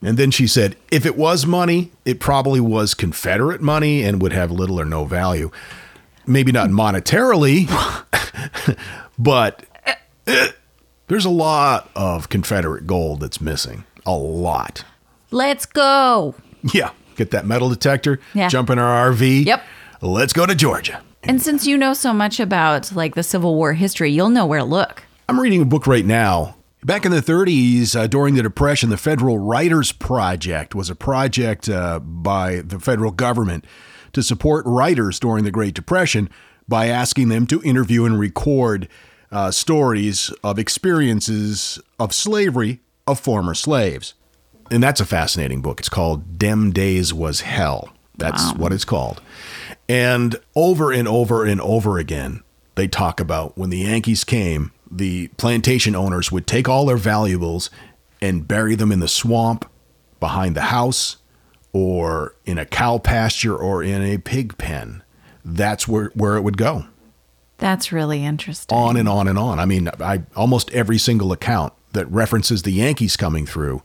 And 0.00 0.16
then 0.16 0.30
she 0.30 0.46
said, 0.46 0.76
if 0.92 1.04
it 1.04 1.16
was 1.16 1.44
money, 1.44 1.90
it 2.04 2.20
probably 2.20 2.60
was 2.60 2.94
Confederate 2.94 3.60
money 3.60 4.04
and 4.04 4.22
would 4.22 4.32
have 4.32 4.52
little 4.52 4.80
or 4.80 4.84
no 4.84 5.04
value. 5.04 5.50
Maybe 6.24 6.52
not 6.52 6.70
monetarily, 6.70 7.66
but 9.18 9.64
eh, 10.28 10.48
there's 11.08 11.24
a 11.24 11.30
lot 11.30 11.90
of 11.96 12.28
Confederate 12.28 12.86
gold 12.86 13.18
that's 13.20 13.40
missing. 13.40 13.82
A 14.06 14.12
lot. 14.16 14.84
Let's 15.32 15.66
go. 15.66 16.36
Yeah. 16.72 16.90
Get 17.16 17.32
that 17.32 17.44
metal 17.44 17.68
detector, 17.68 18.20
Yeah. 18.34 18.46
jump 18.48 18.70
in 18.70 18.78
our 18.78 19.10
RV. 19.12 19.44
Yep. 19.46 19.64
Let's 20.00 20.32
go 20.32 20.46
to 20.46 20.54
Georgia. 20.54 21.02
And 21.24 21.42
since 21.42 21.66
you 21.66 21.76
know 21.76 21.92
so 21.92 22.12
much 22.12 22.38
about 22.38 22.92
like 22.92 23.16
the 23.16 23.24
Civil 23.24 23.56
War 23.56 23.72
history, 23.72 24.12
you'll 24.12 24.30
know 24.30 24.46
where 24.46 24.60
to 24.60 24.64
look. 24.64 25.02
I'm 25.28 25.40
reading 25.40 25.60
a 25.60 25.64
book 25.66 25.88
right 25.88 26.06
now. 26.06 26.54
Back 26.88 27.04
in 27.04 27.12
the 27.12 27.20
30s, 27.20 27.94
uh, 27.94 28.06
during 28.06 28.34
the 28.34 28.42
Depression, 28.42 28.88
the 28.88 28.96
Federal 28.96 29.36
Writers 29.36 29.92
Project 29.92 30.74
was 30.74 30.88
a 30.88 30.94
project 30.94 31.68
uh, 31.68 31.98
by 31.98 32.62
the 32.62 32.80
federal 32.80 33.10
government 33.10 33.66
to 34.14 34.22
support 34.22 34.64
writers 34.64 35.20
during 35.20 35.44
the 35.44 35.50
Great 35.50 35.74
Depression 35.74 36.30
by 36.66 36.86
asking 36.86 37.28
them 37.28 37.46
to 37.48 37.62
interview 37.62 38.06
and 38.06 38.18
record 38.18 38.88
uh, 39.30 39.50
stories 39.50 40.32
of 40.42 40.58
experiences 40.58 41.78
of 42.00 42.14
slavery 42.14 42.80
of 43.06 43.20
former 43.20 43.52
slaves. 43.52 44.14
And 44.70 44.82
that's 44.82 45.02
a 45.02 45.04
fascinating 45.04 45.60
book. 45.60 45.80
It's 45.80 45.90
called 45.90 46.38
Dem 46.38 46.72
Days 46.72 47.12
Was 47.12 47.42
Hell. 47.42 47.92
That's 48.16 48.54
what 48.54 48.72
it's 48.72 48.86
called. 48.86 49.20
And 49.90 50.36
over 50.56 50.90
and 50.90 51.06
over 51.06 51.44
and 51.44 51.60
over 51.60 51.98
again, 51.98 52.42
they 52.76 52.88
talk 52.88 53.20
about 53.20 53.58
when 53.58 53.68
the 53.68 53.80
Yankees 53.80 54.24
came, 54.24 54.72
the 54.90 55.28
plantation 55.36 55.94
owners 55.94 56.32
would 56.32 56.46
take 56.46 56.68
all 56.68 56.86
their 56.86 56.96
valuables 56.96 57.70
and 58.20 58.48
bury 58.48 58.74
them 58.74 58.90
in 58.92 59.00
the 59.00 59.08
swamp 59.08 59.70
behind 60.20 60.56
the 60.56 60.62
house 60.62 61.18
or 61.72 62.34
in 62.44 62.58
a 62.58 62.64
cow 62.66 62.98
pasture 62.98 63.56
or 63.56 63.82
in 63.82 64.02
a 64.02 64.18
pig 64.18 64.56
pen. 64.58 65.02
That's 65.44 65.86
where, 65.86 66.10
where 66.14 66.36
it 66.36 66.42
would 66.42 66.56
go 66.56 66.86
That's 67.58 67.92
really 67.92 68.24
interesting. 68.24 68.76
on 68.76 68.96
and 68.96 69.08
on 69.08 69.28
and 69.28 69.38
on. 69.38 69.58
I 69.60 69.66
mean, 69.66 69.88
I 70.00 70.22
almost 70.34 70.70
every 70.72 70.98
single 70.98 71.32
account 71.32 71.72
that 71.92 72.10
references 72.10 72.62
the 72.62 72.72
Yankees 72.72 73.16
coming 73.16 73.46
through, 73.46 73.82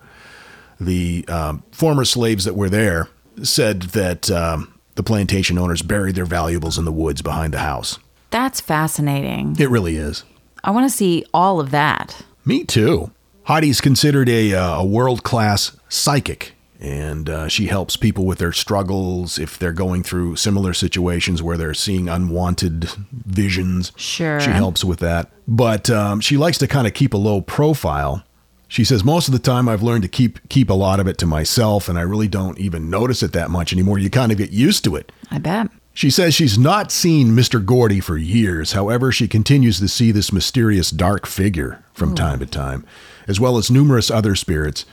the 0.79 1.25
um, 1.27 1.63
former 1.71 2.05
slaves 2.05 2.45
that 2.45 2.55
were 2.55 2.69
there 2.69 3.07
said 3.43 3.83
that 3.83 4.29
um, 4.31 4.73
the 4.95 5.03
plantation 5.03 5.57
owners 5.57 5.81
buried 5.81 6.15
their 6.15 6.25
valuables 6.25 6.77
in 6.77 6.85
the 6.85 6.91
woods 6.91 7.21
behind 7.21 7.53
the 7.53 7.59
house. 7.59 7.99
That's 8.29 8.59
fascinating. 8.61 9.55
It 9.59 9.69
really 9.69 9.95
is. 9.97 10.23
I 10.63 10.71
want 10.71 10.89
to 10.89 10.95
see 10.95 11.25
all 11.33 11.59
of 11.59 11.71
that. 11.71 12.23
Me 12.45 12.63
too. 12.63 13.11
Heidi's 13.43 13.81
considered 13.81 14.29
a, 14.29 14.53
uh, 14.53 14.81
a 14.81 14.85
world 14.85 15.23
class 15.23 15.75
psychic, 15.89 16.53
and 16.79 17.29
uh, 17.29 17.47
she 17.49 17.67
helps 17.67 17.97
people 17.97 18.25
with 18.25 18.39
their 18.39 18.53
struggles 18.53 19.37
if 19.37 19.59
they're 19.59 19.73
going 19.73 20.03
through 20.03 20.37
similar 20.37 20.73
situations 20.73 21.43
where 21.43 21.57
they're 21.57 21.73
seeing 21.73 22.07
unwanted 22.07 22.89
visions. 23.11 23.91
Sure. 23.97 24.39
She 24.39 24.51
helps 24.51 24.83
with 24.83 24.99
that. 24.99 25.29
But 25.47 25.89
um, 25.89 26.21
she 26.21 26.37
likes 26.37 26.57
to 26.59 26.67
kind 26.67 26.87
of 26.87 26.93
keep 26.93 27.13
a 27.13 27.17
low 27.17 27.41
profile. 27.41 28.23
She 28.69 28.83
says 28.83 29.03
most 29.03 29.27
of 29.27 29.33
the 29.33 29.39
time 29.39 29.69
I've 29.69 29.83
learned 29.83 30.03
to 30.03 30.09
keep 30.09 30.49
keep 30.49 30.69
a 30.69 30.73
lot 30.73 30.99
of 30.99 31.07
it 31.07 31.17
to 31.19 31.25
myself, 31.27 31.87
and 31.87 31.99
I 31.99 32.01
really 32.01 32.27
don't 32.27 32.57
even 32.57 32.89
notice 32.89 33.21
it 33.21 33.33
that 33.33 33.51
much 33.51 33.71
anymore. 33.71 33.99
You 33.99 34.09
kind 34.09 34.31
of 34.31 34.37
get 34.37 34.51
used 34.51 34.83
to 34.85 34.95
it. 34.95 35.11
I 35.29 35.37
bet. 35.37 35.67
She 35.93 36.09
says 36.09 36.33
she's 36.33 36.57
not 36.57 36.91
seen 36.91 37.29
Mr. 37.29 37.63
Gordy 37.63 37.99
for 37.99 38.17
years. 38.17 38.71
However, 38.71 39.11
she 39.11 39.27
continues 39.27 39.79
to 39.79 39.87
see 39.87 40.11
this 40.11 40.33
mysterious 40.33 40.89
dark 40.89 41.27
figure 41.27 41.83
from 41.93 42.15
time 42.15 42.39
to 42.39 42.47
time, 42.47 42.83
as 43.27 43.39
well 43.39 43.57
as 43.57 43.69
numerous 43.69 44.09
other 44.09 44.35
spirits. 44.35 44.85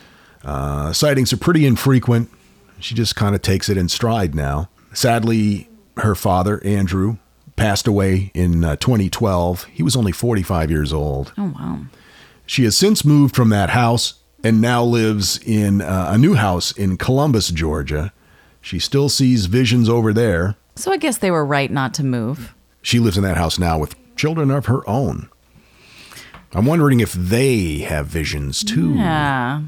Uh, 0.44 0.92
sightings 0.92 1.32
are 1.32 1.38
pretty 1.38 1.64
infrequent. 1.64 2.30
She 2.80 2.94
just 2.94 3.16
kind 3.16 3.34
of 3.34 3.40
takes 3.40 3.68
it 3.70 3.78
in 3.78 3.88
stride 3.88 4.34
now. 4.34 4.68
Sadly, 4.92 5.68
her 5.96 6.14
father, 6.14 6.62
Andrew, 6.64 7.16
passed 7.56 7.86
away 7.86 8.30
in 8.34 8.62
uh, 8.64 8.76
2012. 8.76 9.64
He 9.64 9.82
was 9.82 9.96
only 9.96 10.12
45 10.12 10.70
years 10.70 10.92
old. 10.92 11.32
Oh 11.38 11.52
wow. 11.58 11.80
She 12.46 12.64
has 12.64 12.76
since 12.76 13.04
moved 13.04 13.34
from 13.34 13.48
that 13.50 13.70
house 13.70 14.14
and 14.42 14.60
now 14.60 14.82
lives 14.82 15.38
in 15.44 15.80
uh, 15.80 16.10
a 16.12 16.18
new 16.18 16.34
house 16.34 16.72
in 16.72 16.96
Columbus, 16.96 17.50
Georgia. 17.50 18.12
She 18.60 18.78
still 18.78 19.08
sees 19.08 19.46
visions 19.46 19.88
over 19.88 20.12
there. 20.12 20.56
So 20.80 20.90
I 20.90 20.96
guess 20.96 21.18
they 21.18 21.30
were 21.30 21.44
right 21.44 21.70
not 21.70 21.92
to 21.94 22.04
move. 22.04 22.54
She 22.80 22.98
lives 22.98 23.18
in 23.18 23.22
that 23.24 23.36
house 23.36 23.58
now 23.58 23.78
with 23.78 23.94
children 24.16 24.50
of 24.50 24.66
her 24.66 24.88
own. 24.88 25.28
I'm 26.52 26.64
wondering 26.64 27.00
if 27.00 27.12
they 27.12 27.80
have 27.80 28.06
visions 28.06 28.64
too. 28.64 28.94
Yeah. 28.94 29.62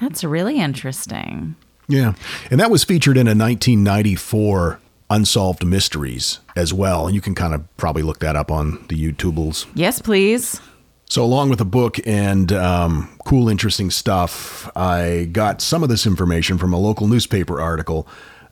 That's 0.00 0.24
really 0.24 0.58
interesting. 0.58 1.56
Yeah. 1.88 2.14
And 2.50 2.58
that 2.58 2.70
was 2.70 2.84
featured 2.84 3.16
in 3.16 3.26
a 3.26 3.36
1994 3.36 4.80
Unsolved 5.10 5.66
Mysteries 5.66 6.40
as 6.56 6.72
well. 6.72 7.06
And 7.06 7.14
you 7.14 7.20
can 7.20 7.34
kind 7.34 7.54
of 7.54 7.76
probably 7.76 8.02
look 8.02 8.20
that 8.20 8.34
up 8.34 8.50
on 8.50 8.84
the 8.88 8.96
YouTubles. 8.96 9.66
Yes, 9.74 10.00
please. 10.00 10.60
So, 11.06 11.22
along 11.22 11.50
with 11.50 11.58
the 11.58 11.66
book 11.66 11.98
and 12.06 12.50
um, 12.50 13.14
cool, 13.26 13.50
interesting 13.50 13.90
stuff, 13.90 14.70
I 14.74 15.28
got 15.30 15.60
some 15.60 15.82
of 15.82 15.90
this 15.90 16.06
information 16.06 16.56
from 16.56 16.72
a 16.72 16.78
local 16.78 17.06
newspaper 17.06 17.60
article 17.60 18.08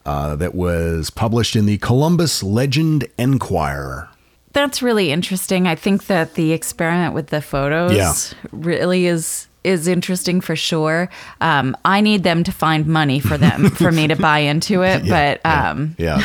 uh, 0.07 0.37
that 0.37 0.55
was 0.55 1.11
published 1.11 1.57
in 1.57 1.67
the 1.67 1.79
Columbus 1.79 2.43
Legend 2.43 3.07
Enquirer. 3.19 4.09
That's 4.53 4.83
really 4.83 5.11
interesting. 5.11 5.67
I 5.67 5.75
think 5.75 6.07
that 6.07 6.35
the 6.35 6.53
experiment 6.53 7.15
with 7.15 7.29
the 7.29 7.41
photos 7.41 7.93
Yeah. 7.95 8.13
really 8.53 9.07
is 9.07 9.49
is 9.65 9.87
interesting 9.87 10.41
for 10.41 10.57
sure. 10.57 11.09
Um, 11.41 11.77
I 11.85 12.01
need 12.01 12.25
them 12.25 12.43
to 12.43 12.51
find 12.53 12.85
money 12.85 13.21
for 13.21 13.39
them 13.39 13.71
for 13.83 13.93
me 13.93 14.09
to 14.09 14.17
buy 14.17 14.41
into 14.41 14.83
it, 14.83 15.09
but 15.09 15.41
um, 15.47 15.95
Yeah, 15.99 16.21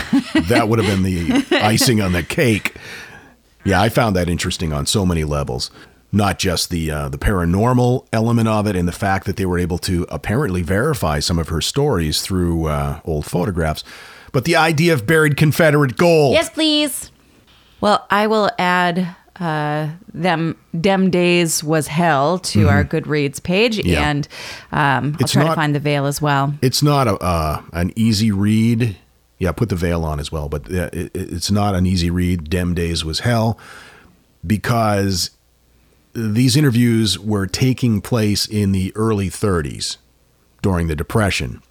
that 0.50 0.68
would 0.68 0.80
have 0.80 0.88
been 0.88 1.04
the 1.04 1.46
icing 1.64 2.02
on 2.02 2.14
the 2.14 2.24
cake. 2.24 2.76
Yeah, 3.64 3.80
I 3.80 3.90
found 3.90 4.16
that 4.16 4.28
interesting 4.28 4.74
on 4.74 4.88
so 4.88 5.06
many 5.06 5.24
levels. 5.24 5.70
Not 6.12 6.39
just 6.39 6.70
the 6.70 6.89
uh, 6.89 7.10
the 7.10 7.18
paranormal 7.18 8.08
element 8.14 8.47
of 8.47 8.66
it, 8.66 8.76
and 8.78 8.88
the 8.88 8.93
fact 8.93 9.26
that 9.26 9.36
they 9.36 9.45
were 9.45 9.60
able 9.60 9.78
to 9.80 10.05
apparently 10.10 10.62
verify 10.62 11.20
some 11.20 11.38
of 11.38 11.49
her 11.49 11.60
stories 11.62 12.22
through 12.22 12.68
uh, 12.68 13.01
old 13.03 13.26
photographs, 13.26 13.84
but 14.32 14.45
the 14.45 14.55
idea 14.55 14.93
of 14.93 15.05
buried 15.05 15.36
Confederate 15.36 15.97
gold. 15.97 16.34
yes, 16.34 16.49
please. 16.49 17.12
Well, 17.82 18.08
I 18.10 18.26
will 18.28 18.49
add 18.58 19.16
uh, 19.39 19.89
them. 20.14 20.58
Dem 20.80 21.10
days 21.12 21.62
was 21.64 21.88
hell 21.88 22.39
to 22.39 22.70
our 22.70 22.86
Goodreads 22.86 23.43
page, 23.43 23.78
Mm-hmm. 23.78 23.89
Yeah. 23.89 24.10
and 24.10 24.28
um, 24.72 25.14
I'll 25.16 25.22
It's 25.22 25.34
try 25.34 25.43
not- 25.43 25.49
to 25.49 25.55
find 25.55 25.76
the 25.76 25.80
veil 25.82 26.05
as 26.05 26.22
well. 26.22 26.53
It's 26.62 26.82
not 26.82 27.08
a 27.10 27.16
uh, 27.18 27.62
an 27.74 27.91
easy 27.97 28.32
read. 28.32 28.95
Yeah, 29.39 29.51
put 29.51 29.68
the 29.70 29.76
veil 29.76 30.03
on 30.05 30.20
as 30.22 30.32
well, 30.32 30.47
but 30.49 30.74
uh, 30.74 30.89
it, 30.93 31.12
it's 31.14 31.51
not 31.51 31.76
an 31.76 31.86
easy 31.86 32.10
read. 32.10 32.49
Dem 32.49 32.74
days 32.74 33.03
was 33.05 33.20
hell 33.20 33.60
because 34.45 35.32
these 36.18 36.57
interviews 36.57 37.20
were 37.20 37.45
taking 37.45 38.01
place 38.01 38.47
in 38.47 38.72
the 38.72 38.91
early 38.95 39.30
30s 39.30 39.97
during 40.63 40.88
the 40.88 40.95
Depression, 40.95 41.61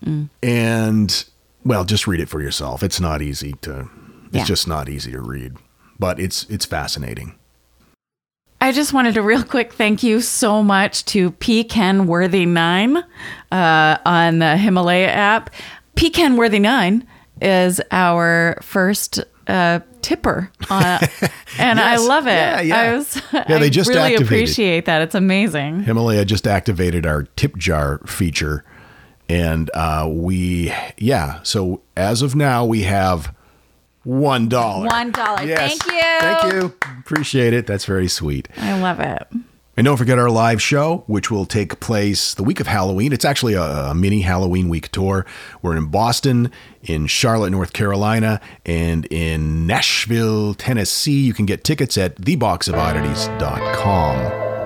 and 0.43 1.25
well, 1.65 1.85
just 1.85 2.07
read 2.07 2.21
it 2.21 2.29
for 2.29 2.41
yourself. 2.41 2.83
It's 2.85 3.01
not 3.01 3.21
easy 3.21 3.55
to. 3.63 3.89
It's 4.27 4.37
Yeah. 4.37 4.45
just 4.45 4.69
not 4.69 4.89
easy 4.89 5.11
to 5.13 5.21
read, 5.21 5.55
but 5.99 6.21
it's 6.21 6.47
it's 6.49 6.65
fascinating. 6.65 7.35
I 8.61 8.73
just 8.73 8.93
wanted 8.93 9.17
a 9.17 9.23
real 9.23 9.43
quick 9.43 9.73
thank 9.73 10.03
you 10.03 10.21
so 10.21 10.63
much 10.63 11.05
to 11.07 11.33
P 11.33 11.65
Ken 11.65 12.07
Worthy 12.07 12.47
Nine 12.47 12.99
uh, 13.53 13.99
on 14.07 14.39
the 14.39 14.57
Himalaya 14.57 15.09
app. 15.09 15.51
P 15.97 16.09
Ken 16.11 16.37
Worthy 16.37 16.61
Nine 16.61 17.05
is 17.43 17.81
our 17.91 18.59
first 18.63 19.21
uh, 19.49 19.81
tipper, 20.07 20.49
uh, 20.71 21.05
and 21.59 21.81
I 21.81 21.97
love 21.97 22.29
it. 22.29 22.31
Yeah, 22.31 22.61
yeah. 22.61 22.81
I 22.81 22.95
was, 22.95 23.21
Yeah, 23.33 23.59
they 23.59 23.69
just 23.71 23.89
really 23.89 24.01
activated. 24.03 24.27
appreciate 24.27 24.85
that. 24.85 25.03
It's 25.03 25.17
amazing. 25.17 25.83
Himalaya 25.83 26.25
just 26.25 26.47
activated 26.47 27.05
our 27.07 27.25
tip 27.35 27.57
jar 27.57 27.99
feature. 28.07 28.65
And 29.29 29.69
uh, 29.75 30.09
we, 30.09 30.73
yeah. 30.97 31.43
So 31.43 31.83
as 31.97 32.23
of 32.23 32.37
now, 32.37 32.65
we 32.65 32.83
have 32.85 33.35
one 34.05 34.49
dollar. 34.49 34.87
One 34.87 35.11
dollar. 35.11 35.43
Yes. 35.43 35.77
Thank 35.77 35.93
you. 35.93 36.01
Thank 36.21 36.53
you. 36.53 36.75
Appreciate 37.01 37.53
it. 37.53 37.67
That's 37.67 37.85
very 37.85 38.07
sweet. 38.07 38.49
I 38.57 38.81
love 38.81 39.01
it. 39.01 39.27
And 39.77 39.85
don't 39.85 39.99
forget 39.99 40.19
our 40.19 40.31
live 40.31 40.63
show, 40.63 41.05
which 41.07 41.31
will 41.31 41.45
take 41.45 41.81
place 41.81 42.33
the 42.33 42.43
week 42.43 42.61
of 42.61 42.67
Halloween. 42.67 43.13
It's 43.13 43.27
actually 43.27 43.53
a, 43.53 43.63
a 43.63 43.95
mini 43.95 44.23
Halloween 44.23 44.71
week 44.71 44.91
tour. 44.91 45.27
We're 45.61 45.77
in 45.77 45.89
Boston, 45.89 46.51
in 46.83 47.07
Charlotte, 47.07 47.51
North 47.51 47.75
Carolina, 47.75 48.41
and 48.65 49.05
in 49.07 49.67
Nashville, 49.67 50.55
Tennessee. 50.55 51.27
You 51.27 51.35
can 51.35 51.45
get 51.45 51.63
tickets 51.63 51.99
at 51.99 52.17
theboxofoddities.com. 52.17 54.17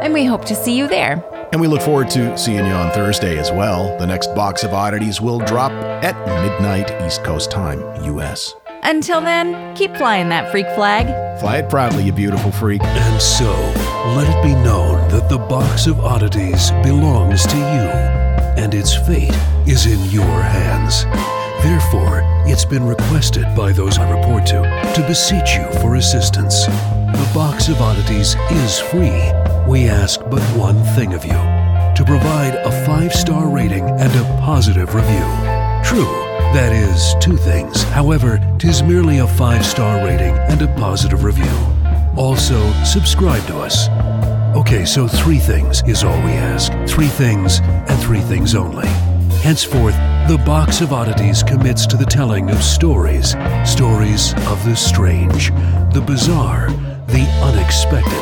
And 0.01 0.15
we 0.15 0.25
hope 0.25 0.45
to 0.45 0.55
see 0.55 0.79
you 0.79 0.87
there. 0.87 1.25
And 1.53 1.61
we 1.61 1.67
look 1.67 1.83
forward 1.83 2.09
to 2.11 2.39
seeing 2.39 2.65
you 2.65 2.73
on 2.73 2.93
Thursday 2.93 3.37
as 3.37 3.51
well. 3.51 3.99
The 3.99 4.07
next 4.07 4.33
box 4.37 4.63
of 4.63 4.73
oddities 4.73 5.21
will 5.21 5.41
drop 5.41 5.73
at 6.05 6.15
midnight 6.45 6.93
East 7.05 7.25
Coast 7.25 7.51
time, 7.51 7.81
US. 8.17 8.55
Until 8.83 9.21
then, 9.21 9.75
keep 9.77 9.95
flying 9.97 10.29
that 10.31 10.51
freak 10.51 10.67
flag. 10.75 11.07
Fly 11.41 11.59
it 11.59 11.71
proudly, 11.71 12.05
you 12.05 12.13
beautiful 12.13 12.51
freak. 12.51 12.83
And 12.83 13.21
so, 13.21 13.51
let 14.17 14.29
it 14.29 14.43
be 14.43 14.55
known 14.63 15.09
that 15.11 15.29
the 15.29 15.39
box 15.39 15.87
of 15.87 16.01
oddities 16.01 16.71
belongs 16.83 17.47
to 17.47 17.57
you, 17.57 17.89
and 18.63 18.75
its 18.75 18.95
fate 18.95 19.37
is 19.67 19.87
in 19.87 20.11
your 20.11 20.43
hands. 20.43 21.05
Therefore, 21.63 22.23
it's 22.47 22.65
been 22.65 22.87
requested 22.87 23.45
by 23.55 23.73
those 23.73 23.99
I 23.99 24.11
report 24.11 24.47
to 24.47 24.63
to 24.95 25.07
beseech 25.07 25.57
you 25.57 25.67
for 25.81 25.97
assistance. 25.97 26.67
The 26.67 27.31
box 27.35 27.69
of 27.69 27.81
oddities 27.83 28.35
is 28.51 28.81
free. 28.81 29.33
We 29.69 29.89
ask 29.89 30.21
but 30.31 30.43
one 30.57 30.83
thing 30.97 31.13
of 31.13 31.25
you 31.25 31.33
to 31.33 32.05
provide 32.07 32.55
a 32.55 32.87
five 32.87 33.13
star 33.13 33.49
rating 33.49 33.85
and 33.85 34.13
a 34.17 34.25
positive 34.41 34.95
review. 34.95 35.27
True, 35.85 36.30
that 36.53 36.73
is 36.73 37.15
two 37.25 37.37
things. 37.37 37.85
However, 37.85 38.41
tis 38.59 38.83
merely 38.83 39.19
a 39.19 39.27
five 39.27 39.65
star 39.65 40.05
rating 40.05 40.37
and 40.37 40.61
a 40.63 40.75
positive 40.77 41.23
review. 41.25 41.51
Also, 42.17 42.73
subscribe 42.85 43.47
to 43.47 43.59
us. 43.59 43.89
Okay, 44.57 44.85
so 44.85 45.07
three 45.07 45.39
things 45.39 45.85
is 45.87 46.03
all 46.03 46.19
we 46.23 46.33
ask. 46.33 46.73
Three 46.89 47.07
things 47.07 47.61
and 47.61 48.01
three 48.01 48.21
things 48.21 48.57
only. 48.57 48.89
Henceforth, 49.43 49.95
the 50.29 50.43
Box 50.45 50.81
of 50.81 50.93
Oddities 50.93 51.43
commits 51.43 51.87
to 51.87 51.97
the 51.97 52.05
telling 52.05 52.51
of 52.51 52.63
stories. 52.63 53.37
Stories 53.65 54.35
of 54.49 54.63
the 54.65 54.75
strange, 54.75 55.51
the 55.95 56.03
bizarre, 56.05 56.69
the 57.07 57.23
unexpected. 57.43 58.13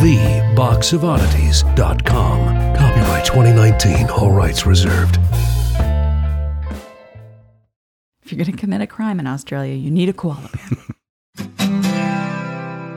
TheBoxOfOddities.com. 0.00 2.76
Copyright 2.76 3.24
2019, 3.24 4.10
all 4.10 4.32
rights 4.32 4.66
reserved. 4.66 5.18
If 8.26 8.32
you're 8.32 8.44
going 8.44 8.56
to 8.56 8.60
commit 8.60 8.80
a 8.80 8.88
crime 8.88 9.20
in 9.20 9.28
Australia, 9.28 9.74
you 9.74 9.88
need 9.88 10.08
a 10.08 10.12
koala 10.12 10.50
bear. 10.52 10.95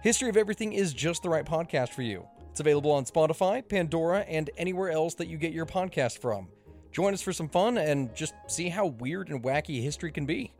History 0.00 0.28
of 0.28 0.36
Everything 0.36 0.74
is 0.74 0.92
just 0.92 1.24
the 1.24 1.28
right 1.28 1.44
podcast 1.44 1.88
for 1.88 2.02
you. 2.02 2.24
It's 2.52 2.60
available 2.60 2.92
on 2.92 3.04
Spotify, 3.04 3.68
Pandora, 3.68 4.20
and 4.20 4.48
anywhere 4.56 4.90
else 4.90 5.14
that 5.14 5.26
you 5.26 5.36
get 5.36 5.52
your 5.52 5.66
podcast 5.66 6.18
from. 6.20 6.46
Join 6.92 7.14
us 7.14 7.20
for 7.20 7.32
some 7.32 7.48
fun 7.48 7.78
and 7.78 8.14
just 8.14 8.32
see 8.46 8.68
how 8.68 8.86
weird 8.86 9.28
and 9.28 9.42
wacky 9.42 9.82
history 9.82 10.12
can 10.12 10.24
be. 10.24 10.52